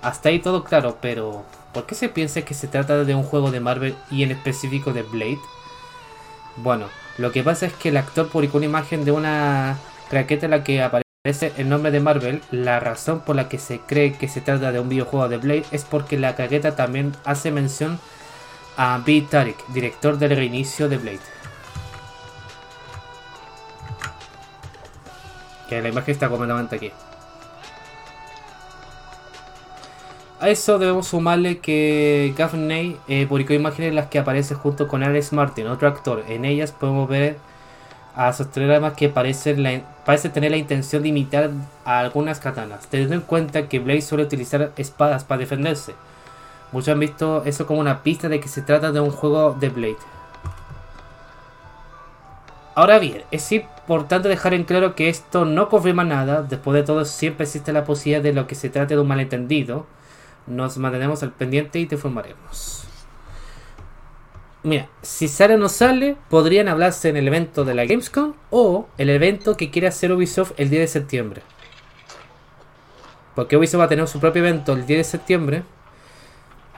Hasta 0.00 0.30
ahí 0.30 0.38
todo 0.38 0.64
claro, 0.64 0.96
pero 1.02 1.44
¿por 1.74 1.84
qué 1.84 1.94
se 1.94 2.08
piensa 2.08 2.40
que 2.40 2.54
se 2.54 2.68
trata 2.68 3.04
de 3.04 3.14
un 3.14 3.22
juego 3.22 3.50
de 3.50 3.60
Marvel 3.60 3.94
y 4.10 4.22
en 4.22 4.30
específico 4.30 4.94
de 4.94 5.02
Blade? 5.02 5.40
Bueno, 6.56 6.86
lo 7.18 7.32
que 7.32 7.42
pasa 7.42 7.66
es 7.66 7.74
que 7.74 7.90
el 7.90 7.98
actor 7.98 8.30
publicó 8.30 8.56
una 8.56 8.64
imagen 8.64 9.04
de 9.04 9.12
una 9.12 9.76
craqueta 10.08 10.46
en 10.46 10.52
la 10.52 10.64
que 10.64 10.82
aparece 10.82 11.52
el 11.58 11.68
nombre 11.68 11.90
de 11.90 12.00
Marvel. 12.00 12.40
La 12.50 12.80
razón 12.80 13.20
por 13.20 13.36
la 13.36 13.50
que 13.50 13.58
se 13.58 13.80
cree 13.80 14.14
que 14.14 14.26
se 14.26 14.40
trata 14.40 14.72
de 14.72 14.80
un 14.80 14.88
videojuego 14.88 15.28
de 15.28 15.36
Blade 15.36 15.64
es 15.70 15.84
porque 15.84 16.18
la 16.18 16.34
craqueta 16.34 16.76
también 16.76 17.12
hace 17.26 17.50
mención 17.50 18.00
a 18.78 19.02
B. 19.04 19.26
Tarek, 19.28 19.66
director 19.68 20.16
del 20.16 20.34
reinicio 20.34 20.88
de 20.88 20.96
Blade. 20.96 21.31
La 25.80 25.88
imagen 25.88 26.12
está 26.12 26.28
completamente 26.28 26.76
aquí. 26.76 26.90
A 30.42 30.48
eso 30.48 30.80
debemos 30.80 31.06
sumarle 31.06 31.58
que 31.58 32.34
Gaffney 32.36 32.96
eh, 33.06 33.26
publicó 33.28 33.52
imágenes 33.52 33.90
en 33.90 33.94
las 33.94 34.08
que 34.08 34.18
aparece 34.18 34.56
junto 34.56 34.88
con 34.88 35.04
Alex 35.04 35.32
Martin, 35.32 35.68
otro 35.68 35.86
actor. 35.86 36.24
En 36.28 36.44
ellas 36.44 36.72
podemos 36.72 37.08
ver 37.08 37.36
a 38.16 38.32
sostener 38.32 38.70
además 38.72 38.94
que 38.94 39.08
parece, 39.08 39.84
parece 40.04 40.28
tener 40.30 40.50
la 40.50 40.56
intención 40.56 41.02
de 41.02 41.10
imitar 41.10 41.50
a 41.84 42.00
algunas 42.00 42.40
katanas, 42.40 42.88
teniendo 42.88 43.14
en 43.14 43.20
cuenta 43.20 43.68
que 43.68 43.78
Blade 43.78 44.02
suele 44.02 44.24
utilizar 44.24 44.72
espadas 44.76 45.22
para 45.22 45.38
defenderse. 45.38 45.94
Muchos 46.72 46.88
han 46.88 46.98
visto 46.98 47.44
eso 47.44 47.66
como 47.66 47.80
una 47.80 48.02
pista 48.02 48.28
de 48.28 48.40
que 48.40 48.48
se 48.48 48.62
trata 48.62 48.90
de 48.90 48.98
un 48.98 49.10
juego 49.10 49.56
de 49.58 49.68
Blade. 49.68 49.96
Ahora 52.74 52.98
bien, 52.98 53.22
es 53.30 53.52
importante 53.52 54.28
dejar 54.28 54.54
en 54.54 54.64
claro 54.64 54.94
que 54.94 55.10
esto 55.10 55.44
no 55.44 55.68
confirma 55.68 56.04
nada. 56.04 56.42
Después 56.42 56.74
de 56.74 56.82
todo, 56.82 57.04
siempre 57.04 57.44
existe 57.44 57.72
la 57.72 57.84
posibilidad 57.84 58.22
de 58.22 58.32
lo 58.32 58.46
que 58.46 58.54
se 58.54 58.70
trate 58.70 58.94
de 58.94 59.00
un 59.00 59.08
malentendido. 59.08 59.86
Nos 60.46 60.78
mantenemos 60.78 61.22
al 61.22 61.32
pendiente 61.32 61.78
y 61.78 61.86
te 61.86 61.96
informaremos. 61.96 62.86
Mira, 64.64 64.88
si 65.02 65.26
o 65.26 65.56
no 65.58 65.68
sale, 65.68 66.16
podrían 66.30 66.68
hablarse 66.68 67.08
en 67.08 67.16
el 67.16 67.26
evento 67.26 67.64
de 67.64 67.74
la 67.74 67.84
Gamescom 67.84 68.34
o 68.50 68.86
el 68.96 69.10
evento 69.10 69.56
que 69.56 69.70
quiere 69.70 69.88
hacer 69.88 70.12
Ubisoft 70.12 70.52
el 70.56 70.70
10 70.70 70.82
de 70.82 70.86
septiembre. 70.88 71.42
Porque 73.34 73.56
Ubisoft 73.56 73.80
va 73.80 73.84
a 73.84 73.88
tener 73.88 74.06
su 74.08 74.20
propio 74.20 74.46
evento 74.46 74.72
el 74.72 74.86
10 74.86 74.98
de 74.98 75.04
septiembre, 75.04 75.62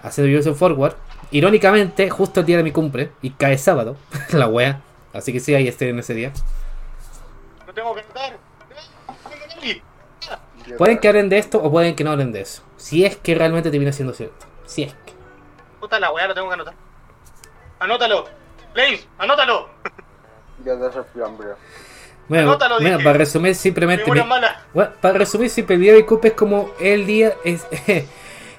haciendo 0.02 0.34
Ubisoft 0.34 0.58
Forward. 0.58 0.94
Irónicamente, 1.30 2.08
justo 2.10 2.40
el 2.40 2.46
día 2.46 2.56
de 2.56 2.62
mi 2.62 2.72
cumple, 2.72 3.10
y 3.22 3.30
cae 3.30 3.58
sábado, 3.58 3.96
la 4.32 4.48
wea. 4.48 4.80
Así 5.14 5.32
que 5.32 5.40
sí, 5.40 5.54
ahí 5.54 5.68
estoy 5.68 5.88
en 5.88 5.98
ese 6.00 6.12
día. 6.12 6.32
No 7.66 7.72
tengo 7.72 7.94
que 7.94 8.00
andar. 8.02 8.36
Pueden 10.78 10.98
que 10.98 11.08
hablen 11.08 11.28
de 11.28 11.38
esto 11.38 11.62
o 11.62 11.70
pueden 11.70 11.94
que 11.94 12.04
no 12.04 12.10
hablen 12.10 12.32
de 12.32 12.40
eso. 12.40 12.62
Si 12.76 13.04
es 13.04 13.16
que 13.16 13.34
realmente 13.34 13.70
te 13.70 13.78
viene 13.78 13.92
siendo 13.92 14.12
cierto. 14.14 14.46
Si 14.66 14.82
es 14.82 14.92
que. 14.92 15.12
Puta 15.80 16.00
la 16.00 16.10
weá, 16.10 16.26
lo 16.26 16.34
tengo 16.34 16.48
que 16.48 16.54
anotar. 16.54 16.74
Anótalo. 17.78 18.24
Blaze, 18.72 19.06
anótalo. 19.18 19.68
Ya 20.64 20.74
de 20.74 21.24
hambre. 21.24 21.48
Bueno, 22.26 22.50
Anótalo, 22.50 22.80
bueno, 22.80 22.98
para 22.98 23.18
resumir 23.18 23.54
simplemente. 23.54 24.10
Mi- 24.10 24.20
bueno, 24.72 24.92
para 25.00 25.18
resumir 25.18 25.50
siempre, 25.50 25.76
el 25.76 25.82
día 25.82 25.92
de 25.92 26.06
es 26.22 26.32
como 26.32 26.70
el 26.80 27.06
día. 27.06 27.34
Es, 27.44 27.66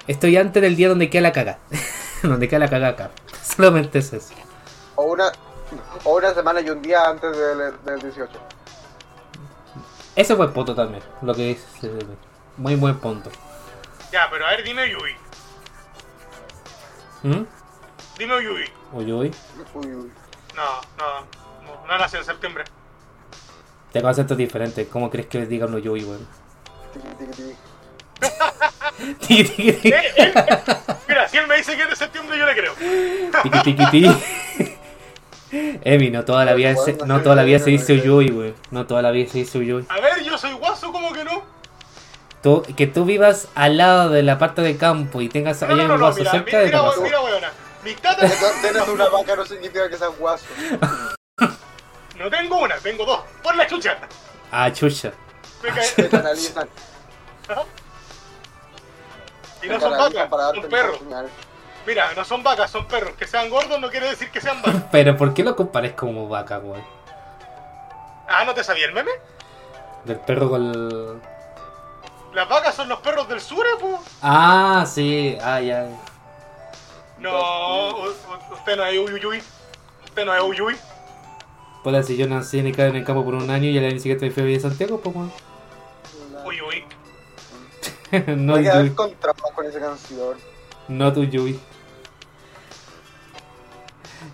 estoy 0.06 0.36
antes 0.36 0.62
del 0.62 0.76
día 0.76 0.88
donde 0.88 1.10
queda 1.10 1.22
la 1.22 1.32
caga. 1.32 1.58
donde 2.22 2.48
queda 2.48 2.60
la 2.60 2.68
caga 2.70 2.88
acá. 2.88 3.10
Solamente 3.42 3.98
es 3.98 4.12
eso. 4.12 4.32
O 4.94 5.04
una, 5.04 5.32
o 6.04 6.16
una 6.16 6.34
semana 6.34 6.60
y 6.60 6.70
un 6.70 6.82
día 6.82 7.02
antes 7.08 7.36
del, 7.36 7.82
del 7.84 8.00
18. 8.00 8.30
Ese 10.14 10.34
fue 10.34 10.52
punto 10.52 10.74
también. 10.74 11.02
Lo 11.22 11.34
que 11.34 11.42
dice. 11.42 11.90
Muy 12.56 12.74
buen 12.76 12.98
punto. 12.98 13.30
Ya, 14.10 14.28
pero 14.30 14.46
a 14.46 14.50
ver, 14.50 14.64
dime 14.64 14.88
Yui. 14.90 15.14
¿Mm? 17.22 17.44
Dime 18.18 18.42
Yui. 18.42 18.64
Uy, 18.92 19.12
uy. 19.12 19.34
Uy, 19.74 19.86
uy. 19.94 20.12
No, 20.54 20.80
no, 20.96 21.20
no, 21.66 21.86
no 21.86 21.98
nació 21.98 22.20
en 22.20 22.24
septiembre. 22.24 22.64
Tengo 23.92 24.08
acentos 24.08 24.38
diferentes. 24.38 24.88
¿Cómo 24.88 25.10
crees 25.10 25.26
que 25.26 25.38
les 25.40 25.48
diga 25.48 25.66
uno 25.66 25.76
uy, 25.76 26.04
weón? 26.04 26.26
Tiki 26.92 27.08
tiki 27.18 27.32
tiki. 27.32 27.56
Eh. 28.98 30.32
Mira, 31.06 31.28
si 31.28 31.36
él 31.36 31.46
me 31.46 31.56
dice 31.56 31.76
que 31.76 31.82
es 31.82 31.90
de 31.90 31.96
septiembre, 31.96 32.38
yo 32.38 32.46
le 32.46 32.54
creo. 32.54 32.72
Tiki 33.42 33.60
tiki 33.62 33.90
tiki. 33.90 34.08
Emi, 35.88 36.10
no 36.10 36.24
toda 36.24 36.44
la 36.44 36.54
vida 36.54 36.74
se, 36.74 36.94
no 37.06 37.22
toda 37.22 37.36
la 37.36 37.44
vida 37.44 37.60
se 37.60 37.70
dice 37.70 37.92
uyuy, 37.92 38.30
güey. 38.30 38.54
No 38.72 38.88
toda 38.88 39.02
la 39.02 39.12
vida 39.12 39.30
se 39.30 39.38
dice 39.38 39.56
uyuy. 39.58 39.86
A 39.88 40.00
ver, 40.00 40.20
yo 40.24 40.36
soy 40.36 40.52
guaso, 40.54 40.90
¿cómo 40.90 41.12
que 41.12 41.22
no? 41.22 41.44
Tú, 42.42 42.64
que 42.76 42.88
tú 42.88 43.04
vivas 43.04 43.46
al 43.54 43.76
lado 43.76 44.10
de 44.10 44.24
la 44.24 44.36
parte 44.36 44.62
de 44.62 44.76
campo 44.76 45.20
y 45.20 45.28
tengas 45.28 45.62
No, 45.62 45.68
allá 45.68 45.76
no, 45.76 45.82
un 45.82 45.88
no, 45.90 45.94
no, 45.98 46.04
guaso 46.06 46.18
mira, 46.18 46.30
cerca 46.32 46.46
mira, 46.56 46.60
de 46.62 46.70
casa. 46.72 47.00
mira, 47.00 47.20
weona. 47.20 47.52
Mis 47.84 47.96
tatas, 47.98 48.34
Tener 48.62 48.90
una 48.90 49.08
vaca 49.08 49.36
no 49.36 49.46
significa 49.46 49.88
que 49.88 49.96
seas 49.96 50.10
guaso. 50.18 50.44
no 52.18 52.30
tengo 52.30 52.58
una, 52.58 52.74
tengo 52.78 53.04
dos. 53.04 53.20
Por 53.40 53.54
la 53.54 53.64
chucha. 53.68 53.96
Ah, 54.50 54.72
chucha. 54.72 55.12
Me 55.62 55.70
Te 55.70 56.08
cae. 56.08 56.20
analizan. 56.20 56.68
Y 59.62 59.68
no 59.68 59.80
son 59.80 59.90
vacas, 59.92 60.28
son 60.54 60.68
perros. 60.68 61.00
Mira, 61.86 62.12
no 62.14 62.24
son 62.24 62.42
vacas, 62.42 62.70
son 62.70 62.86
perros. 62.86 63.12
Que 63.16 63.26
sean 63.26 63.48
gordos 63.48 63.80
no 63.80 63.88
quiere 63.90 64.08
decir 64.08 64.30
que 64.30 64.40
sean 64.40 64.60
vacas. 64.60 64.82
Pero 64.90 65.16
¿por 65.16 65.32
qué 65.32 65.44
lo 65.44 65.54
compares 65.54 65.92
como 65.92 66.28
vaca, 66.28 66.58
weón? 66.58 66.82
Ah, 68.28 68.44
¿no 68.44 68.52
te 68.54 68.64
sabía 68.64 68.86
el 68.86 68.92
meme? 68.92 69.12
Del 70.04 70.18
perro 70.18 70.50
con 70.50 70.62
el... 70.62 71.20
Las 72.34 72.48
vacas 72.48 72.74
son 72.74 72.88
los 72.88 72.98
perros 73.00 73.28
del 73.28 73.40
sur, 73.40 73.64
¿eh, 73.64 73.78
po. 73.80 74.00
Ah, 74.20 74.84
sí, 74.86 75.38
ah, 75.40 75.60
ya. 75.60 75.88
No, 77.18 78.00
usted 78.52 78.76
no 78.76 78.84
es 78.84 78.98
Uyuyuy. 78.98 79.40
Usted 80.04 80.24
no 80.24 80.34
es 80.34 80.42
Uyuy. 80.42 80.76
Pues 81.82 82.06
si 82.06 82.16
yo 82.16 82.26
nací 82.26 82.58
en 82.58 82.66
el, 82.66 82.78
en 82.78 82.96
el 82.96 83.04
campo 83.04 83.24
por 83.24 83.34
un 83.34 83.48
año 83.48 83.70
y 83.70 83.78
el 83.78 83.84
año 83.84 83.98
siguiente 84.00 84.30
fui 84.32 84.42
a 84.42 84.46
vivir 84.46 84.58
a 84.58 84.68
Santiago, 84.68 85.00
pues 85.00 85.14
weón. 85.14 85.32
Uyuy. 86.44 86.84
no 88.36 88.54
Voy 88.54 88.66
a 88.66 88.78
ver 88.78 88.94
con 88.94 89.14
esa 89.66 89.80
canción. 89.80 90.36
no 90.88 91.12
tu 91.12 91.24
Yui. 91.24 91.58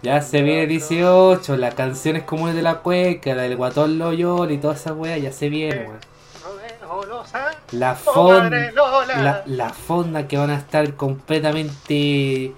Ya 0.03 0.21
se 0.21 0.43
viene 0.43 0.67
18, 0.67 1.57
las 1.57 1.75
canciones 1.75 2.25
comunes 2.25 2.57
de 2.57 2.63
la 2.63 2.81
cueca, 2.81 3.35
la 3.35 3.43
del 3.43 3.57
guatón 3.57 3.99
Loyol 3.99 4.51
y 4.51 4.59
toda 4.59 4.75
esa 4.75 4.93
wea, 4.93 5.17
ya 5.17 5.31
se 5.33 5.49
viene, 5.49 5.87
weón. 5.87 6.13
La 7.71 7.95
fonda, 7.95 8.73
la, 9.17 9.43
la 9.47 9.71
fonda 9.71 10.29
que 10.29 10.37
van 10.37 10.51
a 10.51 10.57
estar 10.57 10.95
completamente 10.95 12.53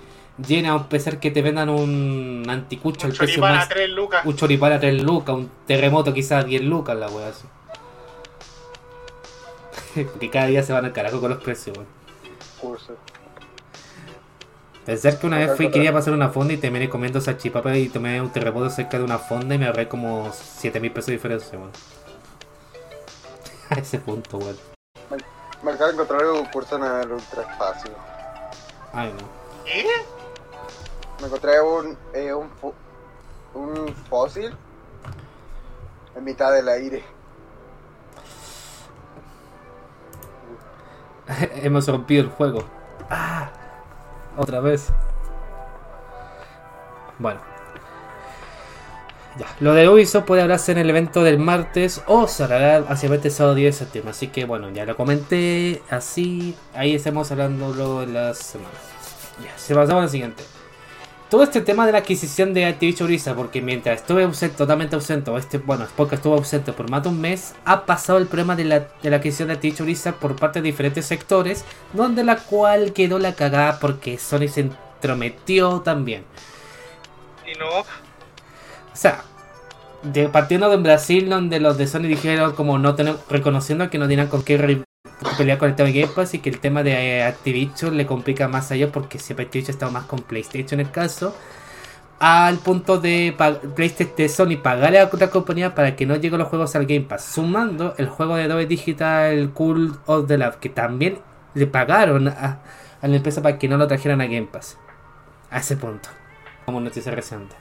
llenas, 0.47 0.81
a 0.81 0.89
pesar 0.89 1.21
que 1.21 1.31
te 1.31 1.43
vendan 1.43 1.69
un 1.69 2.45
anticucho 2.49 3.07
Un 3.07 3.13
al 3.13 3.19
precio 3.19 3.45
a 3.45 3.51
más. 3.51 3.69
3 3.69 3.91
lucas. 3.91 4.25
Un 4.25 4.37
choripán 4.37 4.73
a 4.73 4.81
3 4.81 5.03
lucas, 5.03 5.37
un 5.37 5.51
terremoto 5.67 6.13
quizás 6.13 6.45
a 6.45 6.47
10 6.47 6.63
lucas, 6.63 6.97
la 6.97 7.09
wea 7.09 7.29
así. 7.29 7.47
Porque 10.05 10.31
cada 10.31 10.47
día 10.47 10.63
se 10.63 10.73
van 10.73 10.85
al 10.87 10.93
carajo 10.93 11.21
con 11.21 11.31
los 11.31 11.43
precios, 11.43 11.77
weón. 11.77 11.89
Pensar 14.85 15.19
que 15.19 15.27
una 15.27 15.39
vez 15.39 15.57
fui 15.57 15.71
quería 15.71 15.95
pasar 15.95 16.13
una 16.13 16.29
fonda 16.29 16.53
y 16.53 16.59
terminé 16.59 16.91
comiendo 16.91 17.19
salchipapa 17.19 17.75
y 17.77 17.89
tomé 17.89 18.21
un 18.21 18.31
terremoto 18.31 18.69
cerca 18.69 18.99
de 18.99 19.05
una 19.05 19.19
fonda 19.19 19.55
y 19.55 19.59
me 19.59 19.67
ahorré 19.67 19.89
como 19.89 20.31
7 20.31 20.79
mil 20.79 20.93
pesos 20.93 21.07
de 21.07 21.13
diferencia, 21.15 21.59
weón. 21.59 21.71
A 23.71 23.77
ese 23.77 23.99
punto, 23.99 24.37
weón. 24.37 24.59
Me 25.63 25.73
acabo 25.73 25.87
de 25.87 25.93
encontrar 25.95 26.27
un 26.27 26.45
curso 26.47 26.77
en 26.77 26.85
el 26.85 27.13
ultra 27.13 27.43
espacio. 27.43 27.93
Ay, 28.93 29.11
no. 29.19 29.27
¿Qué? 29.65 29.87
Me 31.21 31.29
encontré 31.29 31.63
un, 31.63 31.97
eh, 32.13 32.35
un, 32.35 32.51
un 33.55 33.95
fósil 34.11 34.55
en 36.15 36.25
mitad 36.25 36.53
del 36.53 36.69
aire. 36.69 37.03
Hemos 41.63 41.89
rompido 41.89 42.25
el 42.25 42.29
juego. 42.29 42.65
Otra 44.37 44.61
vez. 44.61 44.89
Bueno. 47.19 47.41
Ya. 49.39 49.47
Lo 49.59 49.75
de 49.75 49.89
Ubisoft 49.89 50.25
puede 50.27 50.43
hablarse 50.43 50.71
en 50.73 50.79
el 50.79 50.89
evento 50.89 51.25
del 51.25 51.39
martes 51.39 52.03
o 52.07 52.29
se 52.29 52.45
hacia 52.45 53.09
el 53.09 53.31
sábado 53.31 53.55
10 53.57 53.75
de 53.75 53.79
septiembre. 53.79 54.11
Así 54.13 54.29
que 54.29 54.45
bueno, 54.45 54.71
ya 54.71 54.85
lo 54.85 54.97
comenté 54.97 55.83
así. 55.91 56.57
Ahí 56.73 56.95
estamos 56.95 57.33
hablando 57.33 58.03
en 58.03 58.15
las 58.15 58.39
semanas. 58.39 58.75
Ya, 59.43 59.57
se 59.59 59.75
pasamos 59.75 60.05
al 60.05 60.11
siguiente. 60.11 60.45
Todo 61.31 61.43
este 61.43 61.63
tema 61.63 61.87
de 61.87 61.93
la 61.93 61.99
adquisición 61.99 62.55
de 62.55 62.67
Activision 62.67 63.09
Blizzard, 63.09 63.35
porque 63.35 63.61
mientras 63.63 64.01
estuve 64.01 64.25
ausente, 64.25 64.57
totalmente 64.57 64.95
ausente, 64.95 65.35
este, 65.37 65.59
bueno, 65.59 65.87
porque 65.97 66.17
estuvo 66.17 66.35
ausente 66.35 66.73
por 66.73 66.91
más 66.91 67.03
de 67.03 67.09
un 67.09 67.21
mes, 67.21 67.55
ha 67.65 67.87
pasado 67.87 68.19
el 68.19 68.27
problema 68.27 68.55
de 68.55 68.65
la, 68.65 68.81
de 68.81 69.11
la 69.11 69.17
adquisición 69.17 69.49
de 69.49 69.55
Activision 69.55 69.87
Blizzard 69.87 70.15
por 70.15 70.37
parte 70.37 70.61
de 70.61 70.67
diferentes 70.67 71.07
sectores, 71.07 71.65
donde 71.93 72.25
la 72.25 72.37
cual 72.37 72.93
quedó 72.93 73.19
la 73.19 73.35
cagada 73.35 73.81
porque 73.81 74.19
Sony 74.19 74.49
se 74.49 74.61
entrometió 74.61 75.81
también. 75.81 76.25
Y 77.47 77.59
no. 77.59 77.81
O 77.81 77.85
sea, 78.97 79.25
de, 80.03 80.29
partiendo 80.29 80.69
de 80.69 80.77
Brasil, 80.77 81.29
donde 81.29 81.59
los 81.59 81.79
de 81.79 81.87
Sony 81.87 82.03
dijeron 82.03 82.55
como 82.55 82.79
no 82.79 82.95
tener, 82.95 83.17
reconociendo 83.29 83.91
que 83.91 83.99
no 83.99 84.07
tenían 84.07 84.29
con 84.29 84.43
qué 84.43 84.59
pelear 85.37 85.59
con 85.59 85.69
el 85.69 85.77
tema 85.77 85.91
de 85.91 86.01
Game 86.01 86.13
Pass 86.15 86.35
y 86.35 86.39
que 86.39 86.51
el 86.51 86.61
tema 86.61 86.83
de 86.83 87.19
eh, 87.19 87.25
Activision 87.25 87.97
le 87.97 88.07
complica 88.07 88.49
más 88.49 88.71
a 88.71 88.75
ellos 88.75 88.91
porque 88.93 89.19
siempre 89.19 89.47
Activision 89.47 89.75
estaba 89.75 89.93
más 89.93 90.05
con 90.05 90.21
PlayStation 90.21 90.81
en 90.81 90.87
el 90.87 90.93
caso. 90.93 91.37
Al 92.21 92.59
punto 92.59 92.99
de 93.01 93.35
PlayStation 93.75 94.17
de 94.17 94.29
Sony 94.29 94.57
pagarle 94.63 95.01
a 95.01 95.05
otra 95.05 95.29
compañía 95.31 95.75
para 95.75 95.97
que 95.97 96.07
no 96.07 96.17
lleguen 96.17 96.39
los 96.39 96.49
juegos 96.49 96.75
al 96.77 96.87
Game 96.87 97.03
Pass. 97.03 97.25
Sumando 97.25 97.95
el 97.99 98.09
juego 98.09 98.37
de 98.37 98.45
Adobe 98.45 98.67
Digital 98.67 99.51
Cool 99.53 99.99
of 100.07 100.27
the 100.29 100.39
Lab, 100.39 100.59
que 100.59 100.69
también 100.69 101.19
le 101.55 101.67
pagaron 101.67 102.29
a, 102.29 102.61
a 103.03 103.09
la 103.09 103.17
empresa 103.17 103.43
para 103.43 103.59
que 103.59 103.69
no 103.69 103.77
lo 103.77 103.87
trajeran 103.89 104.21
a 104.21 104.27
Game 104.27 104.49
Pass. 104.51 104.79
A 105.51 105.59
ese 105.59 105.77
punto. 105.77 106.09
Como 106.65 106.81
noticia 106.81 107.13
reciente. 107.13 107.55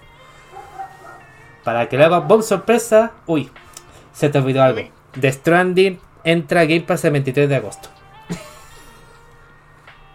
Para 1.64 1.90
que 1.90 1.98
le 1.98 2.06
haga 2.06 2.20
bomb 2.20 2.44
sorpresa. 2.44 3.12
Uy, 3.26 3.50
se 4.14 4.30
te 4.30 4.38
olvidó 4.38 4.64
algo. 4.64 4.82
The 5.20 5.32
Stranding 5.32 6.00
entra 6.24 6.62
a 6.62 6.66
Game 6.66 6.82
Pass 6.82 7.06
el 7.06 7.12
23 7.12 7.50
de 7.50 7.56
agosto. 7.56 7.90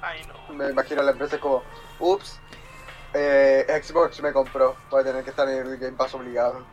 Ay, 0.00 0.20
no. 0.26 0.54
Me 0.54 0.70
imagino 0.70 1.00
a 1.00 1.04
la 1.04 1.12
empresa 1.12 1.38
como, 1.38 1.62
ups, 1.98 2.40
eh, 3.14 3.66
Xbox 3.82 4.20
me 4.22 4.32
compró. 4.32 4.76
Voy 4.90 5.00
a 5.00 5.04
tener 5.04 5.24
que 5.24 5.30
estar 5.30 5.48
en 5.48 5.66
el 5.66 5.78
Game 5.78 5.96
Pass 5.96 6.14
obligado. 6.14 6.64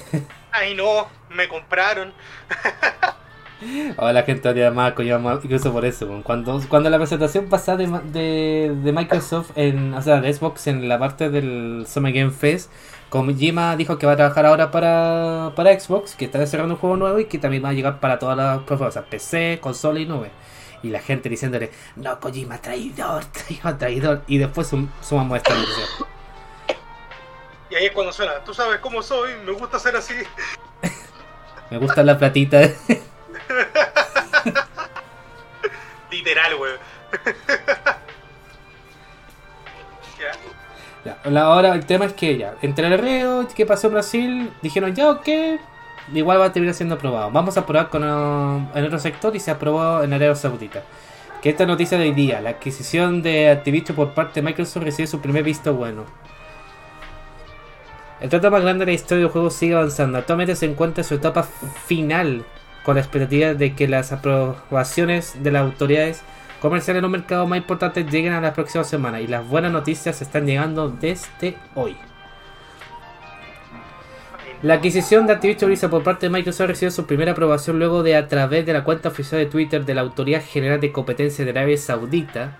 Ay, 0.52 0.74
no. 0.74 1.08
Me 1.30 1.48
compraron. 1.48 2.12
Ahora 3.96 4.12
la 4.12 4.22
gente 4.22 4.48
odia 4.48 4.70
más 4.70 4.92
incluso 5.42 5.72
por 5.72 5.84
eso. 5.84 6.20
Cuando, 6.22 6.60
cuando 6.68 6.90
la 6.90 6.98
presentación 6.98 7.48
pasada 7.48 7.78
de, 7.78 7.86
de, 8.12 8.74
de 8.74 8.92
Microsoft, 8.92 9.52
en, 9.56 9.94
o 9.94 10.02
sea, 10.02 10.20
de 10.20 10.32
Xbox 10.32 10.66
en 10.66 10.88
la 10.88 10.98
parte 10.98 11.30
del 11.30 11.86
Summer 11.88 12.12
Game 12.12 12.32
Fest, 12.32 12.70
Kojima 13.08 13.76
dijo 13.76 13.98
que 13.98 14.06
va 14.06 14.12
a 14.12 14.16
trabajar 14.16 14.46
ahora 14.46 14.70
para, 14.70 15.52
para 15.54 15.78
Xbox, 15.78 16.14
que 16.16 16.24
está 16.26 16.38
desarrollando 16.38 16.74
un 16.74 16.80
juego 16.80 16.96
nuevo 16.96 17.18
y 17.20 17.26
que 17.26 17.38
también 17.38 17.64
va 17.64 17.68
a 17.70 17.72
llegar 17.72 18.00
para 18.00 18.18
todas 18.18 18.36
las 18.36 18.58
plataformas, 18.62 18.98
PC, 19.08 19.58
consola 19.60 20.00
y 20.00 20.06
nube. 20.06 20.30
Y 20.82 20.90
la 20.90 21.00
gente 21.00 21.28
diciéndole, 21.28 21.70
no, 21.96 22.18
Kojima, 22.20 22.58
traidor, 22.58 23.24
traidor, 23.32 23.78
traidor. 23.78 24.22
Y 24.26 24.38
después 24.38 24.66
sum- 24.66 24.90
sumamos 25.00 25.38
esta 25.38 25.54
noticia. 25.54 25.84
Y 27.70 27.74
ahí 27.74 27.86
es 27.86 27.92
cuando 27.92 28.12
suena. 28.12 28.34
Tú 28.44 28.52
sabes 28.54 28.78
cómo 28.80 29.02
soy. 29.02 29.30
Me 29.44 29.52
gusta 29.52 29.78
ser 29.78 29.96
así. 29.96 30.14
Me 31.70 31.78
gusta 31.78 32.02
la 32.04 32.16
platita. 32.18 32.60
Literal, 36.10 36.54
weón. 36.54 36.78
Ahora 41.24 41.74
el 41.74 41.86
tema 41.86 42.04
es 42.06 42.12
que 42.12 42.36
ya, 42.38 42.54
entre 42.62 42.86
el 42.86 42.98
reo 42.98 43.46
que 43.54 43.66
pasó 43.66 43.88
en 43.88 43.92
Brasil, 43.94 44.50
dijeron 44.62 44.94
ya 44.94 45.10
ok, 45.10 45.28
igual 46.14 46.40
va 46.40 46.46
a 46.46 46.52
terminar 46.52 46.74
siendo 46.74 46.94
aprobado. 46.94 47.30
Vamos 47.30 47.56
a 47.56 47.66
probar 47.66 47.88
con 47.88 48.02
uh, 48.02 48.68
en 48.74 48.84
otro 48.84 48.98
sector 48.98 49.34
y 49.34 49.40
se 49.40 49.50
aprobó 49.50 50.02
en 50.02 50.12
Arabia 50.12 50.34
Saudita. 50.34 50.82
Que 51.42 51.50
esta 51.50 51.66
noticia 51.66 51.98
de 51.98 52.04
hoy 52.04 52.12
día, 52.12 52.40
la 52.40 52.50
adquisición 52.50 53.22
de 53.22 53.50
Activision 53.50 53.94
por 53.94 54.14
parte 54.14 54.40
de 54.40 54.46
Microsoft 54.46 54.82
recibe 54.82 55.06
su 55.06 55.20
primer 55.20 55.42
visto 55.42 55.74
bueno. 55.74 56.04
El 58.20 58.30
trato 58.30 58.50
más 58.50 58.62
grande 58.62 58.86
de 58.86 58.92
la 58.92 58.94
historia 58.94 59.24
del 59.24 59.32
juego 59.32 59.50
sigue 59.50 59.74
avanzando. 59.74 60.18
Actualmente 60.18 60.56
se 60.56 60.66
encuentra 60.66 61.02
en 61.02 61.08
su 61.08 61.14
etapa 61.14 61.42
final, 61.86 62.44
con 62.82 62.94
la 62.94 63.02
expectativa 63.02 63.52
de 63.52 63.74
que 63.74 63.88
las 63.88 64.12
aprobaciones 64.12 65.42
de 65.42 65.50
las 65.50 65.62
autoridades 65.62 66.22
comerciales 66.60 66.98
en 66.98 67.02
los 67.02 67.10
mercados 67.10 67.48
más 67.48 67.58
importantes 67.58 68.10
lleguen 68.10 68.32
a 68.32 68.40
las 68.40 68.54
próximas 68.54 68.88
semanas. 68.88 69.20
Y 69.22 69.26
las 69.26 69.46
buenas 69.46 69.72
noticias 69.72 70.20
están 70.22 70.46
llegando 70.46 70.88
desde 70.88 71.56
hoy. 71.74 71.96
La 74.62 74.74
adquisición 74.74 75.26
de 75.26 75.34
Activision 75.34 75.68
Blizzard 75.68 75.90
por 75.90 76.02
parte 76.02 76.26
de 76.26 76.30
Microsoft 76.30 76.68
recibió 76.68 76.90
su 76.90 77.06
primera 77.06 77.32
aprobación 77.32 77.78
luego 77.78 78.02
de 78.02 78.16
a 78.16 78.26
través 78.26 78.64
de 78.64 78.72
la 78.72 78.84
cuenta 78.84 79.10
oficial 79.10 79.38
de 79.38 79.46
Twitter 79.46 79.84
de 79.84 79.94
la 79.94 80.00
Autoridad 80.00 80.42
General 80.42 80.80
de 80.80 80.92
Competencia 80.92 81.44
de 81.44 81.50
Arabia 81.50 81.76
Saudita. 81.76 82.56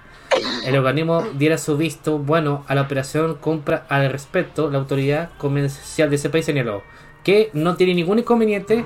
El 0.66 0.76
organismo 0.76 1.24
diera 1.34 1.56
su 1.56 1.76
visto 1.76 2.18
bueno 2.18 2.64
a 2.68 2.74
la 2.74 2.82
operación 2.82 3.36
compra 3.36 3.86
al 3.88 4.10
respecto. 4.12 4.70
La 4.70 4.78
autoridad 4.78 5.30
comercial 5.38 6.10
de 6.10 6.16
ese 6.16 6.28
país 6.28 6.44
señaló 6.44 6.82
que 7.24 7.50
no 7.54 7.76
tiene 7.76 7.94
ningún 7.94 8.18
inconveniente 8.18 8.84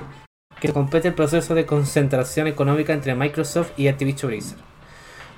que 0.61 0.67
se 0.69 0.73
complete 0.73 1.09
el 1.09 1.13
proceso 1.13 1.53
de 1.53 1.65
concentración 1.65 2.47
económica 2.47 2.93
entre 2.93 3.13
Microsoft 3.13 3.71
y 3.77 3.87
Activision 3.87 4.31
Blizzard. 4.31 4.70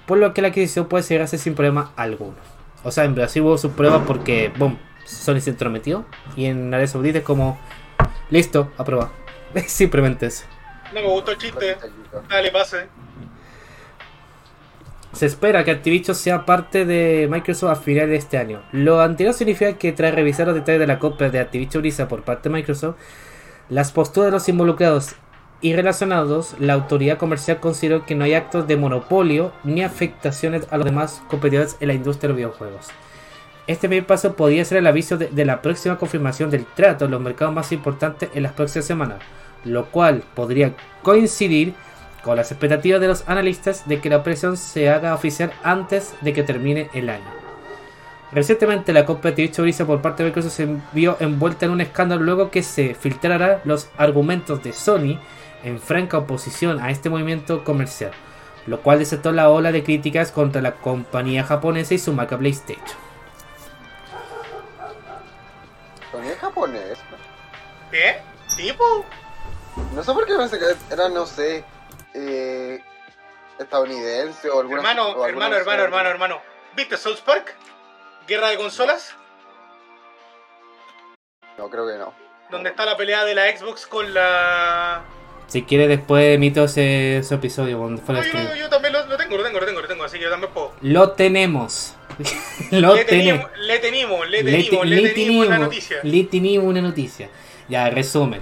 Por 0.06 0.18
lo 0.18 0.34
que 0.34 0.42
la 0.42 0.50
adquisición 0.50 0.88
puede 0.88 1.04
llegarse 1.04 1.38
sin 1.38 1.56
problema 1.56 1.92
alguno. 1.96 2.36
O 2.84 2.92
sea, 2.92 3.06
en 3.06 3.16
Brasil 3.16 3.42
hubo 3.42 3.58
sus 3.58 3.72
pruebas 3.72 4.02
porque, 4.06 4.52
boom, 4.58 4.78
Sony 5.06 5.40
se 5.40 5.52
entrometió. 5.52 6.06
Y 6.36 6.46
en 6.46 6.68
Arabia 6.68 6.88
Saudita 6.88 7.20
es 7.20 7.24
como, 7.24 7.58
listo, 8.30 8.72
aprobado. 8.78 9.12
Simplemente 9.68 10.26
eso. 10.26 10.46
No 10.94 11.02
me 11.02 11.08
gustó 11.08 11.32
el 11.32 11.38
chiste. 11.38 11.78
Dale, 12.30 12.52
pase. 12.52 12.88
Se 15.14 15.28
espera 15.28 15.64
que 15.64 15.70
Activision 15.72 16.16
sea 16.16 16.44
parte 16.44 16.86
de 16.86 17.28
Microsoft 17.30 17.72
a 17.72 17.76
finales 17.76 18.10
de 18.10 18.16
este 18.16 18.38
año. 18.38 18.64
Lo 18.72 19.00
anterior 19.00 19.34
significa 19.36 19.78
que 19.78 19.92
tras 19.92 20.16
revisar 20.16 20.48
los 20.48 20.56
detalles 20.56 20.80
de 20.80 20.88
la 20.88 20.98
compra 20.98 21.30
de 21.30 21.40
Activision 21.40 21.82
Blizzard 21.82 22.08
por 22.08 22.24
parte 22.24 22.50
de 22.50 22.56
Microsoft, 22.56 22.96
las 23.70 23.92
posturas 23.92 24.28
de 24.28 24.32
los 24.32 24.50
involucrados 24.50 25.16
y 25.64 25.74
relacionados, 25.74 26.56
la 26.60 26.74
autoridad 26.74 27.18
comercial 27.18 27.62
consideró 27.62 28.06
que 28.06 28.16
no 28.16 28.26
hay 28.26 28.34
actos 28.34 28.68
de 28.68 28.76
monopolio 28.76 29.54
ni 29.64 29.82
afectaciones 29.82 30.68
a 30.70 30.78
los 30.78 30.86
demás 30.86 31.24
competidores 31.30 31.78
en 31.80 31.88
la 31.88 31.94
industria 31.94 32.28
de 32.28 32.34
los 32.34 32.38
videojuegos. 32.38 32.88
Este 33.66 33.88
primer 33.88 34.06
paso 34.06 34.36
podría 34.36 34.66
ser 34.66 34.80
el 34.80 34.88
aviso 34.88 35.18
de, 35.18 35.46
la 35.46 35.62
próxima 35.62 35.98
confirmación 35.98 36.50
del 36.50 36.66
trato 36.66 37.06
en 37.06 37.12
los 37.12 37.22
mercados 37.22 37.56
más 37.56 37.72
importantes 37.72 38.30
en 38.34 38.44
las 38.44 38.52
próximas 38.52 38.86
semanas, 38.86 39.20
lo 39.64 39.86
cual 39.86 40.22
podría 40.36 40.74
coincidir 41.02 41.74
con 42.26 42.36
las 42.36 42.52
expectativas 42.52 43.00
de 43.00 43.08
los 43.08 43.24
analistas 43.30 43.88
de 43.88 44.02
que 44.02 44.10
la 44.10 44.18
operación 44.18 44.58
se 44.58 44.90
haga 44.90 45.14
oficial 45.14 45.54
antes 45.64 46.14
de 46.20 46.34
que 46.34 46.44
termine 46.44 46.90
el 46.94 47.10
año. 47.10 47.44
Recientemente 48.34 48.92
la 48.92 49.04
dicho 49.04 49.62
brisa 49.62 49.86
por 49.86 50.02
parte 50.02 50.24
de 50.24 50.30
Microsoft 50.30 50.54
se 50.54 50.68
vio 50.92 51.16
envuelta 51.22 51.68
en 51.68 51.72
un 51.72 51.80
escándalo 51.80 52.24
luego 52.24 52.52
que 52.52 52.64
se 52.64 52.96
filtrara 52.96 53.62
los 53.64 53.88
argumentos 53.98 54.62
de 54.62 54.74
Sony 54.74 55.20
en 55.64 55.80
franca 55.80 56.18
oposición 56.18 56.80
a 56.82 56.92
este 56.92 57.10
movimiento 57.10 57.64
comercial, 57.64 58.12
lo 58.68 58.82
cual 58.82 59.00
desató 59.00 59.32
la 59.32 59.50
ola 59.50 59.72
de 59.72 59.84
críticas 59.84 60.32
contra 60.32 60.62
la 60.62 60.74
compañía 60.76 61.44
japonesa 61.44 61.94
y 61.94 62.00
su 62.00 62.14
marca 62.14 62.38
PlayStation. 62.38 62.98
Es 66.24 66.38
japonés. 66.38 67.00
¿Qué? 67.92 68.22
¿Tipo? 68.56 69.06
No 69.94 70.04
sé 70.04 70.14
por 70.14 70.26
qué 70.26 70.36
pensé 70.36 70.58
que 70.60 70.66
era, 70.94 71.10
no 71.10 71.26
sé, 71.26 71.66
eh, 72.14 72.82
estadounidense 73.60 74.50
o 74.50 74.60
alguna. 74.62 74.78
Hermano, 74.82 75.08
o 75.10 75.24
alguna 75.24 75.48
hermano, 75.48 75.56
hermano, 75.58 75.84
hermano, 75.84 76.10
hermano. 76.10 76.42
¿Viste 76.76 76.98
South 76.98 77.20
Park? 77.26 77.56
Guerra 78.28 78.50
de 78.50 78.58
consolas, 78.58 79.16
No, 81.58 81.70
creo 81.70 81.86
que 81.86 81.98
no. 81.98 82.14
donde 82.50 82.70
está 82.70 82.86
la 82.86 82.96
pelea 82.96 83.26
de 83.26 83.36
la 83.36 83.46
Xbox 83.58 83.86
con 83.86 84.14
la. 84.14 85.04
Si 85.54 85.62
quiere 85.62 85.88
después 85.88 86.34
emito 86.36 86.64
ese, 86.64 87.18
ese 87.18 87.36
episodio 87.36 87.78
cuando 87.78 88.02
fuera 88.02 88.22
No, 88.22 88.28
yo, 88.28 88.40
yo- 88.40 88.56
yo 88.56 88.70
también 88.70 88.92
lo, 88.92 89.06
lo 89.06 89.18
tengo, 89.18 89.38
lo 89.38 89.44
tengo, 89.44 89.60
lo 89.60 89.66
tengo, 89.68 89.82
lo 89.82 89.88
tengo, 89.88 90.04
así 90.04 90.18
que 90.18 90.24
yo 90.24 90.32
también 90.32 90.52
puedo. 90.52 90.72
Lo 90.82 91.12
tenemos. 91.12 91.94
Lo 92.72 92.96
le, 92.96 93.06
tenemos. 93.06 93.46
le 93.68 93.78
tenemos, 93.78 94.30
le 94.30 94.44
tenemos, 94.44 94.70
te- 94.70 94.86
le 94.86 95.10
tenemos 95.10 95.46
tenemos- 95.48 95.60
noticia. 95.60 95.98
le 96.02 96.24
tenemos 96.24 96.68
una 96.68 96.82
noticia. 96.82 97.30
Ya, 97.70 97.88
resumen. 97.92 98.42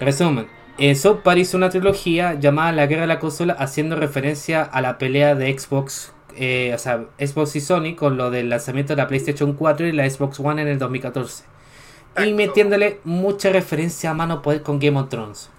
Resumen. 0.00 0.48
Eh, 0.76 0.94
South 0.96 1.20
Park 1.22 1.38
hizo 1.38 1.56
una 1.56 1.70
trilogía 1.70 2.34
llamada 2.34 2.72
La 2.72 2.86
Guerra 2.86 3.02
de 3.02 3.06
la 3.08 3.18
Consola 3.20 3.52
haciendo 3.52 3.94
referencia 3.94 4.62
a 4.62 4.80
la 4.80 4.98
pelea 4.98 5.34
de 5.36 5.56
Xbox, 5.56 6.12
eh, 6.36 6.72
o 6.74 6.78
sea, 6.78 7.04
Xbox 7.18 7.54
y 7.54 7.60
Sony 7.60 7.94
con 7.96 8.16
lo 8.16 8.30
del 8.32 8.48
lanzamiento 8.48 8.94
de 8.94 9.02
la 9.02 9.06
PlayStation 9.08 9.52
4 9.54 9.86
y 9.86 9.92
la 9.92 10.08
Xbox 10.10 10.38
One 10.40 10.62
en 10.62 10.68
el 10.68 10.78
2014. 10.80 11.44
Y 11.44 12.20
Exacto. 12.22 12.36
metiéndole 12.36 13.00
mucha 13.04 13.50
referencia 13.50 14.10
a 14.10 14.14
mano 14.14 14.42
poder 14.42 14.62
con 14.62 14.78
Game 14.80 14.98
of 14.98 15.08
Thrones. 15.08 15.50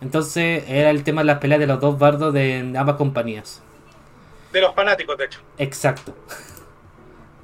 Entonces 0.00 0.64
era 0.68 0.90
el 0.90 1.02
tema 1.04 1.22
de 1.22 1.26
las 1.26 1.38
peleas 1.38 1.60
de 1.60 1.66
los 1.66 1.80
dos 1.80 1.98
bardos 1.98 2.32
de 2.32 2.72
ambas 2.76 2.96
compañías. 2.96 3.62
De 4.52 4.60
los 4.60 4.74
fanáticos, 4.74 5.18
de 5.18 5.24
hecho. 5.26 5.40
Exacto. 5.58 6.14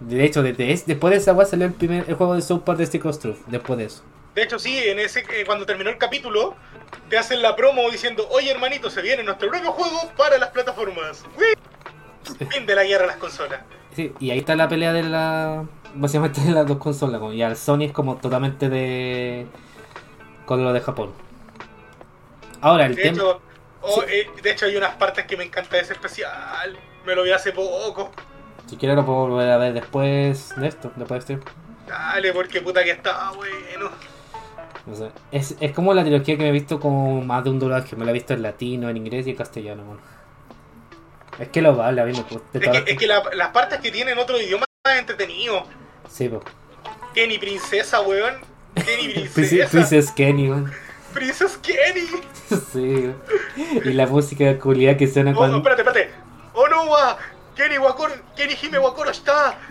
De 0.00 0.24
hecho, 0.24 0.42
desde 0.42 0.72
es- 0.72 0.86
después 0.86 1.10
de 1.12 1.18
esa 1.18 1.32
weá 1.32 1.46
salió 1.46 1.66
el 1.66 1.72
primer 1.72 2.04
el 2.08 2.14
juego 2.14 2.34
de 2.34 2.42
South 2.42 2.60
Park 2.64 2.78
de 2.78 2.86
Stick 2.86 3.04
of 3.04 3.18
Truth. 3.18 3.38
Después 3.46 3.78
de 3.78 3.84
eso. 3.86 4.02
De 4.34 4.42
hecho, 4.42 4.58
sí, 4.58 4.76
en 4.78 4.98
ese 4.98 5.20
eh, 5.20 5.44
cuando 5.46 5.64
terminó 5.64 5.90
el 5.90 5.98
capítulo, 5.98 6.54
te 7.08 7.16
hacen 7.18 7.40
la 7.42 7.54
promo 7.54 7.88
diciendo, 7.90 8.26
oye 8.30 8.50
hermanito, 8.50 8.90
se 8.90 9.00
viene 9.02 9.22
nuestro 9.22 9.48
propio 9.48 9.72
juego 9.72 10.10
para 10.16 10.38
las 10.38 10.50
plataformas. 10.50 11.24
¡Uy! 11.38 12.46
Fin 12.50 12.66
de 12.66 12.74
la 12.74 12.84
guerra 12.84 13.04
a 13.04 13.06
las 13.08 13.16
consolas. 13.16 13.60
Sí, 13.94 14.12
y 14.18 14.30
ahí 14.30 14.38
está 14.38 14.56
la 14.56 14.68
pelea 14.68 14.92
de 14.92 15.02
la. 15.04 15.64
Básicamente 15.94 16.40
de 16.40 16.50
las 16.50 16.66
dos 16.66 16.78
consolas. 16.78 17.20
Y 17.32 17.42
al 17.42 17.56
Sony 17.56 17.82
es 17.84 17.92
como 17.92 18.16
totalmente 18.16 18.68
de. 18.68 19.46
Con 20.46 20.64
lo 20.64 20.72
de 20.72 20.80
Japón. 20.80 21.12
Ahora, 22.64 22.86
el 22.86 22.94
De 22.94 23.02
tema. 23.02 23.14
hecho, 23.16 23.40
oh, 23.82 24.00
Sí. 24.02 24.06
eh, 24.08 24.30
de 24.42 24.50
hecho 24.50 24.66
hay 24.66 24.76
unas 24.76 24.94
partes 24.96 25.26
que 25.26 25.36
me 25.36 25.44
encanta 25.44 25.76
de 25.76 25.82
ese 25.82 25.92
especial. 25.92 26.76
Me 27.04 27.14
lo 27.14 27.22
vi 27.22 27.30
hace 27.32 27.52
poco. 27.52 28.10
Si 28.66 28.76
quieres, 28.76 28.96
lo 28.96 29.04
puedo 29.04 29.18
volver 29.28 29.50
a 29.50 29.58
ver 29.58 29.74
después 29.74 30.54
de 30.56 30.66
esto. 30.66 30.90
Después 30.96 31.26
de 31.26 31.34
este. 31.34 31.50
Dale, 31.86 32.32
porque 32.32 32.62
puta 32.62 32.82
que 32.82 32.92
está 32.92 33.30
bueno. 33.32 33.90
No 34.86 34.94
sé. 34.94 35.10
Es, 35.30 35.54
es 35.60 35.72
como 35.72 35.92
la 35.92 36.02
trilogía 36.02 36.36
que 36.36 36.42
me 36.42 36.48
he 36.48 36.52
visto 36.52 36.80
con 36.80 37.26
más 37.26 37.44
de 37.44 37.50
un 37.50 37.58
doblaje. 37.58 37.94
Me 37.96 38.04
la 38.06 38.10
he 38.10 38.14
visto 38.14 38.32
en 38.32 38.42
latino, 38.42 38.88
en 38.88 38.96
inglés 38.96 39.26
y 39.26 39.30
en 39.30 39.36
castellano, 39.36 39.84
mano. 39.84 40.00
Es 41.38 41.48
que 41.48 41.60
lo 41.60 41.74
vale, 41.76 42.00
a 42.00 42.04
mí 42.04 42.12
me 42.12 42.22
gusta. 42.22 42.38
Es 42.58 42.60
que, 42.84 42.92
es 42.92 42.98
que 42.98 43.06
la- 43.06 43.22
las 43.34 43.48
partes 43.48 43.80
que 43.80 43.90
tienen 43.90 44.16
otro 44.18 44.40
idioma 44.40 44.64
es 44.86 44.98
entretenido. 44.98 45.64
Sí, 46.08 46.28
pues. 46.28 46.42
Kenny 47.14 47.38
Princesa, 47.38 48.00
weón. 48.00 48.36
Kenny 48.74 49.12
Princesa. 49.34 49.68
Princess 49.70 50.10
Kenny, 50.12 50.48
weón. 50.48 50.72
Princess 51.14 51.56
Kenny. 51.58 52.08
Sí, 52.72 53.10
y 53.84 53.92
la 53.94 54.06
música 54.06 54.44
de 54.44 54.58
culiada 54.58 54.96
que 54.98 55.06
suena 55.08 55.30
Oh, 55.32 55.34
cuando. 55.36 55.56
espérate, 55.58 55.82
espérate. 55.82 56.10
Oh 56.52 56.68
no, 56.68 56.84
wa. 56.90 57.16
Kenny 57.56 57.78
Wakoro, 57.78 58.12
Kenny 58.36 58.54
Hime 58.60 58.78
Wakoro 58.80 59.10
está. 59.10 59.58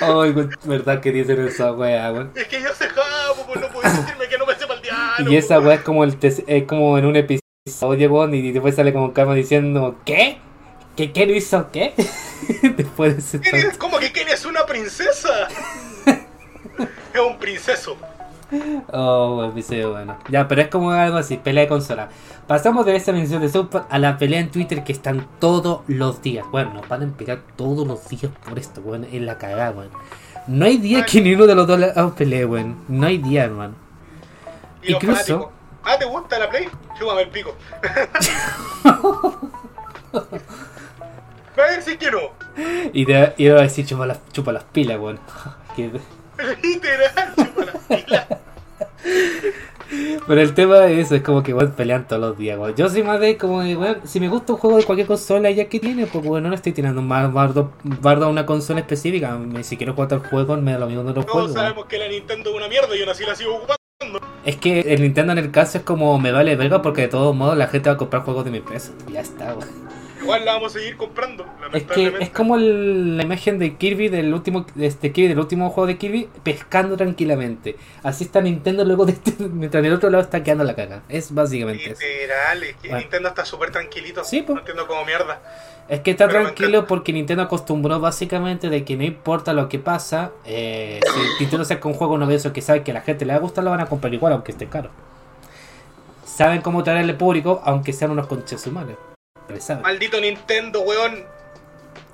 Ay, 0.00 0.34
verdad 0.64 1.00
que 1.00 1.10
dicen 1.12 1.44
esa 1.46 1.72
wea, 1.72 2.12
weón. 2.12 2.30
Es 2.34 2.46
que 2.46 2.60
yo 2.62 2.68
sé 2.74 2.88
Jabo, 2.88 3.44
pues 3.46 3.60
no 3.60 3.68
puedes 3.68 3.96
decirme 3.96 4.28
que 4.28 4.38
no 4.38 4.46
me 4.46 4.54
sepa 4.54 4.74
el 4.74 4.82
diálogo. 4.82 5.30
Y 5.30 5.36
esa 5.36 5.58
wea 5.58 5.74
es 5.74 5.80
como 5.82 6.04
el 6.04 6.16
es 6.22 6.64
como 6.64 6.96
en 6.98 7.04
un 7.06 7.16
episodio, 7.16 8.10
weón, 8.12 8.34
y 8.34 8.52
después 8.52 8.76
sale 8.76 8.92
como 8.92 9.12
Karma 9.12 9.34
diciendo, 9.34 9.96
¿qué? 10.04 10.38
¿Qué, 10.96 11.12
qué 11.12 11.26
no 11.26 11.32
hizo 11.34 11.70
qué? 11.72 11.94
después 12.76 13.14
de 13.16 13.20
ese 13.20 13.40
Kenny, 13.40 13.76
¿Cómo 13.78 13.98
que 13.98 14.12
Kenny 14.12 14.30
es 14.30 14.44
una 14.44 14.64
princesa? 14.66 15.48
es 16.06 17.20
un 17.20 17.38
princeso. 17.38 17.96
Oh, 18.92 19.36
weón, 19.38 19.50
episodio 19.50 19.90
bueno. 19.92 20.16
Ya, 20.28 20.48
pero 20.48 20.62
es 20.62 20.68
como 20.68 20.90
algo 20.90 21.18
así, 21.18 21.36
pelea 21.36 21.64
de 21.64 21.68
consola. 21.68 22.08
Pasamos 22.46 22.86
de 22.86 22.96
esa 22.96 23.12
mención 23.12 23.42
de 23.42 23.48
Super 23.48 23.82
a 23.90 23.98
la 23.98 24.16
pelea 24.16 24.40
en 24.40 24.50
Twitter 24.50 24.84
que 24.84 24.92
están 24.92 25.26
todos 25.38 25.82
los 25.86 26.22
días. 26.22 26.46
Bueno, 26.50 26.72
nos 26.72 26.88
van 26.88 27.02
a 27.02 27.16
pegar 27.16 27.40
todos 27.56 27.86
los 27.86 28.08
días 28.08 28.32
por 28.48 28.58
esto, 28.58 28.80
weón, 28.80 29.04
en 29.04 29.26
la 29.26 29.36
cagada, 29.38 29.70
weón. 29.72 29.90
No 30.46 30.64
hay 30.64 30.78
día 30.78 31.04
que 31.04 31.20
ni 31.20 31.34
uno 31.34 31.46
de 31.46 31.54
los 31.54 31.66
dos 31.66 31.78
la- 31.78 32.10
pelee, 32.16 32.46
weón. 32.46 32.76
No 32.88 33.06
hay 33.06 33.18
día, 33.18 33.44
hermano. 33.44 33.74
Y 34.82 34.94
Incluso-. 34.94 35.52
Ah, 35.84 35.98
¿te 35.98 36.06
gusta 36.06 36.38
la 36.38 36.48
Play? 36.48 36.68
Chúpame 36.98 37.22
el 37.22 37.28
pico. 37.28 37.54
Va 41.58 41.64
a 41.64 41.70
decir 41.72 41.98
que 41.98 42.10
no. 42.10 42.18
Y 42.92 43.04
te 43.04 43.34
y 43.36 43.44
te 43.44 43.52
va 43.52 43.60
a 43.60 43.62
decir 43.62 43.84
chupa 43.84 44.06
las, 44.06 44.20
chupa 44.32 44.52
las 44.52 44.64
pilas, 44.64 44.98
weón. 44.98 45.18
Literal. 46.62 47.34
Pero 50.26 50.40
el 50.42 50.52
tema 50.54 50.86
es 50.86 51.06
eso, 51.06 51.14
es 51.14 51.22
como 51.22 51.42
que 51.42 51.54
weón 51.54 51.72
pelean 51.72 52.06
todos 52.06 52.20
los 52.20 52.38
días, 52.38 52.58
weón. 52.58 52.74
Yo 52.76 52.88
soy 52.90 53.02
más 53.02 53.18
de 53.20 53.38
como 53.38 53.62
de, 53.62 53.76
weón, 53.76 54.00
si 54.04 54.20
me 54.20 54.28
gusta 54.28 54.52
un 54.52 54.58
juego 54.58 54.76
de 54.76 54.84
cualquier 54.84 55.06
consola 55.06 55.50
ya 55.50 55.64
que 55.68 55.80
tiene, 55.80 56.06
pues 56.06 56.24
weón, 56.24 56.42
no 56.42 56.50
le 56.50 56.56
estoy 56.56 56.72
tirando 56.72 57.00
más 57.00 57.32
bardo, 57.32 57.72
bardo 57.82 58.26
a 58.26 58.28
una 58.28 58.44
consola 58.44 58.80
específica. 58.80 59.38
Si 59.62 59.76
quiero 59.78 59.94
jugar 59.94 60.12
otro 60.12 60.28
juego, 60.28 60.56
me 60.58 60.72
da 60.72 60.78
lo 60.80 60.86
mismo 60.86 61.04
de 61.04 61.14
los 61.14 61.24
Todos 61.24 61.32
juegos. 61.32 61.52
weón. 61.52 61.64
sabemos 61.66 61.86
que 61.86 61.98
la 61.98 62.08
Nintendo 62.08 62.50
es 62.50 62.56
una 62.56 62.68
mierda 62.68 62.94
y 62.94 63.00
aún 63.00 63.08
así 63.08 63.24
la 63.24 63.34
sigo 63.34 63.56
ocupando. 63.56 63.78
Es 64.44 64.56
que 64.56 64.80
el 64.80 65.02
Nintendo 65.02 65.32
en 65.32 65.38
el 65.38 65.50
caso 65.50 65.78
es 65.78 65.84
como 65.84 66.18
me 66.20 66.30
vale 66.32 66.54
verga 66.56 66.82
porque 66.82 67.02
de 67.02 67.08
todos 67.08 67.34
modos 67.34 67.56
la 67.56 67.66
gente 67.66 67.88
va 67.88 67.94
a 67.94 67.98
comprar 67.98 68.22
juegos 68.22 68.44
de 68.44 68.50
mi 68.50 68.58
empresa. 68.58 68.92
Ya 69.10 69.20
está, 69.20 69.54
weón. 69.54 69.68
Igual 70.28 70.44
la 70.44 70.52
vamos 70.54 70.74
a 70.76 70.78
seguir 70.78 70.96
comprando, 70.96 71.46
Es 71.72 71.84
que 71.84 72.14
es 72.20 72.30
como 72.30 72.56
el- 72.56 73.16
la 73.16 73.22
imagen 73.22 73.58
de 73.58 73.76
Kirby 73.76 74.08
del 74.08 74.32
último 74.34 74.66
este 74.78 75.10
Kirby 75.12 75.28
del 75.28 75.38
último 75.38 75.70
juego 75.70 75.86
de 75.86 75.96
Kirby 75.96 76.28
pescando 76.42 76.96
tranquilamente. 76.96 77.76
Así 78.02 78.24
está 78.24 78.40
Nintendo 78.40 78.84
luego 78.84 79.06
de 79.06 79.12
este, 79.12 79.32
mientras 79.48 79.84
el 79.84 79.92
otro 79.92 80.10
lado 80.10 80.22
está 80.22 80.42
quedando 80.42 80.64
la 80.64 80.74
caga. 80.74 81.02
Es 81.08 81.32
básicamente 81.34 81.90
eso. 81.92 82.00
Literal, 82.00 82.62
es 82.62 82.76
que 82.76 82.88
Bueno. 82.88 82.98
Nintendo 83.00 83.28
está 83.30 83.44
súper 83.44 83.70
tranquilito. 83.70 84.22
Sí, 84.24 84.42
po. 84.42 84.52
No 84.54 84.60
entiendo 84.60 84.86
cómo 84.86 85.04
mierda. 85.04 85.40
Es 85.88 86.00
que 86.00 86.10
está 86.10 86.26
Pero 86.28 86.42
tranquilo 86.42 86.86
porque 86.86 87.14
Nintendo 87.14 87.44
acostumbró 87.44 87.98
básicamente 87.98 88.68
de 88.68 88.84
que 88.84 88.94
no 88.96 89.04
importa 89.04 89.54
lo 89.54 89.70
que 89.70 89.78
pasa, 89.78 90.32
eh, 90.44 91.00
si 91.02 91.20
Nintendo 91.44 91.64
saca 91.64 91.88
un 91.88 91.94
juego 91.94 92.18
novedoso 92.18 92.52
que 92.52 92.60
sabe 92.60 92.82
que 92.82 92.90
a 92.90 92.94
la 92.94 93.00
gente 93.00 93.24
le 93.24 93.32
va 93.32 93.38
a 93.38 93.40
gustar, 93.40 93.64
lo 93.64 93.70
van 93.70 93.80
a 93.80 93.86
comprar 93.86 94.12
igual 94.12 94.34
aunque 94.34 94.52
esté 94.52 94.66
caro. 94.66 94.90
Saben 96.26 96.60
cómo 96.60 96.84
traerle 96.84 97.14
público 97.14 97.62
aunque 97.64 97.92
sean 97.92 98.10
unos 98.10 98.26
conches 98.26 98.64
humanos. 98.66 98.96
Maldito 99.82 100.20
Nintendo, 100.20 100.80
weón. 100.80 101.24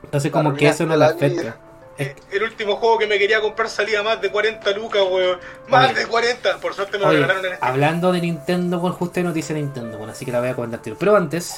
Entonces 0.03 0.31
como 0.31 0.55
que 0.55 0.69
eso 0.69 0.87
no 0.87 0.97
le 0.97 1.05
afecta. 1.05 1.49
Es- 1.49 1.55
Eh, 1.97 2.17
El 2.33 2.43
último 2.43 2.75
juego 2.75 2.99
que 2.99 3.07
me 3.07 3.21
quería 3.21 3.41
comprar 3.41 3.69
salía 3.69 4.03
más 4.03 4.21
de 4.21 4.29
40 4.29 4.69
lucas, 4.73 5.01
weón. 5.09 5.39
Más 5.69 5.91
Oye. 5.91 6.01
de 6.01 6.07
40. 6.09 6.57
Por 6.59 6.75
suerte 6.75 6.99
me 6.99 7.05
lo 7.05 7.11
Oye, 7.11 7.19
regalaron 7.19 7.47
en 7.47 7.53
este. 7.53 7.65
hablando 7.65 8.11
de 8.11 8.21
Nintendo, 8.21 8.81
bueno, 8.81 8.97
justo 8.97 9.21
hay 9.21 9.25
noticia 9.25 9.55
de 9.55 9.61
Nintendo, 9.63 9.97
bueno, 9.99 10.13
así 10.13 10.25
que 10.25 10.33
la 10.33 10.41
voy 10.41 10.49
a 10.49 10.55
comentar. 10.57 10.81
Pero 10.99 11.15
antes, 11.17 11.57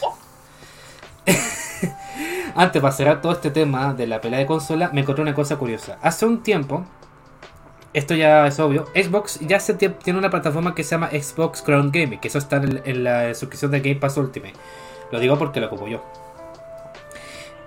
antes 2.54 2.82
para 2.82 2.92
cerrar 2.92 3.20
todo 3.22 3.32
este 3.32 3.50
tema 3.50 3.94
de 3.94 4.06
la 4.06 4.20
pelea 4.20 4.38
de 4.38 4.46
consola, 4.46 4.90
me 4.92 5.00
encontré 5.00 5.22
una 5.22 5.34
cosa 5.34 5.56
curiosa. 5.56 5.98
Hace 6.02 6.26
un 6.26 6.42
tiempo, 6.42 6.84
esto 7.92 8.14
ya 8.14 8.46
es 8.46 8.58
obvio, 8.60 8.86
Xbox 8.94 9.40
ya 9.40 9.58
se 9.60 9.76
tie- 9.78 9.96
tiene 9.98 10.18
una 10.18 10.30
plataforma 10.30 10.74
que 10.74 10.84
se 10.84 10.90
llama 10.90 11.08
Xbox 11.10 11.62
Crown 11.62 11.90
Gaming, 11.92 12.20
que 12.20 12.28
eso 12.28 12.38
está 12.38 12.56
en, 12.56 12.82
en 12.84 13.04
la 13.04 13.34
suscripción 13.34 13.70
de 13.70 13.80
Game 13.80 13.96
Pass 13.96 14.16
Ultimate. 14.18 14.54
Lo 15.12 15.20
digo 15.20 15.38
porque 15.38 15.60
lo 15.60 15.66
ocupo 15.66 15.86
yo. 15.88 16.02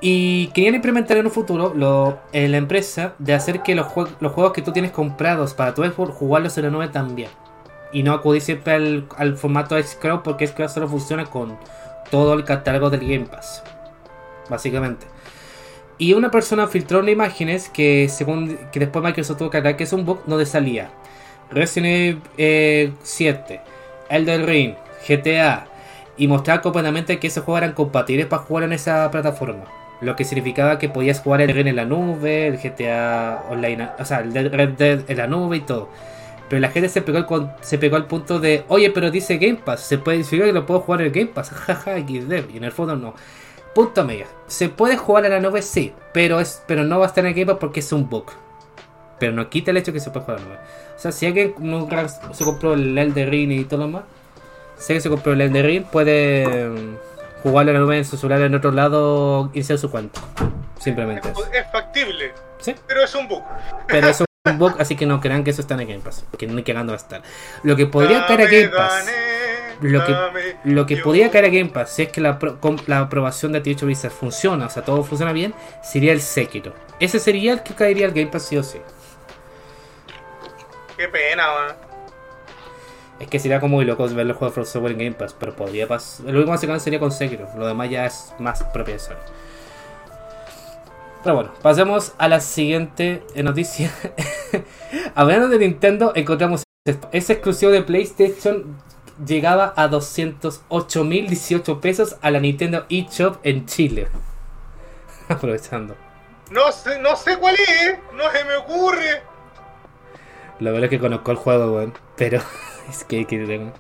Y 0.02 0.48
querían 0.48 0.76
implementar 0.76 1.18
en 1.18 1.26
un 1.26 1.32
futuro 1.32 1.74
lo, 1.76 2.20
en 2.32 2.52
la 2.52 2.58
empresa 2.58 3.14
de 3.20 3.34
hacer 3.34 3.62
que 3.64 3.76
los, 3.76 3.86
jue- 3.88 4.10
los 4.22 4.32
juegos 4.32 4.54
que 4.54 4.62
tú 4.62 4.72
tienes 4.72 4.92
comprados 4.92 5.54
para 5.54 5.74
tu 5.74 5.84
Xbox 5.84 6.14
jugarlos 6.16 6.58
en 6.58 6.66
la 6.66 6.70
nube 6.72 6.88
también. 6.88 7.30
y 7.92 8.04
no 8.04 8.14
acudir 8.14 8.42
siempre 8.42 8.74
al, 8.74 9.08
al 9.18 9.36
formato 9.36 9.82
Xcloud 9.82 10.20
porque 10.22 10.48
Xcloud 10.48 10.70
solo 10.70 10.88
funciona 10.88 11.26
con 11.26 11.58
todo 12.12 12.34
el 12.36 12.46
catálogo 12.46 12.90
del 12.90 13.02
Game 13.02 13.26
Pass. 13.26 13.64
Básicamente. 14.50 15.08
Y 15.98 16.14
una 16.14 16.32
persona 16.32 16.68
filtró 16.68 17.00
unas 17.00 17.12
imágenes 17.12 17.68
que 17.68 18.08
según 18.10 18.58
que 18.72 18.80
después 18.80 19.04
Microsoft 19.04 19.38
tuvo 19.40 19.50
que 19.50 19.58
aclarar 19.58 19.76
que 19.78 19.84
es 19.84 19.92
un 19.94 20.06
bug 20.06 20.22
donde 20.28 20.46
salía 20.46 20.92
Resident 21.52 21.88
Evil 21.88 22.22
eh, 22.38 22.94
7, 23.04 23.60
Elden 24.10 24.48
Ring, 24.48 24.76
GTA 25.08 25.68
y 26.20 26.28
mostrar 26.28 26.62
completamente 26.62 27.18
que 27.18 27.28
esos 27.28 27.46
juegos 27.46 27.64
eran 27.64 27.74
compatibles 27.74 28.28
para 28.28 28.44
jugar 28.44 28.66
en 28.66 28.74
esa 28.74 29.10
plataforma. 29.10 29.64
Lo 30.02 30.16
que 30.16 30.26
significaba 30.26 30.78
que 30.78 30.90
podías 30.90 31.22
jugar 31.22 31.42
el 31.42 31.54
Ring 31.54 31.68
en 31.68 31.78
la 31.78 31.86
nube, 31.86 32.48
el 32.48 32.58
GTA 32.58 33.46
Online, 33.50 33.90
o 33.98 34.06
sea, 34.06 34.20
el 34.20 34.34
Red 34.34 34.70
Dead 34.72 35.00
en 35.08 35.18
la 35.18 35.28
nube 35.28 35.58
y 35.58 35.62
todo. 35.62 35.90
Pero 36.50 36.60
la 36.60 36.70
gente 36.70 36.90
se 36.90 37.02
pegó, 37.02 37.36
al, 37.36 37.56
se 37.62 37.78
pegó 37.78 37.96
al 37.96 38.06
punto 38.06 38.40
de, 38.40 38.66
oye, 38.68 38.92
pero 38.92 39.12
dice 39.12 39.38
Game 39.38 39.60
Pass, 39.64 39.82
se 39.82 39.98
puede 39.98 40.20
decir 40.20 40.42
que 40.44 40.52
lo 40.52 40.66
puedo 40.66 40.82
jugar 40.82 41.02
en 41.02 41.08
el 41.08 41.14
Game 41.14 41.28
Pass, 41.28 41.50
jaja, 41.52 41.98
XD, 41.98 42.52
y 42.54 42.58
en 42.58 42.64
el 42.66 42.72
fondo 42.72 42.98
no. 42.98 43.14
Punto 43.74 44.04
medio. 44.04 44.26
Se 44.48 44.68
puede 44.68 44.98
jugar 44.98 45.26
en 45.26 45.32
la 45.32 45.40
nube, 45.40 45.62
sí, 45.62 45.94
pero 46.14 46.42
es 46.42 46.64
pero 46.68 46.84
no 46.84 47.00
va 47.00 47.06
a 47.06 47.08
estar 47.08 47.24
en 47.24 47.30
el 47.30 47.34
Game 47.34 47.46
Pass 47.46 47.58
porque 47.62 47.80
es 47.80 47.92
un 47.94 48.10
bug. 48.10 48.26
Pero 49.20 49.32
no 49.34 49.50
quita 49.50 49.72
el 49.72 49.78
hecho 49.78 49.94
que 49.94 50.02
se 50.02 50.12
puede 50.12 50.26
jugar 50.26 50.40
en 50.40 50.50
la 50.50 50.56
nube. 50.56 50.64
O 50.98 51.00
sea, 51.00 51.12
si 51.14 51.26
alguien 51.28 51.56
nunca 51.60 52.10
se 52.10 52.44
compró 52.44 52.74
el 52.74 52.98
Elden 52.98 53.30
Ring 53.30 53.52
y 53.52 53.64
todo 53.64 53.82
lo 53.82 53.88
más, 53.88 54.04
si 54.80 54.94
alguien 54.94 55.02
se 55.02 55.10
compró 55.10 55.34
el 55.34 55.42
Elden 55.42 55.66
Ring, 55.66 55.86
puede 55.86 56.68
mm, 56.70 56.98
jugarlo 57.44 57.72
en 57.72 57.78
la 57.78 57.84
nube 57.84 57.98
en 57.98 58.06
su 58.06 58.18
celular 58.18 58.42
en 58.42 58.56
otro 58.56 58.72
lado 58.72 59.52
y 59.54 59.58
iniciar 59.60 59.78
su 59.78 59.92
cuenta. 59.92 60.22
Simplemente 60.80 61.30
Es, 61.30 61.72
factible, 61.72 62.34
Sí. 62.60 62.74
pero 62.88 63.04
es 63.04 63.14
un 63.14 63.28
bug. 63.28 63.44
Pero 63.88 64.08
es 64.08 64.24
un 64.46 64.58
bug, 64.58 64.76
así 64.80 64.96
que 64.96 65.06
no 65.06 65.20
crean 65.20 65.44
que 65.44 65.52
eso 65.52 65.62
está 65.62 65.74
en 65.76 65.82
el 65.82 65.88
Game 65.88 66.00
Pass. 66.00 66.26
Porque 66.32 66.48
ni 66.48 66.64
cagando 66.64 66.92
va 66.94 66.98
a 66.98 67.02
estar. 67.02 67.22
Lo 67.64 67.76
que 67.76 67.86
podría 67.86 68.26
caer 68.26 68.42
a 68.42 68.46
Dame, 68.46 68.62
Game 68.62 68.70
Pass. 68.76 69.06
Lo 69.82 70.06
que, 70.06 70.16
lo 70.66 70.86
que 70.86 70.98
podría 70.98 71.32
caer 71.32 71.46
a 71.46 71.50
Game 71.50 71.70
Pass, 71.70 71.92
si 71.96 72.04
es 72.04 72.10
que 72.10 72.20
la, 72.20 72.38
la 72.88 73.00
aprobación 73.00 73.54
de 73.54 73.64
T8 73.64 73.82
Blizzard 73.86 74.12
funciona, 74.12 74.66
o 74.66 74.70
sea, 74.70 74.84
todo 74.84 75.04
funciona 75.04 75.32
bien, 75.32 75.54
sería 75.84 76.12
el 76.12 76.20
Sekiro. 76.22 76.74
Ese 77.00 77.20
sería 77.20 77.54
el 77.54 77.64
que 77.64 77.74
caería 77.74 78.06
al 78.06 78.12
Game 78.12 78.28
Pass 78.28 78.44
sí 78.44 78.58
o 78.58 78.64
sí. 78.64 78.80
Qué 80.98 81.08
pena, 81.08 81.48
man. 81.48 81.89
Es 83.20 83.28
que 83.28 83.40
sería 83.40 83.60
como 83.60 83.76
muy 83.76 83.86
loco 83.86 84.08
ver 84.08 84.26
los 84.26 84.38
juegos 84.38 84.54
de 84.54 84.56
From 84.56 84.66
Software 84.66 84.94
en 84.94 84.98
Game 85.00 85.12
Pass, 85.12 85.36
pero 85.38 85.56
podría 85.56 85.88
pasar. 85.88 86.26
Lo 86.26 86.40
único 86.40 86.52
que 86.54 86.58
se 86.58 86.80
sería 86.80 87.00
con 87.00 87.12
Sekiro, 87.12 87.50
lo 87.58 87.68
demás 87.68 87.90
ya 87.90 88.06
es 88.06 88.34
más 88.40 88.64
propio 88.64 88.94
de 88.94 89.00
Sony. 89.00 89.16
Pero 91.24 91.36
bueno, 91.36 91.54
pasemos 91.62 92.14
a 92.18 92.30
la 92.30 92.40
siguiente 92.40 93.24
noticia. 93.36 93.92
Hablando 95.16 95.50
de 95.50 95.60
Nintendo, 95.60 96.14
encontramos 96.16 96.64
esto. 96.86 97.10
Ese 97.12 97.34
exclusivo 97.34 97.72
de 97.72 97.84
PlayStation 97.84 98.78
llegaba 99.26 99.74
a 99.76 99.90
208.018 99.90 101.80
pesos 101.82 102.16
a 102.22 102.32
la 102.32 102.40
Nintendo 102.40 102.86
eShop 102.90 103.38
en 103.44 103.66
Chile. 103.66 104.08
Aprovechando. 105.28 105.96
No 106.52 106.72
sé, 106.72 107.00
no 107.00 107.16
sé 107.16 107.38
cuál 107.38 107.56
es, 107.56 108.00
no 108.16 108.32
se 108.32 108.46
me 108.46 108.56
ocurre. 108.56 109.22
Lo 110.60 110.72
verdad 110.72 110.86
es 110.86 110.90
que 110.90 111.00
conozco 111.00 111.32
el 111.32 111.38
juego, 111.38 111.76
weón. 111.76 111.94
Pero 112.16 112.42
es 112.90 113.04
que, 113.04 113.26
que 113.26 113.72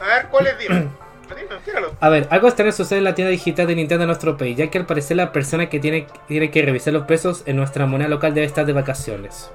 A 0.00 0.06
ver, 0.06 0.28
¿cuál 0.28 0.46
es? 0.46 0.58
Dime. 0.58 0.88
Dime, 1.28 1.56
tíralo. 1.64 1.94
A 2.00 2.08
ver, 2.08 2.28
algo 2.30 2.48
extraño 2.48 2.72
sucede 2.72 2.98
en 2.98 3.04
la 3.04 3.14
tienda 3.14 3.30
digital 3.30 3.66
de 3.66 3.74
Nintendo 3.74 4.02
en 4.04 4.08
nuestro 4.08 4.36
país, 4.36 4.56
ya 4.56 4.70
que 4.70 4.78
al 4.78 4.86
parecer 4.86 5.16
la 5.16 5.32
persona 5.32 5.68
que 5.68 5.80
tiene, 5.80 6.06
tiene 6.28 6.50
que 6.50 6.62
revisar 6.62 6.92
los 6.92 7.04
precios 7.06 7.42
en 7.46 7.56
nuestra 7.56 7.86
moneda 7.86 8.08
local 8.08 8.34
debe 8.34 8.46
estar 8.46 8.66
de 8.66 8.72
vacaciones. 8.72 9.50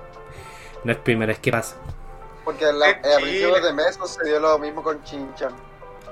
No 0.84 0.92
es 0.92 0.98
primera 0.98 1.28
vez 1.32 1.40
que 1.40 1.52
pasa. 1.52 1.76
Porque 2.44 2.66
la- 2.66 2.90
En 2.90 3.06
eh, 3.06 3.14
a 3.14 3.18
principios 3.18 3.64
de 3.64 3.74
mes 3.74 3.96
sucedió 3.96 4.40
lo 4.40 4.58
mismo 4.58 4.82
con 4.82 5.04
Chinchan. 5.04 5.52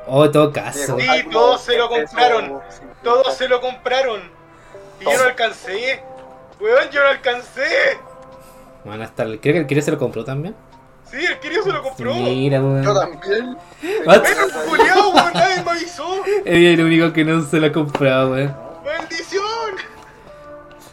Oh, 0.07 0.25
en 0.25 0.31
todo 0.31 0.51
caso. 0.51 0.99
Sí, 0.99 1.07
todos 1.31 1.61
se 1.61 1.77
lo 1.77 1.89
compraron. 1.89 2.61
Todos 3.01 3.33
se 3.35 3.47
lo 3.47 3.59
compraron. 3.61 4.21
Y 4.99 5.05
yo 5.05 5.17
no 5.17 5.23
alcancé. 5.23 6.03
Weón, 6.59 6.89
yo 6.91 7.01
no 7.01 7.09
alcancé. 7.09 7.97
Bueno, 8.83 9.03
hasta 9.03 9.23
el, 9.23 9.39
creo 9.39 9.65
que 9.65 9.73
el 9.73 9.83
se 9.83 9.91
lo 9.91 9.97
compró 9.97 10.23
también. 10.23 10.55
Sí, 11.15 11.25
el 11.25 11.39
querido 11.39 11.63
se 11.63 11.71
lo 11.71 11.81
compró. 11.81 12.13
Mira, 12.13 12.57
Yo 12.57 12.65
weón. 12.65 12.83
también. 12.83 13.57
What? 14.05 14.19
Bueno, 14.19 14.41
culiao, 14.67 15.09
weón, 15.11 15.33
nadie 15.33 15.63
me 15.63 15.71
avisó. 15.71 16.25
Es 16.43 16.73
el 16.73 16.81
único 16.81 17.13
que 17.13 17.23
no 17.23 17.41
se 17.41 17.57
lo 17.61 17.67
ha 17.67 17.71
comprado, 17.71 18.31
weón. 18.31 18.53
¡Maldición! 18.83 19.43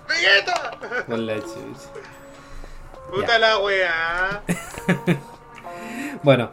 ¡Vegeta! 0.09 0.79
Con 1.07 1.27
la 1.27 1.41
chucha. 1.41 1.91
Puta 3.13 3.39
la 3.39 3.59
weá. 3.59 4.43
Bueno, 6.23 6.51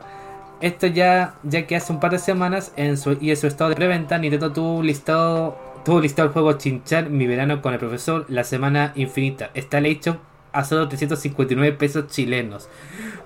esto 0.62 0.88
ya, 0.88 1.36
ya 1.44 1.68
que 1.68 1.76
hace 1.76 1.94
un 1.94 2.00
par 2.00 2.10
de 2.12 2.18
semanas 2.18 2.72
en 2.76 2.98
su, 2.98 3.18
y 3.22 3.30
en 3.30 3.38
su 3.38 3.46
estado 3.46 3.70
de 3.70 3.76
preventa, 3.76 4.18
Nintendo 4.18 4.52
tuvo 4.52 4.82
listado, 4.82 5.56
tuvo 5.86 6.02
listado 6.02 6.28
el 6.28 6.34
juego 6.34 6.54
Chinchan 6.54 7.16
Mi 7.16 7.28
Verano 7.28 7.62
con 7.62 7.74
el 7.74 7.80
Profesor, 7.80 8.26
La 8.30 8.44
Semana 8.44 8.94
Infinita. 8.96 9.52
Está 9.54 9.78
hecho 9.80 10.20
a 10.52 10.64
solo 10.64 10.88
359 10.88 11.78
pesos 11.78 12.08
chilenos. 12.08 12.70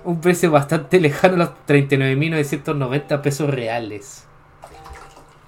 Un 0.03 0.21
precio 0.21 0.51
bastante 0.51 0.99
lejano 0.99 1.36
a 1.36 1.38
los 1.38 1.49
39.990 1.67 3.21
pesos 3.21 3.49
reales. 3.49 4.26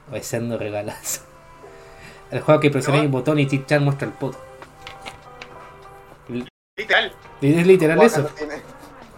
Voy 0.09 0.21
siendo 0.21 0.57
regalazo. 0.57 1.21
El 2.31 2.41
juego 2.41 2.59
que 2.59 2.71
presioné 2.71 3.01
un 3.01 3.11
botón 3.11 3.39
y 3.39 3.47
Chinchan 3.47 3.83
muestra 3.83 4.07
el 4.07 4.13
pot. 4.13 4.37
Literal. 6.77 7.13
Es 7.41 7.67
literal 7.67 7.97
Guaca, 7.97 8.19
eso. 8.19 8.29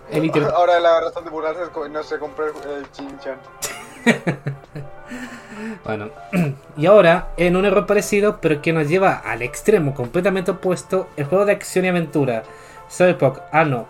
Es 0.09 0.21
literal. 0.21 0.51
Ahora 0.55 0.79
la 0.79 1.01
razón 1.01 1.23
de 1.23 1.29
burlarse 1.29 1.63
es 1.63 1.69
que 1.69 1.89
no 1.89 2.03
se 2.03 2.19
compró 2.19 2.45
el, 2.45 2.53
el 2.71 2.91
Chinchan. 2.91 3.37
Bueno, 5.84 6.09
y 6.78 6.86
ahora, 6.86 7.30
en 7.38 7.55
un 7.55 7.65
error 7.65 7.86
parecido, 7.86 8.39
pero 8.41 8.61
que 8.61 8.73
nos 8.73 8.88
lleva 8.88 9.13
al 9.15 9.41
extremo 9.41 9.93
completamente 9.93 10.51
opuesto, 10.51 11.09
el 11.17 11.25
juego 11.25 11.45
de 11.45 11.53
acción 11.53 11.86
y 11.86 11.89
aventura 11.89 12.43
Cyberpunk 12.89 13.39
Anno 13.51 13.88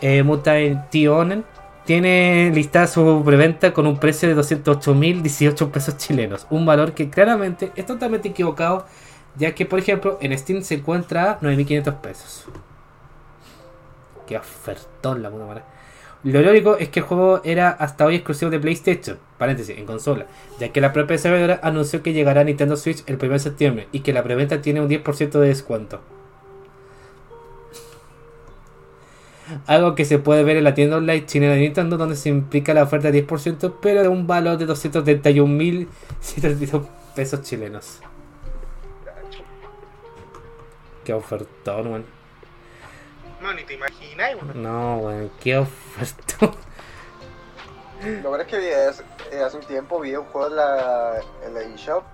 eh, 0.00 0.22
Mutation 0.22 1.44
tiene 1.84 2.50
listada 2.52 2.86
su 2.86 3.22
preventa 3.24 3.72
con 3.72 3.86
un 3.86 3.98
precio 3.98 4.28
de 4.28 4.36
208.018 4.36 5.70
pesos 5.70 5.96
chilenos. 5.96 6.46
Un 6.50 6.66
valor 6.66 6.92
que 6.92 7.08
claramente 7.08 7.72
es 7.76 7.86
totalmente 7.86 8.28
equivocado, 8.28 8.84
ya 9.36 9.54
que, 9.54 9.64
por 9.64 9.78
ejemplo, 9.78 10.18
en 10.20 10.36
Steam 10.36 10.62
se 10.62 10.74
encuentra 10.74 11.32
a 11.32 11.40
9.500 11.40 11.94
pesos. 12.00 12.44
Qué 14.26 14.36
ofertón 14.36 15.22
la 15.22 15.30
puta 15.30 15.46
madre. 15.46 15.62
Lo 16.24 16.42
lógico 16.42 16.76
es 16.76 16.88
que 16.88 16.98
el 17.00 17.06
juego 17.06 17.40
era 17.44 17.70
hasta 17.70 18.04
hoy 18.04 18.16
exclusivo 18.16 18.50
de 18.50 18.58
PlayStation, 18.58 19.18
paréntesis, 19.38 19.78
en 19.78 19.86
consola, 19.86 20.26
ya 20.58 20.70
que 20.70 20.80
la 20.80 20.92
propia 20.92 21.14
desarrolladora 21.14 21.60
anunció 21.62 22.02
que 22.02 22.12
llegará 22.12 22.40
a 22.40 22.44
Nintendo 22.44 22.76
Switch 22.76 23.04
el 23.06 23.18
1 23.22 23.34
de 23.34 23.38
septiembre 23.38 23.86
y 23.92 24.00
que 24.00 24.12
la 24.12 24.24
preventa 24.24 24.60
tiene 24.60 24.80
un 24.80 24.88
10% 24.88 25.38
de 25.38 25.46
descuento. 25.46 26.00
Algo 29.66 29.94
que 29.94 30.04
se 30.04 30.18
puede 30.18 30.42
ver 30.42 30.56
en 30.56 30.64
la 30.64 30.74
tienda 30.74 30.96
online 30.96 31.24
china 31.24 31.50
de 31.50 31.60
Nintendo, 31.60 31.96
donde 31.96 32.16
se 32.16 32.28
implica 32.28 32.74
la 32.74 32.82
oferta 32.82 33.12
de 33.12 33.26
10%, 33.26 33.74
pero 33.80 34.02
de 34.02 34.08
un 34.08 34.26
valor 34.26 34.58
de 34.58 34.66
231.732 34.66 36.82
pesos 37.14 37.42
chilenos. 37.42 38.00
Qué 41.04 41.12
ofertón, 41.14 41.86
weón. 41.86 42.17
No, 43.40 43.52
ni 43.54 43.62
te 43.64 43.74
imagináis, 43.74 44.36
weón. 44.42 44.62
No, 44.62 44.96
weón, 44.98 45.30
qué 45.40 45.56
ofertón. 45.58 46.54
Lo 48.22 48.30
verdad 48.30 48.46
es 48.46 48.52
que 48.52 48.58
vi- 48.60 48.66
es- 48.68 49.02
eh, 49.32 49.42
hace 49.42 49.56
un 49.56 49.64
tiempo 49.64 49.98
vi 50.00 50.14
un 50.14 50.24
juego 50.26 50.46
en 50.48 50.56
la, 50.56 51.20
en 51.44 51.54
la 51.54 51.60
eShop 51.62 52.04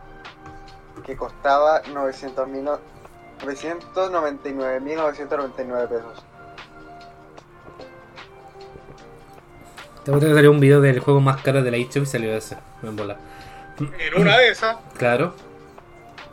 que 1.04 1.14
costaba 1.16 1.82
900 1.92 2.48
mil 2.48 2.64
999.999 3.44 5.88
pesos. 5.88 6.24
Te 10.04 10.10
voy 10.10 10.24
a 10.24 10.34
salir 10.34 10.48
un 10.50 10.60
video 10.60 10.80
del 10.80 11.00
juego 11.00 11.20
más 11.20 11.40
caro 11.42 11.62
de 11.62 11.70
la 11.70 11.76
eShop 11.78 12.02
y 12.02 12.06
salió 12.06 12.34
ese. 12.34 12.56
Me 12.82 12.90
embola. 12.90 13.16
En 13.78 14.20
una 14.20 14.36
de 14.38 14.50
esas. 14.50 14.76
Claro. 14.98 15.34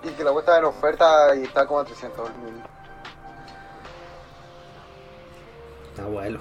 Y 0.04 0.10
que 0.10 0.24
la 0.24 0.32
cuesta 0.32 0.58
en 0.58 0.66
oferta 0.66 1.36
y 1.36 1.44
está 1.44 1.66
como 1.66 1.80
a 1.80 1.86
300 1.86 2.30
mil. 2.44 2.54
Abuelo. 6.02 6.40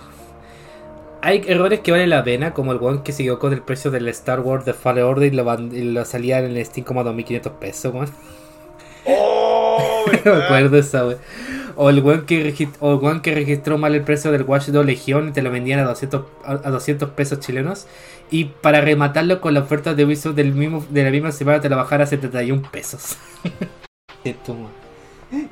Hay 1.22 1.42
errores 1.46 1.80
que 1.80 1.90
valen 1.92 2.11
la 2.11 2.24
pena, 2.24 2.54
como 2.54 2.72
el 2.72 2.78
one 2.80 3.02
que 3.04 3.12
se 3.12 3.22
equivocó 3.22 3.50
del 3.50 3.61
precio 3.62 3.90
del 3.90 4.08
Star 4.08 4.40
Wars 4.40 4.64
de 4.64 4.72
Fallen 4.72 5.04
Order 5.04 5.32
y 5.32 5.36
lo, 5.36 5.44
van- 5.44 5.70
y 5.74 5.82
lo 5.82 6.04
salía 6.06 6.38
en 6.38 6.56
el 6.56 6.64
Steam 6.64 6.84
como 6.86 7.00
a 7.00 7.04
2.500 7.04 7.50
pesos, 7.58 7.92
weón. 7.94 8.08
¡Oh! 9.06 10.04
Me 10.24 10.30
acuerdo 10.30 10.78
esa, 10.78 11.06
weón. 11.06 11.18
O 11.76 11.88
el 11.88 12.00
one 12.00 12.24
que, 12.26 12.68
o 12.80 13.11
el 13.11 13.20
que 13.22 13.34
registró 13.34 13.78
mal 13.78 13.94
el 13.94 14.02
precio 14.02 14.32
del 14.32 14.42
Watch 14.42 14.66
Dogs 14.68 14.84
Legion 14.86 15.28
y 15.28 15.32
te 15.32 15.40
lo 15.42 15.50
vendían 15.50 15.80
a 15.80 15.84
200, 15.84 16.24
a, 16.44 16.52
a 16.52 16.70
200 16.70 17.11
pesos 17.11 17.40
chilenos. 17.40 17.86
Y 18.30 18.46
para 18.46 18.80
rematarlo 18.80 19.40
con 19.40 19.54
la 19.54 19.61
oferta 19.61 19.94
de 19.94 20.04
Ubisoft 20.04 20.34
del 20.36 20.52
mismo, 20.54 20.84
de 20.90 21.04
la 21.04 21.11
misma 21.11 21.32
semana 21.32 21.61
te 21.61 21.68
lo 21.68 21.76
bajara 21.76 22.04
a 22.04 22.06
71 22.06 22.62
pesos. 22.70 23.16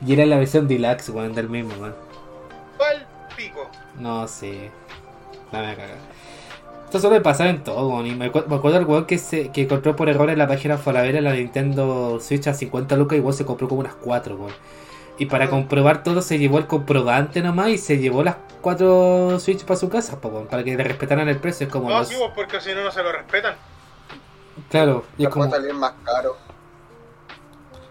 Y 0.05 0.13
era 0.13 0.27
la 0.27 0.37
versión 0.39 0.67
deluxe, 0.69 1.11
weón, 1.11 1.35
del 1.35 1.49
mismo, 1.49 1.71
weón. 1.81 1.95
¿Cuál? 2.77 3.07
No 4.01 4.27
sé. 4.29 4.71
Dame 5.53 5.69
a 5.73 5.77
cagar. 5.77 5.97
Esto 6.85 7.01
suele 7.01 7.21
pasar 7.21 7.49
en 7.49 7.63
todo, 7.65 7.87
weón, 7.89 8.07
y 8.07 8.15
me, 8.15 8.33
acu- 8.33 8.47
me 8.47 8.57
acuerdo 8.57 8.79
del 8.79 8.87
weón 8.87 9.05
que, 9.05 9.19
se, 9.19 9.51
que 9.51 9.69
compró 9.69 9.95
por 9.95 10.09
error 10.09 10.31
en 10.31 10.39
la 10.39 10.49
página 10.49 10.79
Falabella 10.79 11.21
la 11.21 11.33
Nintendo 11.35 12.19
Switch 12.21 12.47
a 12.47 12.55
50 12.55 12.97
lucas 12.97 13.17
y 13.17 13.19
igual 13.19 13.35
se 13.35 13.45
compró 13.45 13.69
como 13.69 13.81
unas 13.81 13.95
4, 13.95 14.37
weón. 14.37 14.53
Y 15.19 15.27
para 15.27 15.51
comprobar 15.51 16.03
todo 16.03 16.23
se 16.23 16.39
llevó 16.39 16.59
el 16.59 16.67
comprobante 16.67 17.43
nomás 17.43 17.69
y 17.71 17.79
se 17.79 17.99
llevó 17.99 18.23
las 18.23 18.37
4 18.63 19.39
Switch 19.41 19.65
para 19.65 19.79
su 19.79 19.89
casa, 19.91 20.19
po, 20.21 20.29
weón, 20.29 20.47
para 20.47 20.65
que 20.65 20.75
le 20.77 20.83
respetaran 20.83 21.29
el 21.29 21.37
precio. 21.39 21.67
Es 21.67 21.73
como 21.73 21.91
No, 21.91 21.99
los- 21.99 22.09
sí, 22.09 22.15
pues, 22.19 22.31
porque 22.35 22.61
si 22.61 22.73
no, 22.73 22.83
no 22.85 22.91
se 22.91 23.03
lo 23.03 23.13
respetan. 23.13 23.55
Claro, 24.71 25.05
y 25.19 25.25
es 25.25 25.29
como... 25.29 25.49
salir 25.51 25.75
más 25.75 25.93
caro. 26.05 26.37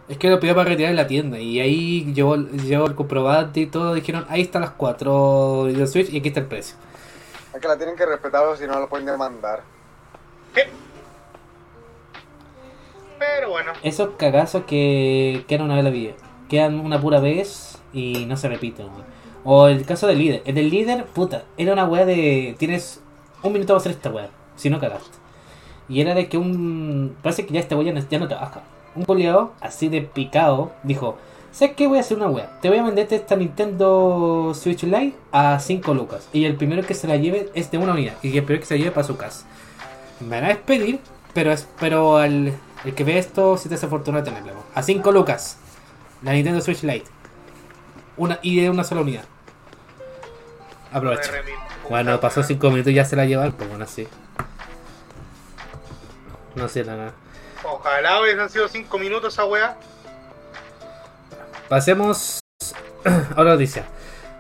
Es 0.07 0.17
que 0.17 0.29
lo 0.29 0.39
pidió 0.39 0.55
para 0.55 0.69
retirar 0.69 0.91
en 0.91 0.95
la 0.95 1.07
tienda 1.07 1.37
y 1.37 1.59
ahí 1.59 2.13
llevó, 2.13 2.37
llevó 2.37 2.85
el 2.85 2.95
comprobante 2.95 3.59
y 3.59 3.65
todo. 3.65 3.93
Dijeron, 3.93 4.25
ahí 4.29 4.41
están 4.41 4.61
las 4.61 4.71
4 4.71 5.65
de 5.65 5.87
Switch 5.87 6.09
y 6.09 6.19
aquí 6.19 6.29
está 6.29 6.39
el 6.39 6.45
precio. 6.45 6.77
Es 7.53 7.59
que 7.59 7.67
la 7.67 7.77
tienen 7.77 7.95
que 7.95 8.05
respetar 8.05 8.45
o 8.45 8.55
si 8.55 8.65
no 8.65 8.79
lo 8.79 8.87
pueden 8.87 9.05
demandar. 9.05 9.63
¿Qué? 10.53 10.63
Pero 13.19 13.49
bueno, 13.49 13.73
Esos 13.83 14.11
cagazos 14.17 14.63
que 14.65 15.43
quedan 15.47 15.65
una 15.65 15.75
vez 15.75 15.83
la 15.83 15.89
vida. 15.89 16.13
Quedan 16.49 16.79
una 16.79 17.01
pura 17.01 17.19
vez 17.19 17.77
y 17.91 18.25
no 18.27 18.37
se 18.37 18.47
repiten. 18.47 18.85
weón. 18.85 19.05
O 19.43 19.67
el 19.67 19.85
caso 19.85 20.07
del 20.07 20.19
líder. 20.19 20.41
El 20.45 20.55
del 20.55 20.69
líder, 20.69 21.05
puta, 21.05 21.43
era 21.57 21.73
una 21.73 21.85
weá 21.85 22.05
de. 22.05 22.55
Tienes 22.57 23.01
un 23.43 23.51
minuto 23.51 23.73
para 23.73 23.79
hacer 23.79 23.91
esta 23.91 24.09
weá. 24.09 24.29
Si 24.55 24.69
no 24.69 24.79
cagaste. 24.79 25.17
Y 25.89 25.99
era 25.99 26.13
de 26.13 26.29
que 26.29 26.37
un. 26.37 27.17
Parece 27.21 27.45
que 27.45 27.53
ya 27.53 27.59
este 27.59 27.75
weá 27.75 27.87
ya 27.87 27.93
no, 27.93 28.07
ya 28.07 28.19
no 28.19 28.27
trabaja. 28.27 28.61
Un 28.97 29.05
coleado, 29.05 29.53
así 29.61 29.89
de 29.89 30.01
picado, 30.01 30.71
dijo: 30.81 31.19
¿Sabes 31.51 31.75
qué? 31.75 31.87
Voy 31.87 31.99
a 31.99 32.01
hacer 32.01 32.17
una 32.17 32.29
weá. 32.29 32.59
Te 32.61 32.69
voy 32.69 32.79
a 32.79 32.83
venderte 32.83 33.15
esta 33.15 33.35
Nintendo 33.35 34.53
Switch 34.55 34.83
Lite 34.83 35.15
a 35.31 35.59
5 35.59 35.93
lucas. 35.93 36.27
Y 36.33 36.45
el 36.45 36.55
primero 36.55 36.81
que 36.81 36.95
se 36.95 37.07
la 37.07 37.15
lleve 37.15 37.51
es 37.53 37.69
de 37.69 37.77
una 37.77 37.91
unidad. 37.91 38.15
Y 38.23 38.35
el 38.35 38.43
primero 38.43 38.61
que 38.61 38.65
se 38.65 38.73
la 38.73 38.79
lleve 38.79 38.91
para 38.91 39.05
su 39.05 39.15
casa. 39.15 39.45
Me 40.19 40.29
van 40.41 40.45
a 40.45 40.47
despedir, 40.47 40.99
pero 41.35 41.51
espero 41.51 42.17
al 42.17 42.53
el 42.85 42.95
que 42.95 43.03
ve 43.03 43.19
esto, 43.19 43.55
si 43.57 43.69
te 43.69 43.75
hace 43.75 43.87
fortuna 43.87 44.23
weón. 44.23 44.57
A 44.73 44.81
5 44.81 45.11
lucas. 45.11 45.57
La 46.23 46.33
Nintendo 46.33 46.59
Switch 46.61 46.81
Lite. 46.81 47.05
Una, 48.17 48.39
y 48.41 48.59
de 48.59 48.71
una 48.71 48.83
sola 48.83 49.01
unidad. 49.01 49.25
Aprovecha. 50.91 51.31
Bueno, 51.87 52.19
pasó 52.19 52.41
5 52.41 52.69
minutos 52.71 52.91
y 52.91 52.95
ya 52.95 53.05
se 53.05 53.15
la 53.15 53.25
llevan, 53.25 53.51
pues 53.51 53.69
bueno, 53.69 53.83
así. 53.83 54.07
No 56.55 56.67
sé 56.67 56.83
nada. 56.83 57.13
Ojalá 57.63 58.21
hubiesen 58.21 58.49
sido 58.49 58.67
5 58.67 58.97
minutos 58.99 59.33
esa 59.33 59.45
wea. 59.45 59.77
Pasemos 61.69 62.39
a 63.35 63.43
la 63.43 63.51
noticia. 63.51 63.85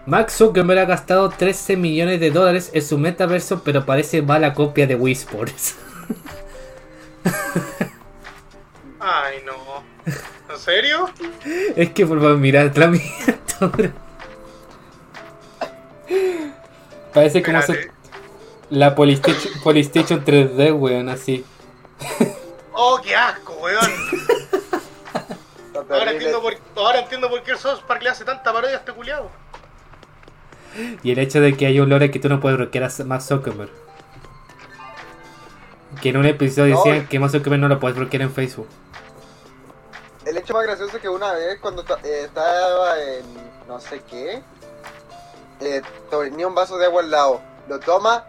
Max 0.05 0.33
Zuckerberg 0.37 0.79
ha 0.79 0.85
gastado 0.85 1.29
13 1.29 1.75
millones 1.75 2.19
de 2.21 2.31
dólares 2.31 2.69
en 2.73 2.81
su 2.81 2.97
metaverso, 2.97 3.61
pero 3.63 3.85
parece 3.85 4.21
mala 4.21 4.53
copia 4.53 4.87
de 4.87 4.95
Wii 4.95 5.13
Sports. 5.13 5.75
Ay, 8.99 9.43
no. 9.45 9.83
¿En 10.53 10.59
serio? 10.59 11.09
es 11.75 11.89
que 11.91 12.05
por 12.05 12.19
favor, 12.21 12.37
mirad 12.37 12.73
la 12.77 12.87
miniatura. 12.87 13.91
Parece 17.13 17.43
como 17.43 17.61
se- 17.61 17.91
la 18.69 18.95
Polystation, 18.95 19.53
Polystation 19.63 20.23
3D, 20.25 20.73
weón, 20.73 21.09
así. 21.09 21.43
Oh, 22.79 23.01
qué 23.03 23.15
asco, 23.15 23.53
weón. 23.53 23.91
Ahora 25.89 26.11
entiendo 26.11 26.41
por, 26.41 26.55
ahora 26.75 26.99
entiendo 26.99 27.29
por 27.29 27.41
qué 27.43 27.51
el 27.51 27.57
South 27.57 27.81
Park 27.87 28.01
le 28.03 28.09
hace 28.09 28.23
tanta 28.25 28.51
parodia 28.51 28.75
a 28.75 28.79
este 28.79 28.93
culiado. 28.93 29.29
Y 31.03 31.11
el 31.11 31.19
hecho 31.19 31.39
de 31.41 31.55
que 31.55 31.65
hay 31.67 31.79
un 31.79 31.89
lore 31.89 32.11
que 32.11 32.19
tú 32.19 32.29
no 32.29 32.39
puedes 32.39 32.57
bloquear 32.57 32.83
a 32.85 33.03
Max 33.03 33.25
Zuckerberg. 33.27 33.71
Que 36.01 36.09
en 36.09 36.17
un 36.17 36.25
episodio 36.25 36.75
No. 36.75 36.83
decían 36.83 37.07
que 37.07 37.19
Max 37.19 37.31
Zuckerberg 37.33 37.61
no 37.61 37.67
lo 37.67 37.79
puedes 37.79 37.97
bloquear 37.97 38.23
en 38.23 38.31
Facebook. 38.31 38.67
El 40.25 40.37
hecho 40.37 40.53
más 40.53 40.63
gracioso 40.63 40.97
es 40.97 41.01
que 41.01 41.09
una 41.09 41.31
vez 41.33 41.59
cuando 41.59 41.83
eh, 42.03 42.23
estaba 42.25 42.99
en 42.99 43.25
no 43.67 43.79
sé 43.79 44.01
qué, 44.09 44.41
eh, 45.61 45.81
tenía 46.09 46.47
un 46.47 46.55
vaso 46.55 46.77
de 46.77 46.85
agua 46.85 47.01
al 47.01 47.11
lado. 47.11 47.41
Lo 47.67 47.79
toma, 47.79 48.25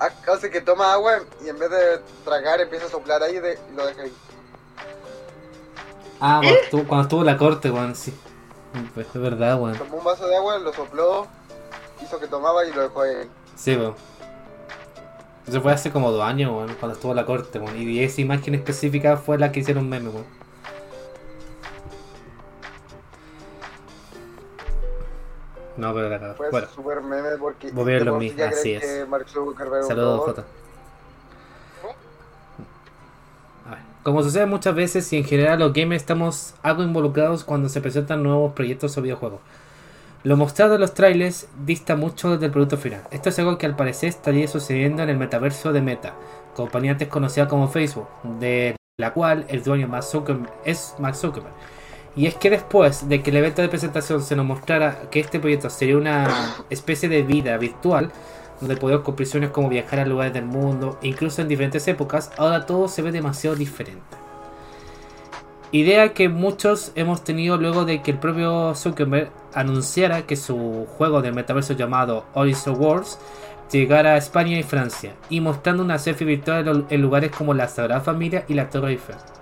hace 0.00 0.50
que 0.50 0.60
toma 0.60 0.92
agua 0.92 1.20
y 1.44 1.48
en 1.48 1.58
vez 1.58 1.70
de 1.70 1.98
tragar 2.24 2.60
empieza 2.60 2.86
a 2.86 2.90
soplar 2.90 3.22
ahí 3.22 3.38
de- 3.40 3.58
y 3.72 3.76
lo 3.76 3.86
deja 3.86 4.02
ahí. 4.02 4.12
Ah, 6.20 6.40
cuando 6.42 6.60
estuvo, 6.60 6.84
cuando 6.84 7.02
estuvo 7.02 7.24
la 7.24 7.36
corte, 7.36 7.70
weón, 7.70 7.94
sí. 7.94 8.12
Pues 8.94 9.06
es 9.06 9.20
verdad, 9.20 9.58
weón. 9.60 9.76
Tomó 9.78 9.98
un 9.98 10.04
vaso 10.04 10.26
de 10.26 10.36
agua, 10.36 10.58
lo 10.58 10.72
sopló, 10.72 11.26
hizo 12.02 12.18
que 12.20 12.26
tomaba 12.26 12.64
y 12.66 12.72
lo 12.72 12.82
dejó 12.82 13.02
ahí. 13.02 13.28
Sí, 13.56 13.76
weón. 13.76 13.94
Eso 15.46 15.62
fue 15.62 15.72
hace 15.72 15.90
como 15.90 16.10
dos 16.10 16.22
años, 16.22 16.50
weón, 16.52 16.74
cuando 16.78 16.94
estuvo 16.94 17.14
la 17.14 17.24
corte, 17.24 17.58
weón. 17.58 17.76
Y 17.80 18.02
esa 18.02 18.20
imagen 18.20 18.54
específica 18.54 19.16
fue 19.16 19.38
la 19.38 19.50
que 19.52 19.60
hicieron 19.60 19.88
meme, 19.88 20.10
weón. 20.10 20.37
No, 25.78 25.94
pero 25.94 26.08
la. 26.10 26.34
Fue 26.34 26.50
Bueno, 26.50 26.66
súper 26.74 27.00
meme 27.00 27.30
porque 27.38 27.70
Voy 27.70 27.82
a 27.82 27.86
ver 27.86 27.98
de 28.00 28.04
lo 28.04 28.12
por 28.12 28.20
sí 28.20 28.26
mismo, 28.26 28.38
ya 28.40 28.48
así 28.48 28.72
es. 28.72 28.84
que 28.84 29.06
Mark 29.06 29.28
Zuckerberg 29.28 29.78
es 29.78 29.82
un 29.84 29.88
saludos. 29.88 30.20
Jota. 30.20 30.44
Como 34.02 34.22
sucede 34.22 34.46
muchas 34.46 34.74
veces 34.74 35.12
y 35.12 35.18
en 35.18 35.24
general 35.24 35.58
los 35.58 35.72
gamers 35.72 36.02
estamos 36.02 36.54
algo 36.62 36.82
involucrados 36.82 37.44
cuando 37.44 37.68
se 37.68 37.80
presentan 37.80 38.22
nuevos 38.22 38.54
proyectos 38.54 38.96
o 38.96 39.02
videojuegos. 39.02 39.40
Lo 40.24 40.36
mostrado 40.36 40.74
en 40.74 40.80
los 40.80 40.94
trailers 40.94 41.46
dista 41.64 41.94
mucho 41.94 42.38
del 42.38 42.50
producto 42.50 42.76
final. 42.76 43.02
Esto 43.10 43.28
es 43.28 43.38
algo 43.38 43.58
que 43.58 43.66
al 43.66 43.76
parecer 43.76 44.08
estaría 44.08 44.48
sucediendo 44.48 45.02
en 45.02 45.10
el 45.10 45.18
metaverso 45.18 45.72
de 45.72 45.82
Meta, 45.82 46.14
compañía 46.54 46.92
antes 46.92 47.08
conocida 47.08 47.46
como 47.48 47.68
Facebook, 47.68 48.08
de 48.40 48.76
la 48.98 49.12
cual 49.12 49.44
el 49.48 49.62
dueño 49.62 49.86
Mark 49.88 50.04
Zuckerberg 50.04 50.52
es 50.64 50.94
Mark 50.98 51.14
Zuckerberg. 51.14 51.54
Y 52.18 52.26
es 52.26 52.34
que 52.34 52.50
después 52.50 53.08
de 53.08 53.22
que 53.22 53.30
el 53.30 53.36
evento 53.36 53.62
de 53.62 53.68
presentación 53.68 54.20
se 54.22 54.34
nos 54.34 54.44
mostrara 54.44 55.02
que 55.08 55.20
este 55.20 55.38
proyecto 55.38 55.70
sería 55.70 55.96
una 55.96 56.26
especie 56.68 57.08
de 57.08 57.22
vida 57.22 57.56
virtual, 57.58 58.10
donde 58.58 58.76
podemos 58.76 59.04
cumplir 59.04 59.28
sueños 59.28 59.52
como 59.52 59.68
viajar 59.68 60.00
a 60.00 60.04
lugares 60.04 60.32
del 60.32 60.44
mundo, 60.44 60.98
incluso 61.00 61.42
en 61.42 61.46
diferentes 61.46 61.86
épocas, 61.86 62.32
ahora 62.36 62.66
todo 62.66 62.88
se 62.88 63.02
ve 63.02 63.12
demasiado 63.12 63.54
diferente. 63.54 64.02
Idea 65.70 66.12
que 66.12 66.28
muchos 66.28 66.90
hemos 66.96 67.22
tenido 67.22 67.56
luego 67.56 67.84
de 67.84 68.02
que 68.02 68.10
el 68.10 68.18
propio 68.18 68.74
Zuckerberg 68.74 69.30
anunciara 69.54 70.22
que 70.22 70.34
su 70.34 70.88
juego 70.98 71.22
del 71.22 71.34
metaverso 71.34 71.74
llamado 71.74 72.24
Horizon 72.34 72.82
Wars 72.82 73.20
llegara 73.70 74.14
a 74.14 74.16
España 74.16 74.58
y 74.58 74.64
Francia, 74.64 75.14
y 75.30 75.40
mostrando 75.40 75.84
una 75.84 75.98
selfie 75.98 76.26
virtual 76.26 76.84
en 76.90 77.00
lugares 77.00 77.30
como 77.30 77.54
la 77.54 77.68
Sagrada 77.68 78.00
Familia 78.00 78.44
y 78.48 78.54
la 78.54 78.68
Torre 78.68 78.90
Eiffel. 78.90 79.37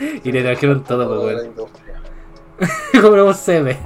Y 0.00 0.32
le 0.32 0.42
trajeron 0.42 0.82
todo, 0.82 1.06
pues, 1.08 1.20
de 1.20 1.26
la 1.26 1.40
weón. 1.40 1.46
industria. 1.46 2.02
Como 3.00 3.24
un 3.24 3.34
CB. 3.34 3.76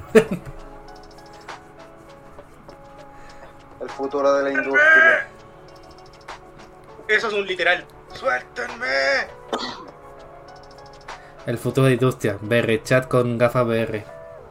El 3.81 3.91
futuro 3.91 4.33
de 4.35 4.45
la 4.45 4.51
industria. 4.51 5.29
Eso 7.09 7.29
es 7.29 7.35
un 7.35 7.47
literal. 7.47 7.85
¡Suéltenme! 8.13 8.87
El 11.47 11.59
futuro 11.59 11.85
de 11.85 11.91
la 11.91 11.95
industria. 11.95 12.39
VR, 12.41 12.83
chat 12.83 13.09
con 13.09 13.37
gafas 13.37 13.67
VR. 13.67 14.05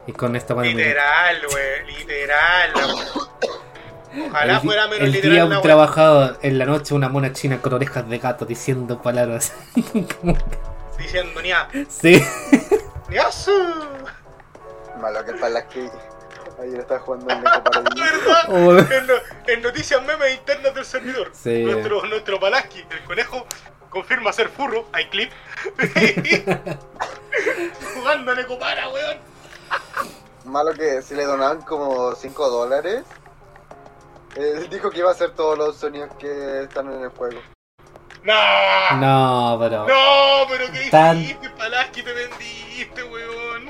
Y 0.06 0.12
con 0.12 0.36
esta 0.36 0.54
mano 0.54 0.68
Literal, 0.68 1.36
wey. 1.52 1.96
Literal. 1.96 2.72
Ojalá 4.28 4.54
el, 4.54 4.60
fuera 4.60 4.86
menos 4.86 5.00
el 5.00 5.12
literal 5.12 5.48
día 5.48 5.56
un 5.56 5.62
trabajador, 5.62 6.38
en 6.42 6.58
la 6.58 6.66
noche 6.66 6.94
una 6.94 7.08
mona 7.08 7.32
china 7.32 7.60
con 7.60 7.72
orejas 7.72 8.08
de 8.08 8.18
gato 8.18 8.44
diciendo 8.44 9.02
palabras. 9.02 9.54
Diciendo 10.98 11.40
ni 11.42 11.52
a. 11.52 11.68
sí. 11.88 12.22
¡Ni 13.08 13.18
a 13.18 13.30
su! 13.30 13.52
Malo 15.00 15.24
que 15.24 15.32
el 15.32 15.38
Palaski 15.38 15.80
ayer 16.62 16.80
estaba 16.80 17.00
jugando 17.00 17.30
en. 17.32 17.42
¿Verdad? 17.42 18.44
Oh. 18.48 18.78
En, 18.78 19.06
no- 19.06 19.14
en 19.46 19.62
noticias 19.62 20.02
memes 20.04 20.34
internas 20.34 20.74
del 20.74 20.84
servidor. 20.84 21.30
Sí. 21.34 21.64
Nuestro, 21.64 22.04
nuestro 22.06 22.40
Palaski, 22.40 22.84
el 22.90 23.04
conejo, 23.04 23.46
confirma 23.90 24.32
ser 24.32 24.48
furro. 24.48 24.86
Hay 24.92 25.08
clip. 25.10 25.30
Jugando 27.94 28.32
en 28.32 28.38
Ecopara, 28.40 28.88
weón. 28.88 29.18
Malo 30.44 30.72
que 30.74 31.02
si 31.02 31.14
le 31.14 31.24
donaban 31.24 31.62
como 31.62 32.14
5 32.14 32.50
dólares, 32.50 33.02
él 34.36 34.68
dijo 34.68 34.90
que 34.90 34.98
iba 35.00 35.08
a 35.08 35.12
hacer 35.12 35.30
todos 35.32 35.56
los 35.58 35.76
sonidos 35.76 36.10
que 36.18 36.62
están 36.64 36.92
en 36.92 37.02
el 37.02 37.08
juego. 37.10 37.40
No. 38.24 38.96
No, 39.00 39.58
pero. 39.60 39.86
No, 39.86 40.46
pero 40.48 40.72
¿qué 40.72 40.88
Tan- 40.90 41.18
hiciste, 41.18 41.50
Palaski? 41.50 42.02
Te 42.02 42.12
vendiste, 42.12 43.02
weón. 43.04 43.68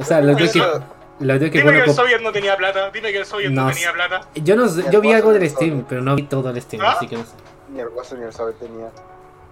O 0.00 0.04
sea, 0.04 0.20
lo 0.20 0.36
que. 0.36 0.44
Eso- 0.44 0.82
Lo 1.20 1.38
que 1.38 1.48
Dime 1.48 1.62
bueno, 1.62 1.84
que 1.84 1.90
el 1.90 1.96
Soviet 1.96 2.20
no 2.20 2.32
tenía 2.32 2.56
plata. 2.56 2.90
Dime 2.90 3.12
que 3.12 3.18
el 3.18 3.26
Soviet 3.26 3.50
no, 3.50 3.66
No 3.66 3.72
tenía 3.72 3.92
plata. 3.92 4.22
yo 4.34 4.56
no 4.56 4.66
yo 4.90 5.00
vi 5.00 5.12
algo 5.12 5.32
del 5.32 5.48
Steam, 5.48 5.84
pero 5.88 6.02
no 6.02 6.16
vi 6.16 6.24
todo 6.24 6.50
el 6.50 6.60
Steam, 6.60 6.82
¿Ah? 6.84 6.94
así 6.96 7.06
que 7.06 7.16
no 7.16 7.22
sé. 7.22 7.30
Ni 7.68 7.78
el 7.80 7.88
Wazo 7.88 8.16
ni 8.16 8.24
el 8.24 8.32
Sabe 8.32 8.52
tenía. 8.54 8.88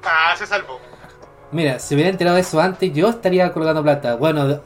Ah, 0.05 0.35
se 0.37 0.45
salvó. 0.47 0.81
Mira, 1.53 1.79
si 1.79 1.95
hubiera 1.95 2.11
enterado 2.11 2.35
de 2.35 2.41
eso 2.43 2.61
antes, 2.61 2.93
yo 2.93 3.09
estaría 3.11 3.53
colgando 3.53 3.83
plata. 3.83 4.17
Bueno, 4.17 4.61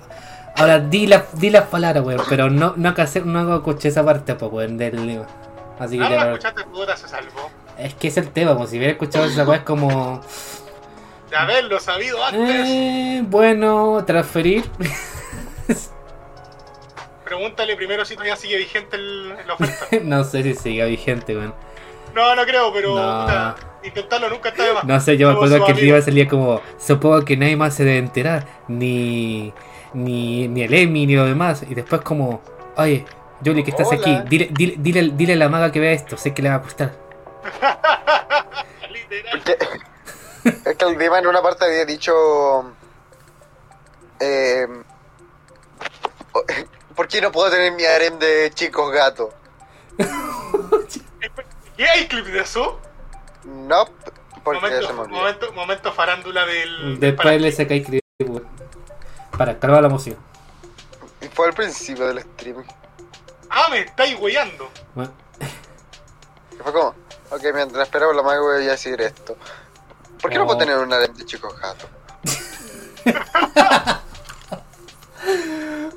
Ahora 0.58 0.78
di, 0.78 1.06
la, 1.06 1.26
di 1.34 1.50
las 1.50 1.64
palabras, 1.66 2.02
weón, 2.02 2.22
pero 2.30 2.48
no, 2.48 2.72
no, 2.76 2.94
no 3.26 3.56
escuché 3.56 3.88
esa 3.88 4.02
parte, 4.02 4.34
pues, 4.36 4.50
weón, 4.50 4.78
del 4.78 5.22
Así 5.78 5.98
que 5.98 6.04
Ah, 6.04 6.08
ya 6.08 6.16
no 6.16 6.24
no- 6.24 6.30
escuchaste, 6.36 6.64
puta, 6.64 6.96
se 6.96 7.06
salvó. 7.08 7.50
Es 7.78 7.94
que 7.94 8.08
es 8.08 8.16
el 8.16 8.28
tema, 8.30 8.54
como 8.54 8.66
si 8.66 8.76
hubiera 8.78 8.92
escuchado 8.92 9.26
esa 9.26 9.44
weá 9.44 9.58
es 9.58 9.64
como. 9.64 10.20
De 11.30 11.36
haberlo 11.36 11.78
sabido 11.80 12.24
antes. 12.24 12.66
Eh, 12.68 13.22
bueno, 13.26 14.02
transferir. 14.06 14.64
Pregúntale 17.24 17.74
primero 17.76 18.04
si 18.04 18.14
todavía 18.14 18.36
sigue 18.36 18.56
vigente 18.56 18.96
el, 18.96 19.30
la 19.30 19.54
oferta. 19.54 19.86
no 20.04 20.22
sé 20.24 20.42
si 20.42 20.54
siga 20.54 20.84
vigente, 20.86 21.36
weón. 21.36 21.54
No, 22.14 22.34
no 22.36 22.44
creo, 22.44 22.72
pero 22.72 22.94
No. 22.94 23.20
puta, 23.22 23.56
intentarlo 23.82 24.30
nunca 24.30 24.50
está 24.50 24.64
de 24.64 24.72
más. 24.72 24.84
No 24.84 25.00
sé, 25.00 25.16
yo 25.18 25.28
me 25.28 25.34
acuerdo 25.34 25.66
que 25.66 25.72
el 25.72 25.78
día 25.78 26.00
salía 26.00 26.28
como. 26.28 26.60
Supongo 26.78 27.24
que 27.24 27.36
nadie 27.36 27.56
más 27.56 27.74
se 27.74 27.84
debe 27.84 27.98
enterar. 27.98 28.46
Ni. 28.68 29.52
Ni, 29.92 30.46
ni 30.48 30.62
el 30.62 30.72
Emi, 30.74 31.06
ni 31.06 31.16
lo 31.16 31.24
demás. 31.26 31.64
Y 31.68 31.74
después, 31.74 32.00
como. 32.02 32.40
Oye, 32.76 33.04
Julie, 33.44 33.64
que 33.64 33.70
estás 33.70 33.88
Hola. 33.88 33.98
aquí. 34.00 34.18
Dile, 34.28 34.48
dile, 34.52 34.74
dile, 34.78 35.10
dile 35.14 35.32
a 35.32 35.36
la 35.36 35.48
maga 35.48 35.72
que 35.72 35.80
vea 35.80 35.92
esto. 35.92 36.16
Sé 36.16 36.32
que 36.32 36.42
le 36.42 36.48
va 36.48 36.54
a 36.56 36.58
gustar. 36.58 37.05
Literal. 38.90 39.42
Porque 39.42 39.58
es 40.70 40.76
que 40.76 40.84
el 40.84 40.98
Dima 40.98 41.18
en 41.18 41.26
una 41.26 41.42
parte 41.42 41.64
había 41.64 41.84
dicho. 41.84 42.72
Eh, 44.20 44.66
¿Por 46.94 47.08
qué 47.08 47.20
no 47.20 47.30
puedo 47.32 47.50
tener 47.50 47.72
mi 47.72 47.84
harem 47.84 48.18
de 48.18 48.50
chicos 48.54 48.90
gatos? 48.92 49.30
¿Qué 51.76 51.84
hay 51.88 52.08
clip 52.08 52.26
de 52.26 52.40
eso? 52.40 52.80
No, 53.44 53.84
porque 54.42 54.60
se 54.60 54.66
me 54.68 54.72
Momento, 54.78 55.02
olvidó. 55.02 55.16
momento, 55.18 55.52
momento 55.52 55.92
farándula 55.92 56.46
del. 56.46 56.98
Después 56.98 57.40
le 57.40 57.52
saca 57.52 57.74
y 57.74 57.82
clip. 57.82 58.02
Para, 59.36 59.58
calma 59.58 59.80
la 59.82 59.88
emoción. 59.88 60.16
Y 61.20 61.28
Fue 61.28 61.46
al 61.48 61.52
principio 61.52 62.06
del 62.06 62.22
stream. 62.22 62.64
Ah, 63.50 63.66
me 63.70 63.80
estáis 63.80 64.18
weyando. 64.18 64.70
Bueno, 64.94 65.12
Y 66.52 66.56
fue 66.62 66.72
como, 66.72 66.94
ok, 67.30 67.42
mientras 67.54 67.86
esperamos 67.86 68.16
la 68.16 68.22
maga 68.22 68.40
voy 68.40 68.66
a 68.66 68.70
decir 68.70 69.00
esto. 69.00 69.36
¿Por 70.20 70.30
qué 70.30 70.38
no, 70.38 70.46
puedo 70.46 70.58
tener 70.58 70.78
un 70.78 70.92
harem 70.92 71.14
de 71.14 71.24
chicos 71.24 71.54
gatos? 71.60 71.88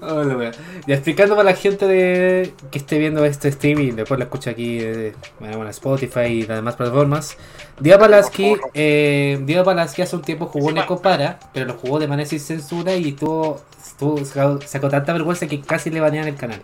Hola. 0.01 0.51
Ya 0.87 0.95
explicando 0.95 1.35
para 1.35 1.51
la 1.51 1.55
gente 1.55 1.85
de 1.85 2.53
que 2.71 2.77
esté 2.79 2.97
viendo 2.97 3.23
este 3.25 3.51
stream 3.51 3.79
y 3.81 3.91
después 3.91 4.17
lo 4.17 4.23
escucha 4.23 4.51
aquí 4.51 4.79
eh, 4.81 5.13
bueno, 5.39 5.69
Spotify 5.69 6.21
y 6.21 6.45
las 6.45 6.57
demás 6.57 6.75
plataformas. 6.75 7.37
Diego 7.79 7.99
Palaski, 7.99 8.55
eh, 8.73 9.39
hace 9.77 10.15
un 10.15 10.21
tiempo 10.21 10.45
jugó 10.47 10.65
Sí, 10.65 10.69
en 10.69 10.75
man. 10.75 10.83
Ecopara, 10.85 11.39
pero 11.53 11.65
lo 11.65 11.73
jugó 11.73 11.99
de 11.99 12.07
manera 12.07 12.27
sin 12.27 12.39
censura 12.39 12.95
y 12.95 13.11
tuvo, 13.11 13.61
tuvo- 13.99 14.23
sacó, 14.25 14.59
sacó 14.65 14.89
tanta 14.89 15.13
vergüenza 15.13 15.47
que 15.47 15.61
casi 15.61 15.89
le 15.89 15.99
banean 15.99 16.27
el 16.27 16.35
canal. 16.35 16.61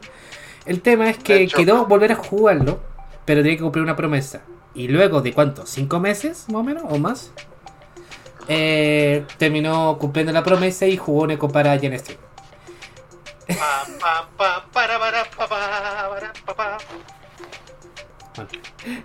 El 0.65 0.81
tema 0.81 1.09
es 1.09 1.17
que 1.17 1.47
quedó 1.47 1.85
volver 1.85 2.13
a 2.13 2.15
jugarlo, 2.15 2.79
pero 3.25 3.41
tenía 3.41 3.57
que 3.57 3.63
cumplir 3.63 3.83
una 3.83 3.95
promesa. 3.95 4.41
Y 4.75 4.89
luego 4.89 5.21
de 5.21 5.33
cuánto, 5.33 5.65
cinco 5.65 5.99
meses 5.99 6.45
más 6.49 6.57
o 6.57 6.63
menos, 6.63 6.83
o 6.87 6.97
más, 6.97 7.31
eh, 8.47 9.25
terminó 9.37 9.97
cumpliendo 9.97 10.31
la 10.31 10.43
promesa 10.43 10.85
y 10.85 10.97
jugó 10.97 11.25
en 11.25 11.31
Ecopara 11.31 11.71
allá 11.71 11.89
en. 11.89 12.01
Bueno, 18.35 18.49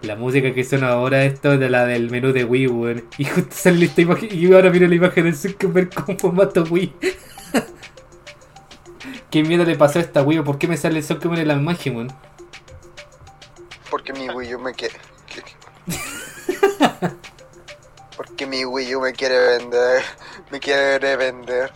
la 0.02 0.16
música 0.16 0.52
que 0.52 0.64
suena 0.64 0.88
ahora 0.88 1.24
esto 1.24 1.52
es 1.52 1.60
de 1.60 1.70
la 1.70 1.86
del 1.86 2.10
menú 2.10 2.32
de 2.32 2.44
Wii, 2.44 2.66
weón. 2.66 3.04
Y 3.16 3.24
justo 3.24 3.52
sale 3.52 3.86
esta 3.86 4.00
imagen. 4.00 4.28
Y 4.32 4.52
ahora 4.52 4.70
miro 4.70 4.88
la 4.88 4.94
imagen 4.94 5.24
de 5.24 5.32
Zuckerberg 5.32 5.90
con 5.90 6.18
formato 6.18 6.64
Wii. 6.64 6.92
¿Qué 9.30 9.44
miedo 9.44 9.64
le 9.64 9.76
pasó 9.76 10.00
a 10.00 10.02
esta 10.02 10.22
Wii? 10.22 10.42
¿Por 10.42 10.58
qué 10.58 10.66
me 10.66 10.76
sale 10.76 11.02
Zuckerberg 11.02 11.42
en 11.42 11.48
la 11.48 11.54
imagen, 11.54 11.96
weón? 11.96 12.12
Porque 13.88 14.12
mi 14.12 14.28
Wii 14.28 14.56
U 14.56 14.58
me 14.58 14.74
quiere. 14.74 14.96
Porque 18.16 18.46
mi 18.46 18.64
Wii 18.64 18.96
U 18.96 19.00
me 19.00 19.12
quiere 19.12 19.38
vender. 19.38 20.02
Me 20.50 20.60
quiere 20.60 21.16
vender. 21.16 21.70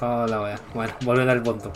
Oh, 0.00 0.26
la 0.26 0.42
wea. 0.42 0.60
Bueno, 0.74 0.94
volver 1.02 1.28
al 1.28 1.42
punto. 1.42 1.72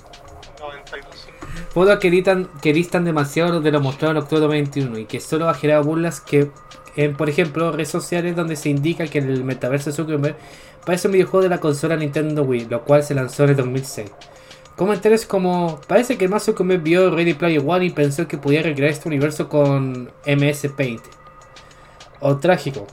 92. 0.58 1.28
Fotos 1.70 1.98
que, 1.98 2.08
editan, 2.08 2.48
que 2.60 2.72
distan 2.72 3.04
demasiado 3.04 3.60
de 3.60 3.70
lo 3.70 3.80
mostrado 3.80 4.12
en 4.12 4.18
octubre 4.18 4.40
de 4.40 4.46
2021 4.46 4.98
y 4.98 5.04
que 5.06 5.20
solo 5.20 5.48
ha 5.48 5.54
generado 5.54 5.84
burlas 5.84 6.20
que, 6.20 6.50
en, 6.96 7.16
por 7.16 7.28
ejemplo, 7.28 7.70
redes 7.72 7.88
sociales 7.88 8.34
donde 8.34 8.56
se 8.56 8.68
indica 8.68 9.06
que 9.06 9.18
el 9.18 9.44
metaverso 9.44 9.92
Zuckerberg 9.92 10.36
parece 10.84 11.08
un 11.08 11.12
videojuego 11.12 11.44
de 11.44 11.48
la 11.48 11.58
consola 11.58 11.96
Nintendo 11.96 12.42
Wii, 12.42 12.66
lo 12.66 12.84
cual 12.84 13.04
se 13.04 13.14
lanzó 13.14 13.44
en 13.44 13.50
el 13.50 13.56
2006. 13.56 14.10
Comentarios 14.76 15.26
como, 15.26 15.80
parece 15.86 16.16
que 16.16 16.28
Zuckerberg 16.38 16.82
vio 16.82 17.14
Ready 17.14 17.34
Player 17.34 17.62
One 17.64 17.84
y 17.86 17.90
pensó 17.90 18.26
que 18.26 18.38
podía 18.38 18.62
recrear 18.62 18.90
este 18.90 19.08
universo 19.08 19.48
con 19.48 20.10
MS 20.26 20.68
Paint. 20.76 21.02
O 22.20 22.36
trágico, 22.38 22.86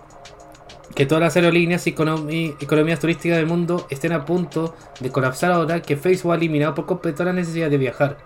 que 0.96 1.06
todas 1.06 1.22
las 1.22 1.36
aerolíneas 1.36 1.86
y 1.86 1.92
economías 1.92 3.00
turísticas 3.00 3.38
del 3.38 3.46
mundo 3.46 3.86
estén 3.90 4.14
a 4.14 4.26
punto 4.26 4.76
de 5.00 5.12
colapsar 5.12 5.52
ahora 5.52 5.82
que 5.82 5.96
Facebook 5.96 6.34
ha 6.34 6.36
eliminado 6.36 6.74
por 6.74 6.86
completo 6.86 7.24
la 7.24 7.34
necesidad 7.34 7.70
de 7.70 7.78
viajar. 7.78 8.18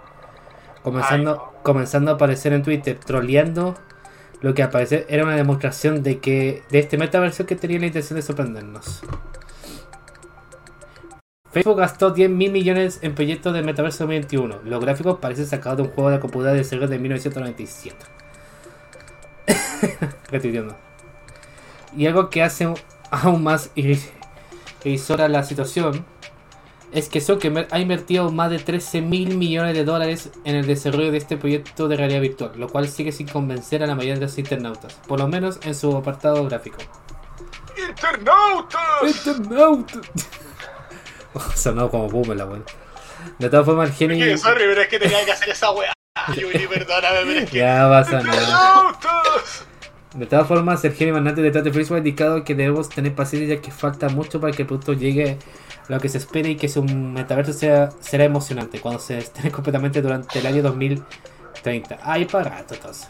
Comenzando, 0.82 1.54
comenzando 1.64 2.12
a 2.12 2.14
aparecer 2.16 2.54
en 2.54 2.64
Twitter, 2.64 2.98
troleando 2.98 3.76
lo 4.42 4.54
que 4.54 4.64
al 4.64 4.70
parecer 4.70 5.06
era 5.10 5.24
una 5.24 5.36
demostración 5.36 6.02
de 6.02 6.20
que 6.20 6.64
de 6.72 6.80
este 6.80 6.98
metaverso 6.98 7.46
que 7.46 7.56
tenía 7.56 7.80
la 7.80 7.88
intención 7.88 8.16
de 8.16 8.24
sorprendernos. 8.24 9.02
Facebook 11.52 11.78
gastó 11.78 12.12
10 12.12 12.30
mil 12.30 12.52
millones 12.52 13.00
en 13.02 13.14
proyectos 13.14 13.54
de 13.54 13.62
Metaverso 13.62 14.08
21. 14.08 14.60
Los 14.64 14.80
gráficos 14.82 15.20
parecen 15.20 15.48
sacados 15.48 15.78
de 15.78 15.84
un 15.84 15.90
juego 15.90 16.10
de 16.10 16.20
computadora 16.20 16.54
de 16.54 16.64
Sega 16.64 16.88
de 16.88 16.98
1997. 17.00 17.98
Repitiendo. 20.30 20.76
Y 21.94 22.08
algo 22.08 22.30
que 22.30 22.42
hace 22.42 22.74
aún 23.10 23.44
más 23.44 23.70
irri- 23.76 24.00
irrisoria 24.86 25.28
la 25.28 25.44
situación 25.44 26.06
es 26.94 27.10
que 27.10 27.20
Zuckerberg 27.20 27.68
ha 27.72 27.80
invertido 27.80 28.32
más 28.32 28.50
de 28.50 28.60
13 28.60 29.02
mil 29.02 29.36
millones 29.36 29.74
de 29.74 29.84
dólares 29.84 30.30
en 30.46 30.56
el 30.56 30.66
desarrollo 30.68 31.12
de 31.12 31.18
este 31.18 31.36
proyecto 31.36 31.90
de 31.90 31.98
realidad 31.98 32.22
virtual, 32.22 32.52
lo 32.56 32.70
cual 32.70 32.88
sigue 32.88 33.12
sin 33.12 33.28
convencer 33.28 33.84
a 33.84 33.88
la 33.88 33.96
mayoría 33.96 34.14
de 34.16 34.22
los 34.22 34.38
internautas, 34.38 34.94
por 35.06 35.20
lo 35.20 35.28
menos 35.28 35.60
en 35.64 35.76
su 35.76 35.94
apartado 35.98 36.46
gráfico. 36.46 36.78
¡Internautas! 37.90 38.82
¡Internauta! 39.06 40.00
Sonó 41.56 41.90
como 41.90 42.10
boomer 42.10 42.38
la 42.38 42.46
weón. 42.46 42.66
De 43.40 43.50
todas 43.50 43.66
formas, 43.66 44.02
el 44.02 44.40
sorry, 44.40 44.64
pero 44.66 44.82
es 44.82 44.88
que 44.88 45.00
tenía 45.00 45.24
que 45.26 45.32
hacer 45.32 45.50
esa 45.50 45.72
weá. 45.72 45.94
Yuri, 46.36 46.68
perdóname, 46.68 47.20
pero 47.24 47.40
es 47.40 47.50
que. 47.50 47.58
Ya 47.58 47.88
pasa 47.90 48.22
nada. 48.22 48.98
De 50.16 50.26
todas 50.26 50.46
formas, 50.46 50.84
el 50.84 50.94
genio 50.94 51.14
mandante 51.14 51.42
detrás 51.42 51.64
de 51.64 51.72
Facebook 51.72 51.96
ha 51.96 52.00
indicado 52.00 52.44
que 52.44 52.54
debemos 52.54 52.90
tener 52.90 53.16
paciencia 53.16 53.56
ya 53.56 53.62
que 53.62 53.72
falta 53.72 54.10
mucho 54.10 54.42
para 54.42 54.52
que 54.52 54.64
el 54.64 54.68
producto 54.68 54.92
llegue 54.92 55.38
a 55.88 55.92
lo 55.94 56.00
que 56.02 56.10
se 56.10 56.18
espera 56.18 56.50
y 56.50 56.58
que 56.58 56.68
su 56.68 56.84
metaverso 56.84 57.54
sea, 57.54 57.90
será 58.02 58.26
emocionante 58.26 58.82
cuando 58.82 59.00
se 59.00 59.20
estrene 59.20 59.52
completamente 59.54 60.02
durante 60.02 60.40
el 60.40 60.48
año 60.48 60.64
2030. 60.64 62.00
Ay, 62.04 62.26
para 62.26 62.50
rato 62.50 62.74
entonces. 62.74 63.08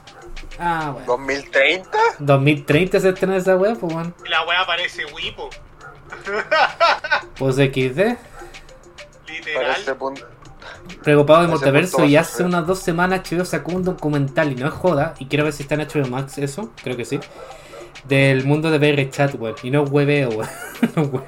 Ah, 0.60 0.92
bueno. 0.94 1.18
¿2030? 1.18 1.88
2030 2.20 3.00
se 3.00 3.10
estrena 3.10 3.38
esa 3.38 3.56
wea, 3.56 3.74
pues 3.74 3.92
bueno. 3.92 4.14
Y 4.24 4.30
La 4.30 4.46
weá 4.46 4.66
parece 4.68 5.06
Wipo. 5.06 5.50
Pues 7.38 7.56
XD. 7.56 8.18
Literal. 9.28 9.98
Preocupado 11.04 11.58
de 11.58 11.72
punto 11.72 12.06
y 12.06 12.16
hace 12.16 12.44
unas 12.44 12.68
dos 12.68 12.80
semanas 12.80 13.22
HBO 13.30 13.46
sacó 13.46 13.72
un 13.72 13.84
documental 13.84 14.52
y 14.52 14.56
no 14.56 14.68
es 14.68 14.74
joda, 14.74 15.16
y 15.20 15.26
quiero 15.26 15.46
ver 15.46 15.54
si 15.54 15.64
está 15.64 15.76
en 15.76 15.82
HBO 15.82 16.08
Max 16.08 16.38
eso, 16.38 16.72
creo 16.84 16.96
que 16.96 17.06
sí. 17.06 17.20
Del 18.08 18.46
mundo 18.46 18.70
de 18.72 18.78
VR 18.78 19.10
Chat, 19.10 19.36
weón. 19.36 19.56
Y 19.64 19.72
no 19.72 19.84
es 19.84 19.90
hueveo, 19.90 20.30
weón. 20.30 20.50
No 20.96 21.24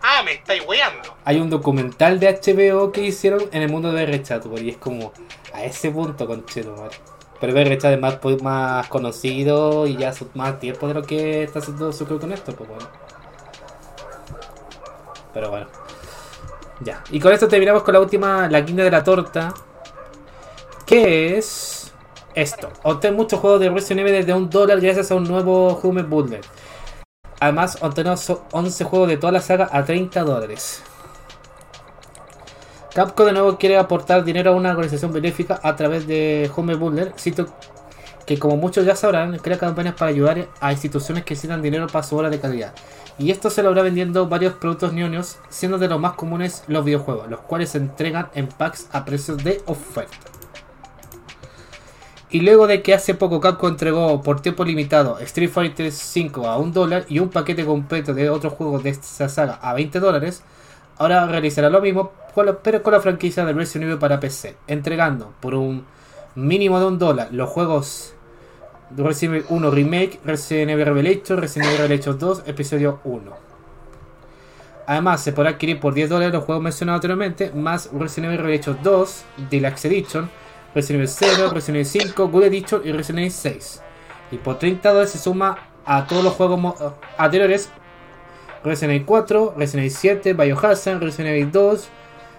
Ah, 0.00 0.22
me 0.24 0.32
estáis 0.32 0.64
weando. 0.66 1.16
Hay 1.24 1.40
un 1.40 1.50
documental 1.50 2.18
de 2.18 2.28
HBO 2.32 2.92
que 2.92 3.02
hicieron 3.02 3.42
en 3.52 3.62
el 3.62 3.70
mundo 3.70 3.92
de 3.92 4.04
VR 4.04 4.22
Chat, 4.22 4.46
weón. 4.46 4.64
Y 4.64 4.70
es 4.70 4.76
como 4.76 5.12
a 5.52 5.64
ese 5.64 5.90
punto, 5.90 6.26
conchero, 6.26 6.74
weón. 6.74 6.90
Pero 7.40 7.52
Chat 7.78 7.92
es 7.92 8.00
más, 8.00 8.16
pues, 8.16 8.42
más 8.42 8.88
conocido 8.88 9.86
y 9.86 9.96
ya 9.96 10.08
hace 10.08 10.26
más 10.34 10.58
tiempo 10.58 10.88
de 10.88 10.94
lo 10.94 11.02
que 11.02 11.44
está 11.44 11.60
haciendo 11.60 11.92
su 11.92 12.04
con 12.06 12.32
esto, 12.32 12.52
pues 12.54 12.68
bueno. 12.68 12.88
Pero 15.32 15.50
bueno. 15.50 15.66
Ya. 16.80 17.02
Y 17.10 17.20
con 17.20 17.32
esto 17.32 17.46
terminamos 17.46 17.82
con 17.82 17.94
la 17.94 18.00
última, 18.00 18.48
la 18.48 18.60
guinda 18.60 18.82
de 18.82 18.90
la 18.90 19.04
torta. 19.04 19.54
Que 20.84 21.38
es 21.38 21.92
esto. 22.34 22.70
Obtén 22.82 23.14
muchos 23.14 23.38
juegos 23.40 23.60
de 23.60 23.68
Resident 23.68 24.00
Evil 24.00 24.14
desde 24.14 24.34
un 24.34 24.48
dólar 24.48 24.80
gracias 24.80 25.10
a 25.10 25.14
un 25.14 25.24
nuevo 25.24 25.78
Human 25.82 26.08
Bundle. 26.08 26.40
Además, 27.40 27.78
obtenemos 27.80 28.32
11 28.50 28.84
juegos 28.84 29.08
de 29.08 29.16
toda 29.16 29.32
la 29.32 29.40
saga 29.40 29.68
a 29.70 29.84
30 29.84 30.24
dólares. 30.24 30.82
Capcom 32.98 33.26
de 33.26 33.32
nuevo 33.32 33.58
quiere 33.58 33.76
aportar 33.76 34.24
dinero 34.24 34.50
a 34.50 34.54
una 34.56 34.70
organización 34.70 35.12
benéfica 35.12 35.60
a 35.62 35.76
través 35.76 36.08
de 36.08 36.50
Home 36.56 36.74
Bundle, 36.74 37.12
sitio 37.14 37.46
que 38.26 38.40
como 38.40 38.56
muchos 38.56 38.84
ya 38.84 38.96
sabrán, 38.96 39.38
crea 39.38 39.56
campañas 39.56 39.94
para 39.94 40.10
ayudar 40.10 40.48
a 40.58 40.72
instituciones 40.72 41.22
que 41.22 41.34
necesitan 41.34 41.62
dinero 41.62 41.86
para 41.86 42.02
su 42.02 42.16
obra 42.16 42.28
de 42.28 42.40
calidad. 42.40 42.74
Y 43.16 43.30
esto 43.30 43.50
se 43.50 43.62
logra 43.62 43.82
vendiendo 43.82 44.28
varios 44.28 44.54
productos 44.54 44.94
ñoños, 44.94 45.38
siendo 45.48 45.78
de 45.78 45.86
los 45.86 46.00
más 46.00 46.14
comunes 46.14 46.64
los 46.66 46.84
videojuegos, 46.84 47.30
los 47.30 47.38
cuales 47.38 47.70
se 47.70 47.78
entregan 47.78 48.30
en 48.34 48.48
packs 48.48 48.88
a 48.90 49.04
precios 49.04 49.44
de 49.44 49.62
oferta. 49.66 50.16
Y 52.30 52.40
luego 52.40 52.66
de 52.66 52.82
que 52.82 52.94
hace 52.94 53.14
poco 53.14 53.38
Capcom 53.38 53.70
entregó 53.70 54.20
por 54.22 54.40
tiempo 54.40 54.64
limitado 54.64 55.20
Street 55.20 55.50
Fighter 55.50 55.92
V 55.92 56.44
a 56.48 56.56
un 56.56 56.72
dólar 56.72 57.06
y 57.08 57.20
un 57.20 57.28
paquete 57.28 57.64
completo 57.64 58.12
de 58.12 58.28
otros 58.28 58.54
juegos 58.54 58.82
de 58.82 58.90
esta 58.90 59.28
saga 59.28 59.54
a 59.62 59.72
20 59.72 60.00
dólares, 60.00 60.42
ahora 60.98 61.26
realizará 61.26 61.70
lo 61.70 61.80
mismo, 61.80 62.12
pero 62.62 62.82
con 62.82 62.92
la 62.92 63.00
franquicia 63.00 63.44
de 63.44 63.52
Resident 63.52 63.88
Evil 63.88 63.98
para 63.98 64.20
PC, 64.20 64.56
entregando 64.66 65.32
por 65.40 65.54
un 65.54 65.84
mínimo 66.34 66.78
de 66.78 66.86
un 66.86 66.98
dólar 66.98 67.28
los 67.32 67.48
juegos 67.48 68.14
de 68.90 69.02
Resident 69.02 69.36
Evil 69.36 69.46
1 69.48 69.70
Remake, 69.70 70.20
Resident 70.24 70.70
Evil 70.70 70.86
Revelation, 70.86 71.38
Resident 71.38 71.68
Evil 71.68 71.78
Revelation 71.78 72.18
2, 72.18 72.42
episodio 72.46 73.00
1. 73.04 73.48
Además, 74.86 75.22
se 75.22 75.32
podrá 75.32 75.50
adquirir 75.50 75.80
por 75.80 75.92
10 75.92 76.08
dólares 76.08 76.32
los 76.32 76.44
juegos 76.44 76.62
mencionados 76.64 76.98
anteriormente, 76.98 77.52
más 77.54 77.90
Resident 77.92 78.32
Evil 78.32 78.38
Revelation 78.38 78.78
2, 78.82 79.24
Deluxe 79.50 79.84
Edition, 79.84 80.30
Resident 80.74 81.02
Evil 81.02 81.08
0, 81.08 81.50
Resident 81.52 81.76
Evil 81.76 81.86
5, 81.86 82.28
Good 82.28 82.44
Edition 82.44 82.82
y 82.84 82.92
Resident 82.92 83.18
Evil 83.18 83.32
6. 83.32 83.82
Y 84.30 84.36
por 84.36 84.58
30 84.58 84.88
dólares 84.88 85.10
se 85.10 85.18
suma 85.18 85.58
a 85.84 86.06
todos 86.06 86.24
los 86.24 86.34
juegos 86.34 86.74
anteriores 87.16 87.70
Resident 88.64 88.94
Evil 88.96 89.06
4, 89.06 89.54
Resident 89.56 89.80
Evil 89.86 89.90
7, 89.96 90.32
Biohazard, 90.34 91.02
Resident 91.02 91.28
Evil 91.36 91.52
2, 91.52 91.88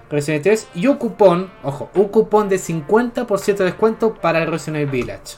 Resident 0.10 0.46
Evil 0.46 0.58
3 0.60 0.70
y 0.76 0.88
un 0.88 0.98
cupón, 0.98 1.52
ojo, 1.64 1.90
un 1.94 2.08
cupón 2.10 2.50
de 2.50 2.58
50% 2.58 3.58
de 3.58 3.66
descuento 3.66 4.14
para 4.16 4.40
el 4.44 4.52
Resident 4.52 4.78
Evil 4.84 4.92
Village. 4.92 5.38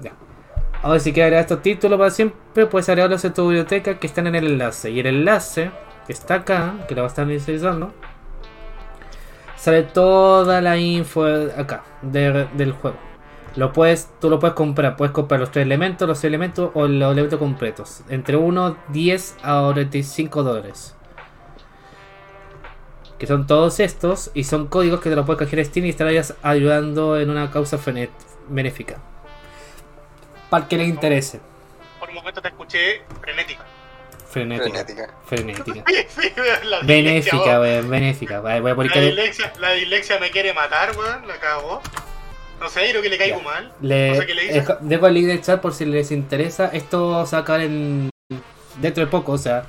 Ya. 0.00 0.12
Ahora 0.82 1.00
si 1.00 1.12
quieres 1.12 1.26
agregar 1.28 1.42
estos 1.42 1.62
títulos 1.62 1.98
para 1.98 2.10
siempre, 2.10 2.66
puedes 2.66 2.88
agregarlos 2.88 3.24
en 3.24 3.34
tu 3.34 3.42
biblioteca 3.48 3.98
que 3.98 4.06
están 4.06 4.26
en 4.26 4.34
el 4.36 4.46
enlace. 4.46 4.90
Y 4.90 5.00
el 5.00 5.06
enlace, 5.06 5.70
que 6.06 6.12
está 6.12 6.34
acá, 6.34 6.74
que 6.88 6.94
lo 6.94 7.02
va 7.02 7.08
a 7.08 7.10
estar 7.10 7.28
inicializando, 7.28 7.92
sale 9.56 9.82
toda 9.82 10.60
la 10.60 10.76
info 10.78 11.24
acá 11.56 11.82
de- 12.02 12.46
del 12.54 12.72
juego. 12.72 12.96
Lo 13.58 13.72
puedes, 13.72 14.08
tú 14.20 14.30
lo 14.30 14.38
puedes 14.38 14.54
comprar, 14.54 14.96
puedes 14.96 15.12
comprar 15.12 15.40
los 15.40 15.50
tres 15.50 15.66
elementos, 15.66 16.06
los 16.06 16.18
seis 16.18 16.28
elementos 16.28 16.70
o 16.74 16.86
los 16.86 17.10
elementos 17.10 17.40
completos. 17.40 18.02
Entre 18.08 18.36
1, 18.36 18.76
10 18.90 19.36
a 19.42 19.62
45 19.62 20.44
dólares. 20.44 20.94
Que 23.18 23.26
son 23.26 23.48
todos 23.48 23.80
estos 23.80 24.30
y 24.32 24.44
son 24.44 24.68
códigos 24.68 25.00
que 25.00 25.10
te 25.10 25.16
los 25.16 25.26
puedes 25.26 25.42
coger 25.42 25.64
Steam 25.64 25.86
y 25.86 25.88
estarías 25.88 26.36
ayudando 26.44 27.18
en 27.18 27.30
una 27.30 27.50
causa 27.50 27.80
benéfica. 28.48 28.98
Para 30.50 30.62
el 30.62 30.68
que 30.68 30.76
le 30.76 30.84
interese. 30.84 31.40
Por 31.98 32.10
un 32.10 32.14
momento 32.14 32.40
te 32.40 32.46
escuché 32.46 33.02
frenética. 33.20 33.64
Frenética. 34.28 34.84
Frenética. 35.26 35.82
Frenética. 35.82 35.84
Benéfica, 36.84 37.58
weón. 37.58 37.90
benéfica. 37.90 38.38
Voy 38.38 38.52
a 38.52 38.60
La 38.60 39.00
dislexia, 39.00 39.52
la 39.58 39.72
dislexia 39.72 40.20
me 40.20 40.30
quiere 40.30 40.54
matar, 40.54 40.96
weón. 40.96 41.26
La 41.26 41.40
cagó. 41.40 41.82
No 42.60 42.68
sé, 42.68 42.90
creo 42.90 43.02
que 43.02 43.08
le 43.08 43.18
caigo 43.18 43.38
Ya. 43.38 43.44
mal. 43.44 43.72
le, 43.80 44.08
no 44.10 44.14
sé 44.16 44.26
qué 44.26 44.34
le 44.34 44.44
hice. 44.46 44.64
dejo- 44.80 45.06
el 45.06 45.14
link 45.14 45.26
del 45.26 45.40
chat 45.42 45.60
por 45.60 45.72
si 45.74 45.84
les 45.84 46.10
interesa. 46.10 46.68
Esto 46.72 47.24
se 47.26 47.36
va 47.36 47.38
a 47.38 47.42
acabar 47.42 47.60
en, 47.62 48.10
dentro 48.80 49.04
de 49.04 49.10
poco, 49.10 49.32
o 49.32 49.38
sea, 49.38 49.64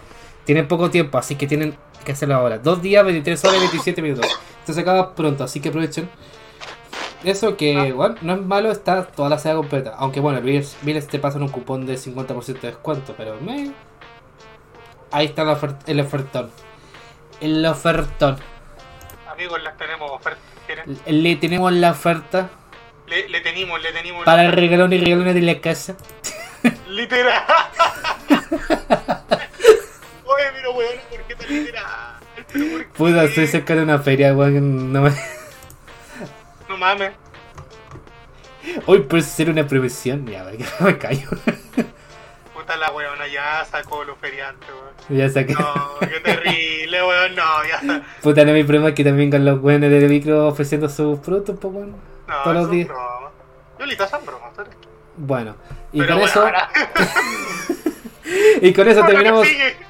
tienen 0.45 0.67
poco 0.67 0.89
tiempo, 0.89 1.17
así 1.17 1.35
que 1.35 1.45
tienen 1.47 1.75
que 2.03 2.13
hacerlo 2.13 2.35
ahora. 2.35 2.57
Dos 2.57 2.81
días, 2.81 3.03
23 3.05 3.43
horas 3.45 3.57
y 3.57 3.59
27 3.59 4.01
minutos. 4.01 4.25
Esto 4.61 4.73
se 4.73 4.81
acaba 4.81 5.13
pronto, 5.15 5.43
así 5.43 5.59
que 5.59 5.69
aprovechen. 5.69 6.09
Eso 7.23 7.57
que, 7.57 7.77
Ah. 7.77 7.93
bueno, 7.93 8.15
no 8.21 8.33
es 8.33 8.41
malo, 8.41 8.71
está 8.71 9.03
toda 9.05 9.29
la 9.29 9.37
saga 9.37 9.55
completa. 9.57 9.93
Aunque 9.97 10.19
bueno, 10.21 10.41
Viles 10.41 11.07
te 11.07 11.19
pasan 11.19 11.43
un 11.43 11.49
cupón 11.49 11.85
de 11.85 11.97
50% 11.97 12.61
de 12.61 12.67
descuento, 12.69 13.13
pero 13.17 13.37
me... 13.41 13.71
Ahí 15.11 15.25
está 15.25 15.41
el, 15.41 15.49
ofer- 15.49 15.77
el 15.87 15.99
ofertón. 15.99 16.49
El 17.41 17.65
ofertón. 17.65 18.37
Amigos, 19.29 19.61
las 19.63 19.75
tenemos 19.77 20.11
ofertas. 20.11 20.43
Le 21.07 21.35
tenemos 21.35 21.71
la 21.73 21.91
oferta 21.91 22.49
Le, 23.09 23.27
le 23.27 23.41
tenemos, 23.41 23.81
le 23.81 23.91
tenemos. 23.91 24.23
para 24.23 24.45
el 24.45 24.51
regalón 24.51 24.93
y 24.93 24.99
regalones 24.99 25.33
de 25.33 25.41
la 25.41 25.59
casa. 25.59 25.95
Literal. 26.89 27.43
Oye, 30.25 30.43
pero 30.53 30.73
weón, 30.73 30.91
¿por 31.09 31.21
qué 31.23 31.35
tan 31.35 31.47
literal? 31.49 31.85
¿Pero 32.53 32.65
por 32.71 32.79
qué? 32.81 32.89
Puta, 32.95 33.23
estoy 33.23 33.47
cerca 33.47 33.75
de 33.75 33.83
una 33.83 33.99
feria, 33.99 34.33
weón. 34.35 34.93
No 34.93 35.01
me... 35.01 35.11
No 36.67 36.77
mames. 36.77 37.13
Hoy 38.85 38.99
por 38.99 39.21
ser 39.23 39.49
una 39.49 39.65
previsión, 39.67 40.27
ya, 40.31 40.45
me 40.81 40.97
callo. 40.97 41.29
Puta 42.53 42.75
la 42.77 42.91
weona, 42.91 43.25
ya 43.27 43.65
sacó 43.65 44.03
los 44.03 44.19
feriantes, 44.19 44.69
weón. 44.69 45.19
ya 45.19 45.29
saqué. 45.29 45.53
No, 45.53 45.97
qué 46.01 46.19
terrible, 46.19 47.03
weón. 47.03 47.35
No, 47.35 47.43
ya. 47.67 48.03
Puta, 48.21 48.45
no 48.45 48.53
mi 48.53 48.63
problema 48.63 48.89
es 48.89 48.95
que 48.95 49.03
también 49.03 49.31
con 49.31 49.43
los 49.45 49.59
weones 49.63 49.89
del 49.89 50.07
micro 50.09 50.47
ofreciendo 50.47 50.87
sus 50.89 51.17
productos, 51.19 51.57
pues 51.59 51.73
weón. 51.73 51.95
No, 52.29 52.43
Todos 52.43 52.55
los 52.55 52.71
días. 52.71 52.87
bromas. 52.87 53.31
Yolita, 53.79 54.07
son 54.07 54.25
bromas. 54.25 54.55
¿sabes? 54.55 54.71
Bueno, 55.17 55.55
y 55.91 55.99
Pero 55.99 56.09
con 56.13 56.17
bueno, 56.19 56.31
eso, 56.31 56.41
ahora- 56.41 56.69
y 58.61 58.73
con 58.73 58.87
eso 58.87 59.03
terminamos 59.05 59.47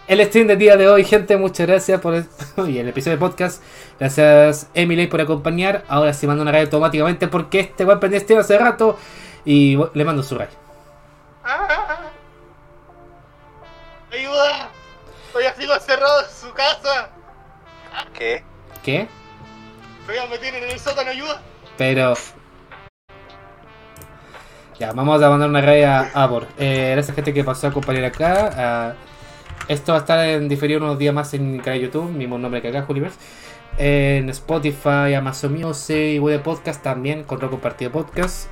el 0.07 0.25
stream 0.27 0.47
del 0.47 0.57
día 0.57 0.77
de 0.77 0.87
hoy, 0.89 1.03
gente. 1.03 1.37
Muchas 1.37 1.67
gracias 1.67 1.99
por 2.01 2.15
el, 2.15 2.25
y 2.67 2.77
el 2.79 2.87
episodio 2.87 3.17
de 3.17 3.19
podcast. 3.19 3.61
Gracias, 3.99 4.67
Emily, 4.73 5.07
por 5.07 5.21
acompañar. 5.21 5.83
Ahora 5.87 6.13
sí 6.13 6.25
mando 6.25 6.41
una 6.41 6.51
raid 6.51 6.63
automáticamente 6.65 7.27
porque 7.27 7.59
este 7.59 7.83
weón 7.85 7.99
prendió 7.99 8.17
este 8.19 8.37
hace 8.37 8.57
rato. 8.57 8.97
Y 9.45 9.77
le 9.93 10.05
mando 10.05 10.23
su 10.23 10.37
raid. 10.37 10.49
Ah, 11.43 11.67
ah, 11.69 11.87
ah. 11.89 12.11
¡Ayuda! 14.11 14.69
Todavía 15.31 15.53
sigo 15.55 15.73
encerrado 15.73 16.21
en 16.21 16.29
su 16.31 16.53
casa. 16.53 17.09
¿Qué? 18.17 18.43
¿Qué? 18.83 19.07
Todavía 20.05 20.25
me 20.27 20.37
tienen 20.39 20.63
en 20.63 20.71
el 20.71 20.79
sótano, 20.79 21.09
ayuda. 21.11 21.41
Pero. 21.79 22.13
Ya, 24.77 24.91
vamos 24.91 25.23
a 25.23 25.29
mandar 25.29 25.49
una 25.49 25.61
raid 25.61 25.85
a 25.85 26.11
Abor. 26.13 26.45
Eh, 26.57 26.91
gracias, 26.91 27.15
gente 27.15 27.33
que 27.33 27.45
pasó 27.45 27.67
a 27.67 27.69
acompañar 27.69 28.03
acá. 28.03 28.49
Ah, 28.53 28.93
esto 29.69 29.93
va 29.93 29.99
a 29.99 30.01
estar 30.01 30.27
en 30.27 30.49
diferido 30.49 30.81
unos 30.81 30.99
días 30.99 31.13
más 31.13 31.33
en 31.33 31.57
canal 31.59 31.79
de 31.79 31.85
YouTube, 31.85 32.11
mismo 32.11 32.37
nombre 32.37 32.61
que 32.61 32.67
acá, 32.67 32.81
Juliverse. 32.81 33.17
En 33.77 34.29
Spotify, 34.29 35.13
Amazon 35.15 35.53
Music 35.53 36.21
web 36.21 36.43
podcast 36.43 36.83
también, 36.83 37.23
con 37.23 37.37
otro 37.37 37.49
compartido 37.49 37.91
podcast. 37.91 38.49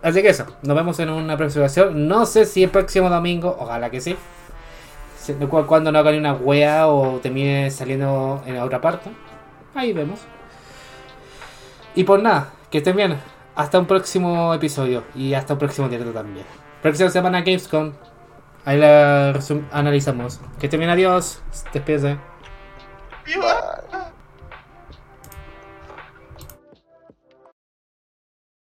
Así 0.00 0.22
que 0.22 0.30
eso, 0.30 0.46
nos 0.62 0.74
vemos 0.74 0.98
en 1.00 1.10
una 1.10 1.36
próxima 1.36 1.66
ocasión. 1.66 2.08
No 2.08 2.24
sé 2.24 2.46
si 2.46 2.64
el 2.64 2.70
próximo 2.70 3.10
domingo, 3.10 3.54
ojalá 3.60 3.90
que 3.90 4.00
sí. 4.00 4.16
Cuando 5.66 5.92
no 5.92 5.98
haga 5.98 6.12
ni 6.12 6.18
una 6.18 6.32
wea 6.32 6.88
o 6.88 7.18
termine 7.18 7.70
saliendo 7.70 8.42
en 8.46 8.56
otra 8.56 8.80
parte. 8.80 9.10
Ahí 9.74 9.92
vemos. 9.92 10.20
Y 11.94 12.04
por 12.04 12.22
nada, 12.22 12.50
que 12.70 12.78
estén 12.78 12.96
bien. 12.96 13.18
Hasta 13.54 13.78
un 13.78 13.86
próximo 13.86 14.52
episodio 14.52 15.04
y 15.14 15.34
hasta 15.34 15.52
un 15.52 15.60
próximo 15.60 15.88
directo 15.88 16.12
también. 16.12 16.44
Próxima 16.82 17.08
semana 17.08 17.42
Gamescom. 17.42 17.92
Ahí 18.64 18.78
la 18.78 19.38
analizamos. 19.70 20.40
Que 20.58 20.66
estén 20.66 20.80
bien, 20.80 20.90
adiós. 20.90 21.40
Despídense. 21.72 22.18
¡Ayuda! 23.26 23.93